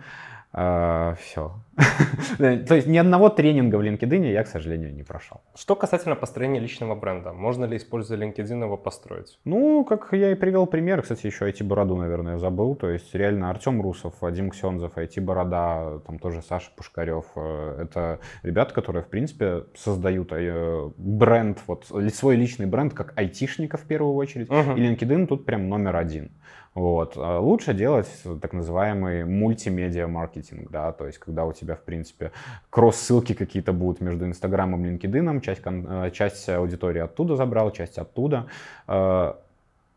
Uh, 0.54 1.16
все. 1.16 1.52
То 2.38 2.74
есть 2.74 2.86
ни 2.86 2.98
одного 2.98 3.30
тренинга 3.30 3.76
в 3.76 3.80
LinkedIn 3.80 4.32
я, 4.32 4.42
к 4.44 4.48
сожалению, 4.48 4.94
не 4.94 5.02
прошел. 5.02 5.40
Что 5.54 5.74
касательно 5.74 6.14
построения 6.14 6.60
личного 6.60 6.94
бренда, 6.94 7.32
можно 7.32 7.64
ли, 7.64 7.78
используя 7.78 8.18
LinkedIn, 8.18 8.62
его 8.62 8.76
построить? 8.76 9.38
Ну, 9.44 9.84
как 9.84 10.08
я 10.12 10.32
и 10.32 10.34
привел 10.34 10.66
пример, 10.66 11.00
кстати, 11.00 11.26
еще 11.26 11.48
IT-бороду, 11.48 11.96
наверное, 11.96 12.36
забыл. 12.36 12.74
То 12.74 12.90
есть 12.90 13.14
реально 13.14 13.48
Артем 13.48 13.80
Русов, 13.80 14.14
Вадим 14.20 14.50
Ксензов, 14.50 14.98
IT-борода, 14.98 16.00
там 16.06 16.18
тоже 16.18 16.42
Саша 16.42 16.70
Пушкарев. 16.76 17.24
Э, 17.34 17.84
это 17.84 18.20
ребята, 18.42 18.74
которые, 18.74 19.02
в 19.02 19.08
принципе, 19.08 19.64
создают 19.74 20.32
э, 20.32 20.90
бренд, 20.98 21.60
вот 21.66 21.86
свой 22.12 22.36
личный 22.36 22.66
бренд, 22.66 22.92
как 22.92 23.14
айтишника 23.16 23.78
в 23.78 23.84
первую 23.84 24.14
очередь. 24.16 24.50
Угу. 24.50 24.72
И 24.76 24.86
LinkedIn 24.86 25.26
тут 25.26 25.46
прям 25.46 25.70
номер 25.70 25.96
один. 25.96 26.30
Вот. 26.74 27.14
А 27.16 27.38
лучше 27.38 27.74
делать 27.74 28.08
так 28.40 28.54
называемый 28.54 29.24
мультимедиа-маркетинг, 29.24 30.70
да, 30.70 30.92
то 30.92 31.06
есть 31.06 31.18
когда 31.18 31.44
у 31.44 31.52
тебя, 31.52 31.74
в 31.74 31.82
принципе, 31.82 32.32
кросс-ссылки 32.70 33.34
какие-то 33.34 33.72
будут 33.74 34.00
между 34.00 34.24
Инстаграмом 34.24 34.86
и 34.86 34.90
LinkedIn, 34.90 35.40
часть, 35.42 35.60
э, 35.64 36.10
часть 36.12 36.48
аудитории 36.48 37.00
оттуда 37.00 37.36
забрал, 37.36 37.70
часть 37.72 37.98
оттуда. 37.98 38.46
Э, 38.88 39.34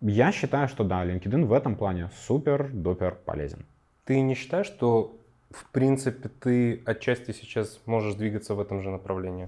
я 0.01 0.31
считаю, 0.33 0.67
что 0.67 0.83
да, 0.83 1.05
LinkedIn 1.05 1.45
в 1.45 1.53
этом 1.53 1.75
плане 1.75 2.09
супер-дупер 2.27 3.15
полезен. 3.25 3.65
Ты 4.03 4.19
не 4.19 4.35
считаешь, 4.35 4.67
что 4.67 5.15
в 5.51 5.69
принципе 5.71 6.27
ты 6.27 6.83
отчасти 6.85 7.31
сейчас 7.31 7.79
можешь 7.85 8.15
двигаться 8.15 8.53
в 8.53 8.59
этом 8.59 8.81
же 8.81 8.89
направлении? 8.89 9.47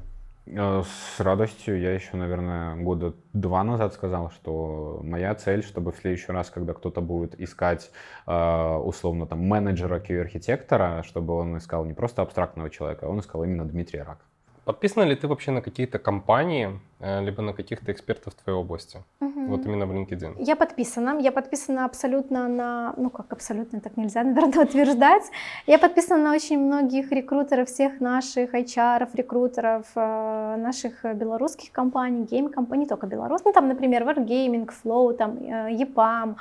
Э, 0.49 0.83
с 0.83 1.19
радостью. 1.19 1.79
Я 1.79 1.93
еще, 1.93 2.15
наверное, 2.15 2.75
года 2.75 3.13
два 3.33 3.63
назад 3.63 3.93
сказал, 3.93 4.31
что 4.31 4.99
моя 5.03 5.35
цель, 5.35 5.63
чтобы 5.63 5.91
в 5.91 5.97
следующий 5.97 6.31
раз, 6.31 6.49
когда 6.49 6.73
кто-то 6.73 7.01
будет 7.01 7.39
искать, 7.39 7.91
э, 8.25 8.75
условно, 8.77 9.27
там, 9.27 9.39
менеджера 9.39 9.99
QA-архитектора, 9.99 11.03
чтобы 11.03 11.33
он 11.33 11.57
искал 11.57 11.85
не 11.85 11.93
просто 11.93 12.21
абстрактного 12.21 12.69
человека, 12.69 13.05
а 13.07 13.09
он 13.09 13.19
искал 13.19 13.43
именно 13.43 13.65
Дмитрия 13.65 14.03
Рак. 14.03 14.19
Подписаны 14.67 15.05
ли 15.05 15.15
ты 15.15 15.27
вообще 15.27 15.51
на 15.51 15.61
какие-то 15.61 15.97
компании, 15.97 16.79
э, 16.99 17.23
либо 17.25 17.41
на 17.41 17.53
каких-то 17.53 17.91
экспертов 17.91 18.33
в 18.33 18.43
твоей 18.43 18.59
области? 18.59 18.97
Угу. 19.21 19.47
Вот 19.47 19.65
именно 19.65 19.85
в 19.85 19.91
LinkedIn. 19.91 20.35
Я 20.39 20.55
подписана. 20.55 21.19
Я 21.21 21.31
подписана 21.31 21.85
абсолютно 21.85 22.47
на... 22.49 22.93
Ну, 22.97 23.09
как 23.09 23.31
абсолютно, 23.33 23.79
так 23.79 23.97
нельзя, 23.97 24.23
наверное, 24.25 24.65
утверждать. 24.65 25.31
Я 25.67 25.77
подписана 25.79 26.23
на 26.23 26.35
очень 26.35 26.59
многих 26.59 27.11
рекрутеров, 27.13 27.67
всех 27.67 28.01
наших 28.01 28.53
HR, 28.53 29.07
рекрутеров, 29.13 29.85
э, 29.95 30.57
наших 30.57 31.05
белорусских 31.15 31.71
компаний, 31.71 32.25
гейм-компаний, 32.25 32.83
не 32.83 32.87
только 32.89 33.07
белорусских. 33.07 33.45
Ну, 33.45 33.53
там, 33.53 33.67
например, 33.69 34.03
Wargaming, 34.03 34.69
Flow, 34.83 35.13
там, 35.13 35.37
EPAM, 35.37 36.35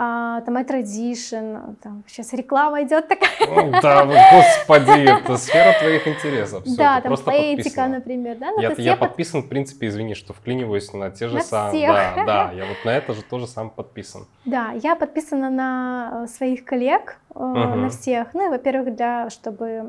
а, 0.00 0.42
там 0.42 0.56
iTradition, 0.56 1.74
там 1.82 2.04
сейчас 2.06 2.32
реклама 2.32 2.84
идет 2.84 3.08
такая. 3.08 3.30
Ну, 3.40 3.72
да, 3.82 4.04
господи, 4.04 5.10
это 5.10 5.36
сфера 5.36 5.76
твоих 5.80 6.06
интересов. 6.06 6.64
Все, 6.64 6.76
да, 6.76 7.00
там 7.00 7.14
этика, 7.14 7.88
например. 7.88 8.36
Да? 8.38 8.52
Ну, 8.52 8.60
я 8.60 8.74
я 8.78 8.96
под... 8.96 9.08
подписан, 9.08 9.42
в 9.42 9.48
принципе, 9.48 9.88
извини, 9.88 10.14
что 10.14 10.32
вклиниваюсь 10.32 10.92
на 10.92 11.10
те 11.10 11.26
же 11.26 11.40
самые. 11.40 11.88
Да, 11.88 12.24
да, 12.24 12.52
я 12.52 12.66
вот 12.66 12.76
на 12.84 12.90
это 12.90 13.12
же 13.12 13.22
тоже 13.22 13.48
сам 13.48 13.70
подписан. 13.70 14.28
Да, 14.44 14.70
я 14.70 14.94
подписана 14.94 15.50
на 15.50 16.22
э, 16.22 16.26
своих 16.28 16.64
коллег, 16.64 17.18
угу. 17.34 17.54
на 17.54 17.88
всех. 17.88 18.34
Ну 18.34 18.46
и, 18.46 18.50
во-первых, 18.50 18.94
для, 18.94 19.30
чтобы 19.30 19.82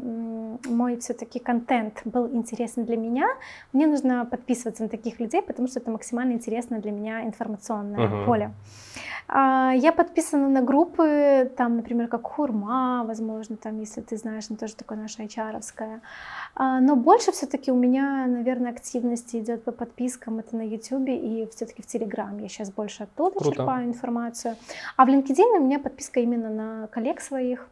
мой 0.65 0.97
все-таки 0.97 1.39
контент 1.39 2.01
был 2.05 2.27
интересен 2.33 2.85
для 2.85 2.97
меня, 2.97 3.27
мне 3.73 3.87
нужно 3.87 4.25
подписываться 4.25 4.83
на 4.83 4.89
таких 4.89 5.19
людей, 5.19 5.41
потому 5.41 5.67
что 5.67 5.79
это 5.79 5.91
максимально 5.91 6.33
интересно 6.33 6.79
для 6.79 6.91
меня 6.91 7.23
информационное 7.23 8.07
угу. 8.07 8.25
поле. 8.25 8.51
А, 9.27 9.73
я 9.75 9.91
подписана 9.99 10.47
на 10.47 10.61
группы, 10.61 11.51
там, 11.57 11.75
например, 11.75 12.07
как 12.07 12.25
Хурма, 12.25 13.03
возможно, 13.05 13.57
там, 13.57 13.81
если 13.81 13.99
ты 13.99 14.15
знаешь, 14.15 14.45
она 14.49 14.57
тоже 14.57 14.75
такое 14.75 14.97
наша 14.97 15.23
HR-овская. 15.23 15.99
А, 16.55 16.79
но 16.79 16.95
больше 16.95 17.33
все-таки 17.33 17.69
у 17.69 17.75
меня, 17.75 18.25
наверное, 18.25 18.71
активности 18.71 19.35
идет 19.35 19.65
по 19.65 19.73
подпискам, 19.73 20.39
это 20.39 20.55
на 20.55 20.61
YouTube 20.61 21.09
и 21.09 21.49
все-таки 21.53 21.81
в 21.81 21.85
Telegram. 21.85 22.41
Я 22.41 22.47
сейчас 22.47 22.71
больше 22.71 23.03
оттуда 23.03 23.39
Круто. 23.39 23.57
черпаю 23.57 23.87
информацию. 23.87 24.55
А 24.95 25.05
в 25.05 25.09
LinkedIn 25.09 25.57
у 25.57 25.65
меня 25.65 25.79
подписка 25.79 26.21
именно 26.21 26.49
на 26.49 26.87
коллег 26.87 27.19
своих, 27.19 27.67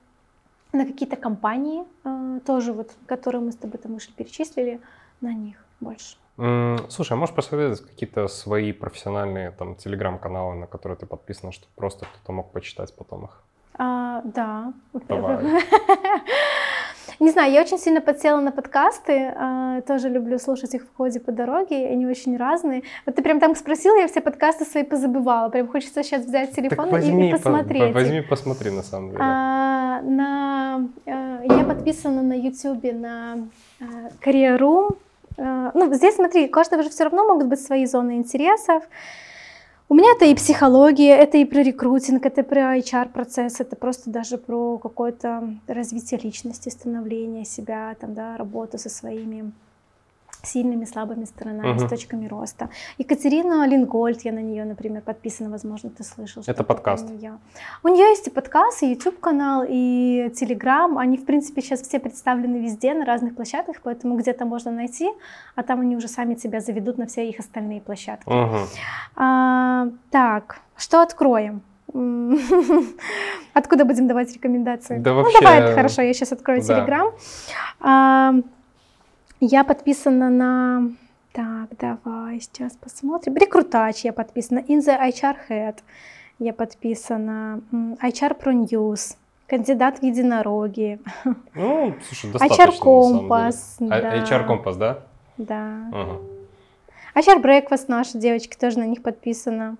на 0.73 0.85
какие-то 0.85 1.15
компании, 1.15 1.85
а, 2.03 2.41
тоже 2.41 2.73
вот, 2.73 2.91
которые 3.05 3.41
мы 3.41 3.53
с 3.53 3.55
тобой 3.55 3.79
там 3.79 3.95
уже 3.95 4.11
перечислили, 4.11 4.81
на 5.21 5.33
них 5.33 5.55
больше. 5.79 6.17
Слушай, 6.37 7.13
а 7.13 7.15
можешь 7.15 7.33
посоветовать 7.33 7.81
какие-то 7.81 8.27
свои 8.27 8.71
профессиональные 8.71 9.51
там 9.51 9.75
телеграм-каналы, 9.75 10.55
на 10.55 10.67
которые 10.67 10.97
ты 10.97 11.07
подписана, 11.07 11.51
чтобы 11.51 11.71
просто 11.75 12.05
кто-то 12.05 12.31
мог 12.31 12.51
почитать 12.51 12.95
потом 12.95 13.25
их? 13.25 13.43
А, 13.77 14.21
да. 14.23 14.73
Давай. 15.07 15.43
Не 17.19 17.31
знаю, 17.31 17.51
я 17.51 17.61
очень 17.61 17.79
сильно 17.79 17.99
подсела 17.99 18.39
на 18.39 18.51
подкасты, 18.51 19.33
а, 19.35 19.81
тоже 19.81 20.09
люблю 20.09 20.37
слушать 20.37 20.75
их 20.75 20.83
в 20.83 20.95
ходе 20.95 21.19
по 21.19 21.31
дороге, 21.31 21.87
они 21.87 22.05
очень 22.05 22.37
разные. 22.37 22.83
Вот 23.07 23.15
ты 23.15 23.23
прям 23.23 23.39
там 23.39 23.55
спросил, 23.55 23.95
я 23.95 24.07
все 24.07 24.21
подкасты 24.21 24.65
свои 24.65 24.83
позабывала, 24.83 25.49
прям 25.49 25.67
хочется 25.67 26.03
сейчас 26.03 26.25
взять 26.25 26.55
телефон 26.55 26.91
возьми, 26.91 27.29
и, 27.29 27.31
посмотреть. 27.31 27.93
По, 27.93 27.99
возьми, 27.99 28.21
посмотри 28.21 28.69
на 28.69 28.83
самом 28.83 29.09
деле. 29.09 29.21
А, 29.23 30.01
на, 30.03 30.87
а, 31.07 31.41
я 31.43 31.63
подписана 31.63 32.21
на 32.21 32.33
YouTube 32.33 32.83
на 32.93 33.47
а, 33.79 33.83
Career 34.23 34.59
Room, 34.59 34.89
Э, 34.89 35.06
ну, 35.37 35.93
здесь, 35.93 36.15
смотри, 36.15 36.47
у 36.47 36.49
каждого 36.49 36.83
же 36.83 36.89
все 36.89 37.03
равно 37.03 37.25
могут 37.25 37.47
быть 37.47 37.61
свои 37.61 37.85
зоны 37.85 38.17
интересов. 38.17 38.83
У 39.89 39.95
меня 39.95 40.11
это 40.15 40.25
и 40.25 40.35
психология, 40.35 41.15
это 41.15 41.37
и 41.37 41.45
про 41.45 41.61
рекрутинг, 41.61 42.25
это 42.25 42.43
про 42.43 42.77
HR-процесс, 42.77 43.61
это 43.61 43.77
просто 43.77 44.09
даже 44.09 44.37
про 44.37 44.77
какое-то 44.79 45.53
развитие 45.65 46.19
личности, 46.19 46.67
становление 46.67 47.45
себя, 47.45 47.95
там, 47.97 48.13
да, 48.13 48.35
работу 48.35 48.77
со 48.77 48.89
своими 48.89 49.53
сильными, 50.43 50.85
слабыми 50.85 51.25
сторонами, 51.25 51.75
uh-huh. 51.75 51.87
с 51.87 51.89
точками 51.89 52.27
роста. 52.27 52.69
Екатерина 52.97 53.67
Лингольд, 53.67 54.21
я 54.21 54.31
на 54.31 54.41
нее, 54.41 54.65
например, 54.65 55.01
подписана, 55.01 55.49
возможно, 55.49 55.89
ты 55.89 56.03
слышал. 56.03 56.43
Это 56.45 56.63
подкаст. 56.63 57.09
У 57.09 57.13
нее. 57.13 57.37
у 57.83 57.87
нее 57.87 58.09
есть 58.09 58.27
и 58.27 58.29
подкаст, 58.29 58.83
и 58.83 58.91
YouTube 58.91 59.19
канал, 59.19 59.65
и 59.67 60.31
Telegram. 60.39 60.97
Они, 60.97 61.17
в 61.17 61.25
принципе, 61.25 61.61
сейчас 61.61 61.81
все 61.81 61.99
представлены 61.99 62.57
везде, 62.57 62.93
на 62.93 63.05
разных 63.05 63.35
площадках, 63.35 63.77
поэтому 63.83 64.17
где-то 64.17 64.45
можно 64.45 64.71
найти, 64.71 65.09
а 65.55 65.63
там 65.63 65.81
они 65.81 65.95
уже 65.95 66.07
сами 66.07 66.35
тебя 66.35 66.61
заведут 66.61 66.97
на 66.97 67.05
все 67.07 67.27
их 67.29 67.39
остальные 67.39 67.81
площадки. 67.81 68.29
Uh-huh. 68.29 68.65
А, 69.15 69.87
так, 70.11 70.61
что 70.75 71.01
откроем? 71.01 71.61
Откуда 73.53 73.85
будем 73.85 74.07
давать 74.07 74.33
рекомендации? 74.33 74.99
Да 74.99 75.11
ну, 75.11 75.17
вообще... 75.17 75.41
давай, 75.41 75.73
хорошо, 75.73 76.01
я 76.01 76.13
сейчас 76.13 76.31
открою 76.31 76.61
да. 76.61 77.11
Telegram. 77.81 78.43
А, 79.39 79.45
я 79.45 79.63
подписана 79.63 80.29
на... 80.29 80.91
Так, 81.31 81.69
давай, 81.79 82.39
сейчас 82.39 82.73
посмотрим. 82.73 83.35
Рекрутач 83.35 84.05
я 84.05 84.13
подписана. 84.13 84.59
In 84.59 84.79
the 84.79 84.97
HR 84.99 85.35
Head 85.49 85.75
я 86.39 86.53
подписана. 86.53 87.61
HR 87.71 88.39
Pro 88.39 88.53
News. 88.53 89.15
Кандидат 89.47 89.99
в 89.99 90.03
единороги. 90.03 90.99
Ну, 91.53 91.93
слушай, 92.07 92.31
достаточно, 92.31 92.63
HR 92.63 92.79
Компас. 92.79 93.75
Да. 93.79 94.23
HR 94.23 94.47
Компас, 94.47 94.77
да? 94.77 94.99
Да. 95.37 95.83
Угу. 95.91 97.19
HR 97.19 97.41
Breakfast 97.41 97.85
наши 97.87 98.17
девочки 98.17 98.57
тоже 98.57 98.79
на 98.79 98.85
них 98.85 99.01
подписана. 99.01 99.77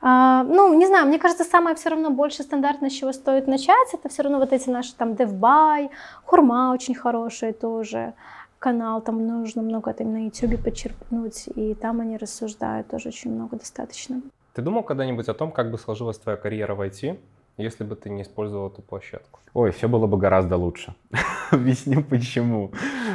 А, 0.00 0.44
ну, 0.44 0.72
не 0.74 0.86
знаю, 0.86 1.06
мне 1.06 1.18
кажется, 1.18 1.44
самое 1.44 1.76
все 1.76 1.90
равно 1.90 2.10
больше 2.10 2.42
стандартно, 2.42 2.88
с 2.88 2.92
чего 2.92 3.12
стоит 3.12 3.46
начать, 3.46 3.92
это 3.92 4.08
все 4.08 4.22
равно 4.22 4.38
вот 4.38 4.52
эти 4.52 4.70
наши 4.70 4.94
там 4.94 5.12
DevBuy, 5.12 5.90
Хурма 6.24 6.72
очень 6.72 6.94
хорошие 6.94 7.52
тоже 7.52 8.14
канал, 8.58 9.00
там 9.00 9.26
нужно 9.26 9.62
много 9.62 9.92
там 9.92 10.12
на 10.12 10.24
YouTube 10.26 10.62
подчеркнуть, 10.62 11.48
и 11.54 11.74
там 11.74 12.00
они 12.00 12.16
рассуждают 12.16 12.88
тоже 12.88 13.08
очень 13.08 13.32
много 13.32 13.56
достаточно. 13.56 14.20
Ты 14.54 14.62
думал 14.62 14.82
когда-нибудь 14.82 15.28
о 15.28 15.34
том, 15.34 15.52
как 15.52 15.70
бы 15.70 15.78
сложилась 15.78 16.18
твоя 16.18 16.36
карьера 16.36 16.74
в 16.74 16.80
IT, 16.80 17.18
если 17.58 17.84
бы 17.84 17.96
ты 17.96 18.08
не 18.08 18.22
использовал 18.22 18.68
эту 18.68 18.82
площадку? 18.82 19.40
Ой, 19.54 19.72
все 19.72 19.88
было 19.88 20.06
бы 20.06 20.16
гораздо 20.16 20.56
лучше. 20.56 20.94
Объясню 21.50 22.02
почему. 22.02 22.70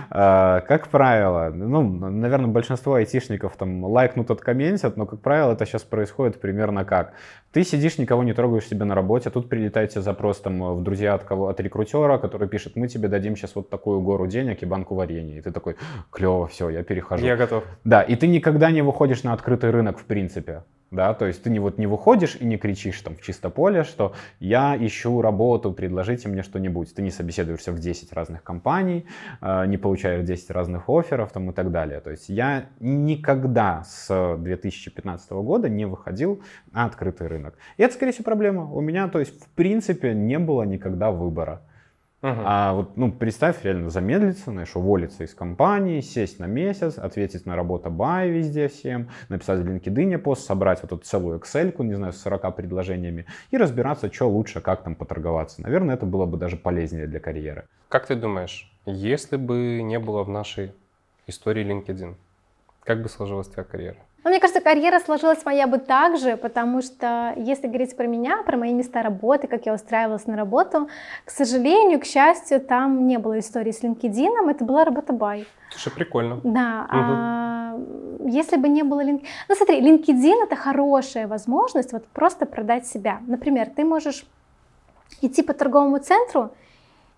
А, 0.10 0.62
как 0.62 0.90
правило, 0.90 1.52
ну, 1.54 1.82
наверное, 2.10 2.48
большинство 2.48 2.96
айтишников 2.96 3.56
там 3.56 3.86
лайкнут, 3.86 4.30
откомментят, 4.32 4.98
но, 4.98 5.06
как 5.06 5.22
правило, 5.22 5.54
это 5.54 5.66
сейчас 5.66 5.84
происходит 5.84 6.42
примерно 6.42 6.84
как. 6.84 7.14
Ты 7.52 7.64
сидишь, 7.64 7.98
никого 7.98 8.24
не 8.24 8.34
трогаешь 8.34 8.68
себе 8.68 8.84
на 8.84 8.96
работе, 8.96 9.30
тут 9.30 9.48
прилетает 9.48 9.92
тебе 9.92 10.02
запрос 10.02 10.40
там 10.42 10.76
в 10.76 10.84
друзья 10.84 11.14
от, 11.14 11.24
кого, 11.24 11.48
от 11.48 11.60
рекрутера, 11.60 12.18
который 12.18 12.48
пишет, 12.48 12.76
мы 12.76 12.88
тебе 12.88 13.08
дадим 13.08 13.36
сейчас 13.36 13.56
вот 13.56 13.70
такую 13.70 14.02
гору 14.02 14.28
денег 14.28 14.64
и 14.64 14.66
банку 14.66 14.96
варенья. 14.96 15.38
И 15.38 15.42
ты 15.42 15.52
такой, 15.52 15.76
клево, 16.12 16.48
все, 16.48 16.70
я 16.70 16.84
перехожу. 16.84 17.26
Я 17.26 17.38
готов. 17.38 17.64
Да, 17.84 18.02
и 18.02 18.16
ты 18.16 18.28
никогда 18.28 18.72
не 18.72 18.82
выходишь 18.82 19.24
на 19.24 19.34
открытый 19.34 19.70
рынок 19.70 20.00
в 20.00 20.06
принципе 20.06 20.64
да, 20.94 21.14
то 21.14 21.26
есть 21.26 21.42
ты 21.44 21.50
не, 21.50 21.60
вот 21.60 21.78
не 21.78 21.88
выходишь 21.88 22.38
и 22.40 22.46
не 22.46 22.58
кричишь 22.58 23.02
там 23.02 23.16
в 23.16 23.22
чисто 23.22 23.50
поле, 23.50 23.84
что 23.84 24.14
я 24.40 24.78
ищу 24.78 25.22
работу, 25.22 25.72
предложите 25.74 26.30
мне 26.30 26.44
что-нибудь. 26.44 26.94
Ты 26.94 27.02
не 27.02 27.10
собеседуешься 27.10 27.72
в 27.72 27.80
10 27.80 28.14
разных 28.14 28.44
компаний, 28.44 29.06
э, 29.42 29.66
не 29.66 29.78
получаешь 29.78 30.24
10 30.24 30.52
разных 30.52 30.90
офферов 30.90 31.32
там 31.32 31.50
и 31.50 31.54
так 31.54 31.72
далее. 31.72 32.00
То 32.00 32.12
есть 32.12 32.30
я 32.30 32.66
никогда 32.80 33.84
с 33.86 34.38
2015 34.38 35.32
года 35.32 35.68
не 35.68 35.86
выходил 35.86 36.42
на 36.72 36.86
открытый 36.86 37.28
рынок. 37.28 37.56
И 37.78 37.84
это, 37.84 37.96
скорее 37.96 38.12
всего, 38.12 38.26
проблема. 38.26 38.72
У 38.72 38.82
меня, 38.82 39.08
то 39.08 39.20
есть, 39.20 39.44
в 39.44 39.50
принципе, 39.50 40.14
не 40.14 40.38
было 40.38 40.64
никогда 40.64 41.12
выбора. 41.12 41.62
Uh-huh. 42.24 42.42
А 42.46 42.74
вот, 42.74 42.96
ну, 42.96 43.12
представь, 43.12 43.66
реально 43.66 43.90
замедлиться, 43.90 44.52
знаешь, 44.52 44.74
уволиться 44.78 45.26
из 45.26 45.36
компании, 45.36 46.00
сесть 46.00 46.40
на 46.40 46.46
месяц, 46.46 46.98
ответить 46.98 47.46
на 47.46 47.58
работу 47.58 47.90
бай 47.90 48.30
везде 48.30 48.70
всем, 48.70 49.10
написать 49.28 49.60
в 49.60 49.68
LinkedIn 49.68 50.18
пост, 50.20 50.46
собрать 50.46 50.82
вот 50.82 50.94
эту 50.94 51.04
целую 51.04 51.40
Excel, 51.40 51.76
не 51.84 51.96
знаю, 51.96 52.14
с 52.14 52.22
40 52.22 52.56
предложениями 52.56 53.26
и 53.52 53.58
разбираться, 53.58 54.10
что 54.10 54.30
лучше, 54.30 54.62
как 54.62 54.84
там 54.84 54.96
поторговаться. 54.96 55.62
Наверное, 55.62 55.96
это 55.96 56.06
было 56.06 56.26
бы 56.26 56.38
даже 56.38 56.56
полезнее 56.56 57.08
для 57.08 57.20
карьеры. 57.20 57.66
Как 57.90 58.08
ты 58.08 58.16
думаешь, 58.16 58.72
если 58.86 59.36
бы 59.36 59.82
не 59.84 60.00
было 60.00 60.24
в 60.24 60.30
нашей 60.30 60.72
истории 61.28 61.66
LinkedIn, 61.66 62.16
как 62.86 63.02
бы 63.04 63.10
сложилась 63.10 63.50
твоя 63.50 63.66
карьера? 63.66 63.98
Ну, 64.24 64.30
мне 64.30 64.40
кажется, 64.40 64.62
карьера 64.62 65.00
сложилась 65.00 65.44
моя 65.44 65.68
бы 65.68 65.80
так 65.80 66.18
же, 66.18 66.38
потому 66.38 66.82
что 66.82 67.34
если 67.36 67.68
говорить 67.68 67.96
про 67.98 68.08
меня, 68.08 68.42
про 68.44 68.56
мои 68.58 68.74
места 68.74 69.04
работы, 69.04 69.48
как 69.48 69.66
я 69.66 69.74
устраивалась 69.74 70.28
на 70.28 70.38
работу, 70.38 70.88
к 71.26 71.30
сожалению, 71.30 72.00
к 72.00 72.06
счастью, 72.06 72.62
там 72.62 73.06
не 73.06 73.18
было 73.18 73.40
истории 73.40 73.72
с 73.72 73.84
LinkedIn, 73.84 74.50
это 74.50 74.64
была 74.64 74.86
работа 74.86 75.12
бай. 75.12 75.46
Слушай, 75.72 75.94
прикольно. 75.94 76.40
Да. 76.44 76.88
Угу. 76.90 77.00
А, 77.00 77.80
если 78.26 78.56
бы 78.56 78.70
не 78.70 78.84
было 78.84 79.04
LinkedIn... 79.04 79.26
Ну, 79.50 79.56
смотри, 79.56 79.82
LinkedIn— 79.82 80.44
это 80.44 80.56
хорошая 80.56 81.28
возможность 81.28 81.92
вот 81.92 82.06
просто 82.08 82.46
продать 82.46 82.88
себя. 82.88 83.20
Например, 83.28 83.70
ты 83.76 83.84
можешь 83.84 84.26
идти 85.22 85.44
по 85.44 85.54
торговому 85.54 85.98
центру 86.00 86.52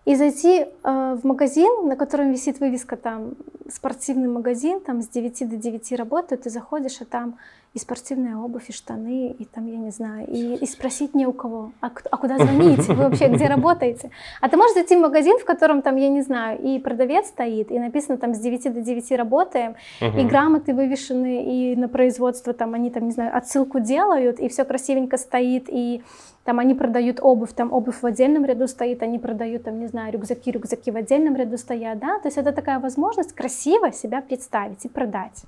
и 0.06 0.16
зайти 0.16 0.66
э, 0.84 1.18
в 1.22 1.24
магазин, 1.24 1.88
на 1.88 1.96
котором 1.96 2.32
висит 2.32 2.60
вывеска 2.60 2.96
там 2.96 3.36
спортивный 3.70 4.28
магазин, 4.28 4.80
там 4.80 5.02
с 5.02 5.08
9 5.08 5.50
до 5.50 5.56
9 5.58 5.92
работают, 5.94 6.44
ты 6.44 6.50
заходишь, 6.50 7.02
а 7.02 7.06
там 7.06 7.38
и 7.76 7.80
спортивная 7.80 8.38
обувь, 8.38 8.70
и 8.70 8.72
штаны, 8.72 9.36
и 9.38 9.44
там, 9.44 9.68
я 9.68 9.78
не 9.78 9.92
знаю, 9.92 10.26
и, 10.28 10.56
и 10.56 10.66
спросить 10.66 11.14
не 11.14 11.28
у 11.28 11.34
кого, 11.34 11.74
а, 11.82 11.92
а 12.10 12.18
куда 12.18 12.38
звонить, 12.38 12.88
вы 12.88 12.96
вообще 12.96 13.28
где 13.28 13.48
работаете? 13.48 14.12
А 14.40 14.48
ты 14.48 14.56
можешь 14.56 14.76
зайти 14.76 14.96
в 14.96 15.00
магазин, 15.00 15.38
в 15.40 15.46
котором 15.46 15.82
там, 15.82 15.98
я 15.98 16.08
не 16.08 16.22
знаю, 16.22 16.58
и 16.62 16.80
продавец 16.80 17.28
стоит, 17.28 17.72
и 17.72 17.80
написано 17.80 18.18
там 18.18 18.34
с 18.34 18.40
9 18.40 18.74
до 18.74 18.82
9 18.82 19.12
работаем, 19.12 19.76
угу. 20.00 20.18
и 20.18 20.24
грамоты 20.24 20.74
вывешены, 20.74 21.44
и 21.44 21.76
на 21.76 21.90
производство 21.90 22.54
там 22.54 22.76
они 22.76 22.90
там, 22.90 23.06
не 23.06 23.12
знаю, 23.12 23.36
отсылку 23.36 23.82
делают, 23.82 24.40
и 24.40 24.48
все 24.48 24.64
красивенько 24.64 25.18
стоит, 25.18 25.66
и 25.68 26.02
там 26.46 26.60
они 26.60 26.76
продают 26.76 27.20
обувь, 27.22 27.54
там 27.54 27.74
обувь 27.74 28.02
в 28.02 28.06
отдельном 28.06 28.46
ряду 28.46 28.68
стоит, 28.68 29.02
они 29.04 29.20
продают, 29.20 29.64
там, 29.64 29.80
не 29.80 29.88
знаю, 29.88 30.14
рюкзаки, 30.14 30.52
рюкзаки 30.52 30.92
в 30.92 30.96
отдельном 30.96 31.36
ряду 31.36 31.58
стоят, 31.58 32.00
да, 32.00 32.20
то 32.20 32.28
есть 32.28 32.38
это 32.38 32.54
такая 32.54 32.80
возможность 32.80 33.34
красиво 33.34 33.55
себя 33.92 34.22
представить 34.22 34.86
и 34.86 34.90
продать. 34.90 35.44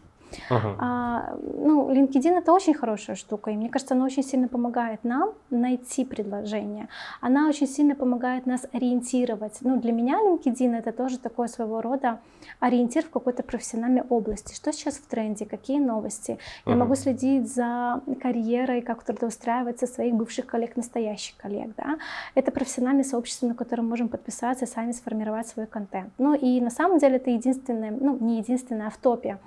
Uh-huh. 0.49 0.75
А, 0.79 1.35
ну, 1.41 1.89
LinkedIn 1.91 2.37
это 2.37 2.53
очень 2.53 2.73
хорошая 2.73 3.15
штука, 3.15 3.51
и 3.51 3.55
мне 3.55 3.69
кажется, 3.69 3.95
она 3.95 4.05
очень 4.05 4.23
сильно 4.23 4.47
помогает 4.47 5.03
нам 5.03 5.33
найти 5.49 6.05
предложение. 6.05 6.87
Она 7.21 7.47
очень 7.47 7.67
сильно 7.67 7.95
помогает 7.95 8.45
нас 8.45 8.65
ориентировать. 8.73 9.57
Ну, 9.61 9.79
для 9.79 9.91
меня 9.91 10.19
LinkedIn 10.19 10.75
это 10.75 10.91
тоже 10.91 11.17
такой 11.19 11.47
своего 11.49 11.81
рода 11.81 12.19
ориентир 12.59 13.03
в 13.03 13.09
какой-то 13.09 13.43
профессиональной 13.43 14.03
области. 14.09 14.55
Что 14.55 14.71
сейчас 14.71 14.95
в 14.95 15.07
тренде, 15.07 15.45
какие 15.45 15.79
новости. 15.79 16.37
Я 16.65 16.75
могу 16.75 16.95
следить 16.95 17.53
за 17.53 18.01
карьерой, 18.21 18.81
как 18.81 19.03
трудоустраиваться 19.03 19.87
своих 19.87 20.13
бывших 20.15 20.45
коллег, 20.45 20.75
настоящих 20.75 21.35
коллег. 21.37 21.71
Да? 21.77 21.97
Это 22.35 22.51
профессиональное 22.51 23.03
сообщество, 23.03 23.47
на 23.47 23.55
котором 23.55 23.87
можем 23.87 24.09
подписаться, 24.09 24.65
сами 24.65 24.91
сформировать 24.91 25.47
свой 25.47 25.67
контент. 25.67 26.11
Ну 26.17 26.33
и 26.33 26.61
на 26.61 26.69
самом 26.69 26.99
деле 26.99 27.17
это 27.17 27.29
единственное, 27.29 27.91
ну 27.91 28.17
не 28.19 28.37
единственное, 28.37 28.87
а 28.87 28.89
в 28.89 28.97
топе 28.97 29.37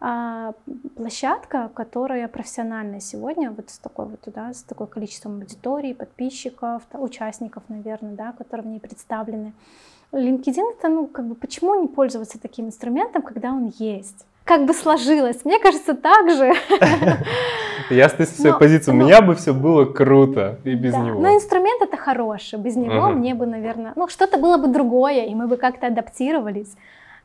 а, 0.00 0.21
площадка, 0.96 1.70
которая 1.74 2.28
профессиональная 2.28 3.00
сегодня, 3.00 3.50
вот 3.50 3.70
с 3.70 3.78
такой 3.78 4.06
вот, 4.06 4.20
да, 4.26 4.52
с 4.52 4.62
такой 4.62 4.86
количеством 4.86 5.36
аудитории, 5.36 5.92
подписчиков, 5.92 6.82
участников, 6.92 7.62
наверное, 7.68 8.12
да, 8.12 8.32
которые 8.32 8.66
в 8.66 8.70
ней 8.70 8.80
представлены. 8.80 9.52
LinkedIn 10.12 10.74
это, 10.78 10.88
ну, 10.88 11.06
как 11.06 11.26
бы, 11.26 11.34
почему 11.34 11.80
не 11.80 11.88
пользоваться 11.88 12.38
таким 12.40 12.66
инструментом, 12.66 13.22
когда 13.22 13.50
он 13.50 13.72
есть? 13.78 14.26
Как 14.44 14.66
бы 14.66 14.74
сложилось, 14.74 15.44
мне 15.44 15.58
кажется, 15.58 15.94
так 15.94 16.30
же. 16.30 16.52
Я 17.90 18.08
стою 18.08 18.26
с 18.26 18.32
своей 18.32 18.54
позиции, 18.58 18.90
у 18.90 18.94
меня 18.94 19.22
бы 19.22 19.34
все 19.34 19.54
было 19.54 19.84
круто 19.84 20.58
и 20.64 20.74
без 20.74 20.94
него. 20.94 21.20
Но 21.20 21.34
инструмент 21.34 21.80
это 21.80 21.96
хороший, 21.96 22.58
без 22.58 22.76
него 22.76 23.08
мне 23.10 23.34
бы, 23.34 23.46
наверное, 23.46 23.92
ну, 23.96 24.08
что-то 24.08 24.38
было 24.38 24.56
бы 24.56 24.68
другое, 24.68 25.26
и 25.26 25.34
мы 25.34 25.46
бы 25.46 25.56
как-то 25.56 25.86
адаптировались. 25.86 26.74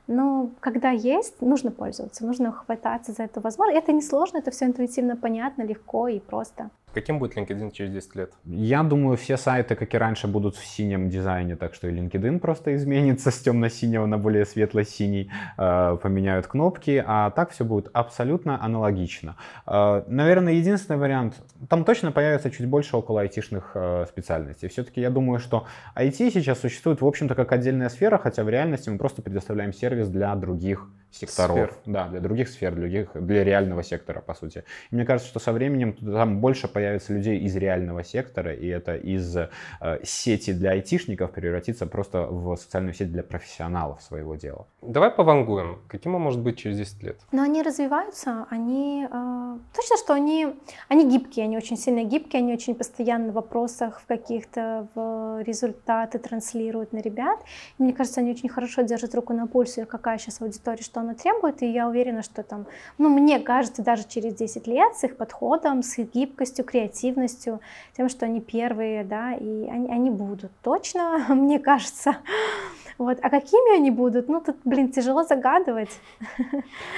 Но 0.08 0.52
когда 0.62 0.92
есть, 0.92 1.42
нужно 1.42 1.70
пользоваться, 1.72 2.26
нужно 2.26 2.52
хвататься 2.52 3.12
за 3.12 3.24
эту 3.24 3.42
возможность. 3.42 3.84
Это 3.84 3.92
не 3.92 4.02
сложно, 4.02 4.38
это 4.38 4.52
все 4.52 4.66
интуитивно 4.66 5.18
понятно, 5.18 5.64
легко 5.64 6.08
и 6.08 6.20
просто. 6.20 6.70
Каким 6.98 7.20
будет 7.20 7.38
LinkedIn 7.38 7.72
через 7.74 7.92
10 7.92 8.16
лет? 8.16 8.34
Я 8.44 8.82
думаю, 8.82 9.18
все 9.18 9.38
сайты, 9.38 9.76
как 9.76 9.94
и 9.94 9.98
раньше, 10.00 10.28
будут 10.28 10.56
в 10.56 10.66
синем 10.66 11.10
дизайне, 11.10 11.56
так 11.56 11.76
что 11.76 11.88
и 11.88 11.92
LinkedIn 11.92 12.40
просто 12.40 12.76
изменится 12.76 13.30
с 13.38 13.40
темно-синего 13.40 14.08
на 14.08 14.18
более 14.18 14.46
светло-синий, 14.46 15.30
э, 15.60 15.98
поменяют 16.02 16.48
кнопки, 16.48 17.04
а 17.06 17.30
так 17.30 17.52
все 17.52 17.66
будет 17.66 17.92
абсолютно 17.94 18.60
аналогично. 18.60 19.36
Э, 19.68 20.06
наверное, 20.08 20.54
единственный 20.54 20.98
вариант, 20.98 21.36
там 21.70 21.84
точно 21.84 22.12
появится 22.12 22.50
чуть 22.50 22.66
больше 22.66 22.98
около 22.98 23.22
айтишных 23.22 23.74
э, 23.76 24.06
специальностей. 24.10 24.68
Все-таки 24.68 25.00
я 25.00 25.12
думаю, 25.12 25.38
что 25.38 25.68
IT 25.96 26.32
сейчас 26.32 26.60
существует, 26.60 27.02
в 27.02 27.06
общем-то, 27.06 27.36
как 27.36 27.52
отдельная 27.52 27.90
сфера, 27.90 28.18
хотя 28.18 28.44
в 28.44 28.50
реальности 28.50 28.90
мы 28.90 28.98
просто 28.98 29.22
предоставляем 29.22 29.72
сервис 29.72 30.10
для 30.10 30.36
других 30.36 30.90
секторов. 31.12 31.58
Сфер. 31.58 31.74
Да, 31.86 32.08
для 32.08 32.20
других 32.20 32.50
сфер, 32.50 32.74
для, 32.74 32.82
других, 32.82 33.10
для 33.14 33.44
реального 33.44 33.84
сектора, 33.84 34.22
по 34.22 34.34
сути. 34.34 34.64
И 34.92 34.96
мне 34.96 35.06
кажется, 35.06 35.30
что 35.30 35.40
со 35.40 35.52
временем 35.52 35.94
там 35.94 36.40
больше 36.40 36.68
появится 36.68 36.87
людей 37.10 37.40
из 37.40 37.56
реального 37.56 38.04
сектора, 38.04 38.54
и 38.54 38.68
это 38.68 38.96
из 38.96 39.36
э, 39.36 39.50
сети 40.04 40.54
для 40.54 40.72
айтишников 40.72 41.32
превратится 41.32 41.86
просто 41.86 42.26
в 42.28 42.56
социальную 42.58 42.94
сеть 42.94 43.12
для 43.12 43.24
профессионалов 43.24 44.02
своего 44.02 44.36
дела. 44.36 44.68
Давай 44.82 45.10
повангуем. 45.10 45.80
Каким 45.88 46.16
он 46.16 46.22
может 46.22 46.42
быть 46.42 46.58
через 46.58 46.78
10 46.78 47.04
лет? 47.04 47.18
Но 47.32 47.44
они 47.44 47.64
развиваются, 47.64 48.46
они... 48.50 49.08
Э, 49.12 49.58
точно, 49.76 49.98
что 49.98 50.14
они, 50.14 50.48
они 50.90 51.10
гибкие, 51.10 51.46
они 51.46 51.58
очень 51.58 51.78
сильно 51.78 52.04
гибкие, 52.04 52.42
они 52.42 52.54
очень 52.54 52.76
постоянно 52.76 53.32
в 53.32 53.36
вопросах, 53.36 54.02
в 54.02 54.06
каких-то 54.06 54.88
в 54.96 55.42
результаты 55.42 56.20
транслируют 56.20 56.94
на 56.94 57.00
ребят. 57.00 57.40
И 57.80 57.84
мне 57.84 57.94
кажется, 57.94 58.22
они 58.22 58.32
очень 58.32 58.50
хорошо 58.50 58.82
держат 58.82 59.16
руку 59.16 59.34
на 59.34 59.48
пульсе, 59.48 59.86
какая 59.86 60.18
сейчас 60.18 60.42
аудитория, 60.42 60.84
что 60.84 61.00
она 61.00 61.14
требует, 61.14 61.62
и 61.62 61.72
я 61.72 61.88
уверена, 61.88 62.24
что 62.24 62.44
там, 62.44 62.66
ну, 62.98 63.10
мне 63.10 63.40
кажется, 63.40 63.84
даже 63.84 64.04
через 64.08 64.36
10 64.36 64.68
лет 64.68 64.96
с 64.96 65.04
их 65.04 65.18
подходом, 65.18 65.84
с 65.84 65.98
их 65.98 66.14
гибкостью, 66.14 66.66
креативностью, 66.78 67.60
тем, 67.96 68.10
что 68.10 68.26
они 68.26 68.40
первые, 68.42 69.04
да, 69.04 69.34
и 69.34 69.68
они, 69.68 69.90
они 69.90 70.10
будут, 70.10 70.52
точно, 70.62 71.26
мне 71.30 71.60
кажется. 71.60 72.18
Вот. 72.98 73.20
А 73.22 73.30
какими 73.30 73.78
они 73.78 73.92
будут? 73.92 74.28
Ну, 74.28 74.42
тут, 74.42 74.58
блин, 74.64 74.92
тяжело 74.92 75.24
загадывать, 75.24 75.92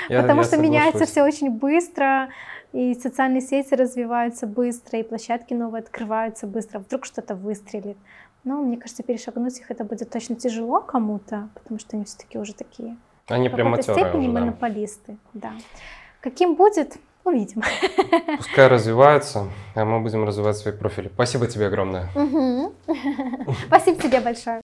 я, 0.10 0.22
потому 0.22 0.42
я 0.42 0.48
что 0.48 0.58
меняется 0.58 1.06
все 1.06 1.24
очень 1.24 1.50
быстро, 1.50 2.30
и 2.72 2.94
социальные 2.94 3.42
сети 3.42 3.74
развиваются 3.74 4.48
быстро, 4.48 5.00
и 5.00 5.04
площадки 5.04 5.54
новые 5.54 5.82
открываются 5.82 6.48
быстро, 6.48 6.80
вдруг 6.80 7.06
что-то 7.06 7.36
выстрелит. 7.36 7.98
Но 8.46 8.62
мне 8.62 8.78
кажется, 8.78 9.04
перешагнуть 9.04 9.60
их 9.60 9.70
это 9.72 9.84
будет 9.84 10.10
точно 10.10 10.36
тяжело 10.36 10.80
кому-то, 10.80 11.50
потому 11.56 11.80
что 11.80 11.98
они 11.98 12.06
все-таки 12.06 12.38
уже 12.38 12.54
такие 12.54 12.96
они 13.30 13.50
прям 13.50 13.70
матерые 13.70 14.06
степени 14.06 14.28
уже, 14.28 14.40
монополисты, 14.40 15.18
да. 15.34 15.52
Каким 16.22 16.56
будет, 16.56 16.98
увидим. 17.30 17.62
Пускай 18.38 18.68
развиваются, 18.68 19.48
а 19.76 19.86
мы 19.86 20.00
будем 20.02 20.26
развивать 20.26 20.58
свои 20.58 20.74
профили. 20.74 21.10
Спасибо 21.14 21.48
тебе 21.48 21.68
огромное. 21.68 22.10
Спасибо 23.68 24.02
тебе 24.02 24.20
большое. 24.20 24.62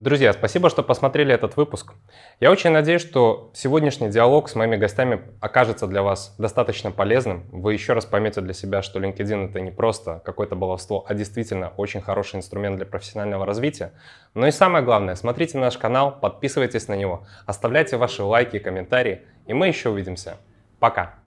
Друзья, 0.00 0.32
спасибо, 0.32 0.70
что 0.70 0.84
посмотрели 0.84 1.34
этот 1.34 1.56
выпуск. 1.56 1.92
Я 2.38 2.52
очень 2.52 2.70
надеюсь, 2.70 3.02
что 3.02 3.50
сегодняшний 3.52 4.10
диалог 4.10 4.48
с 4.48 4.54
моими 4.54 4.76
гостями 4.76 5.22
окажется 5.40 5.88
для 5.88 6.04
вас 6.04 6.36
достаточно 6.38 6.92
полезным. 6.92 7.46
Вы 7.50 7.72
еще 7.72 7.94
раз 7.94 8.06
поймете 8.06 8.40
для 8.40 8.52
себя, 8.52 8.80
что 8.80 9.00
LinkedIn 9.00 9.48
это 9.48 9.60
не 9.60 9.72
просто 9.72 10.22
какое-то 10.24 10.54
баловство, 10.54 11.04
а 11.08 11.14
действительно 11.14 11.72
очень 11.76 12.00
хороший 12.00 12.36
инструмент 12.36 12.76
для 12.76 12.86
профессионального 12.86 13.44
развития. 13.44 13.92
Но 14.34 14.46
и 14.46 14.52
самое 14.52 14.84
главное, 14.84 15.16
смотрите 15.16 15.58
наш 15.58 15.76
канал, 15.76 16.16
подписывайтесь 16.20 16.86
на 16.86 16.94
него, 16.94 17.26
оставляйте 17.44 17.96
ваши 17.96 18.22
лайки 18.22 18.54
и 18.54 18.60
комментарии, 18.60 19.22
и 19.48 19.52
мы 19.52 19.66
еще 19.66 19.88
увидимся. 19.88 20.36
Пока! 20.78 21.18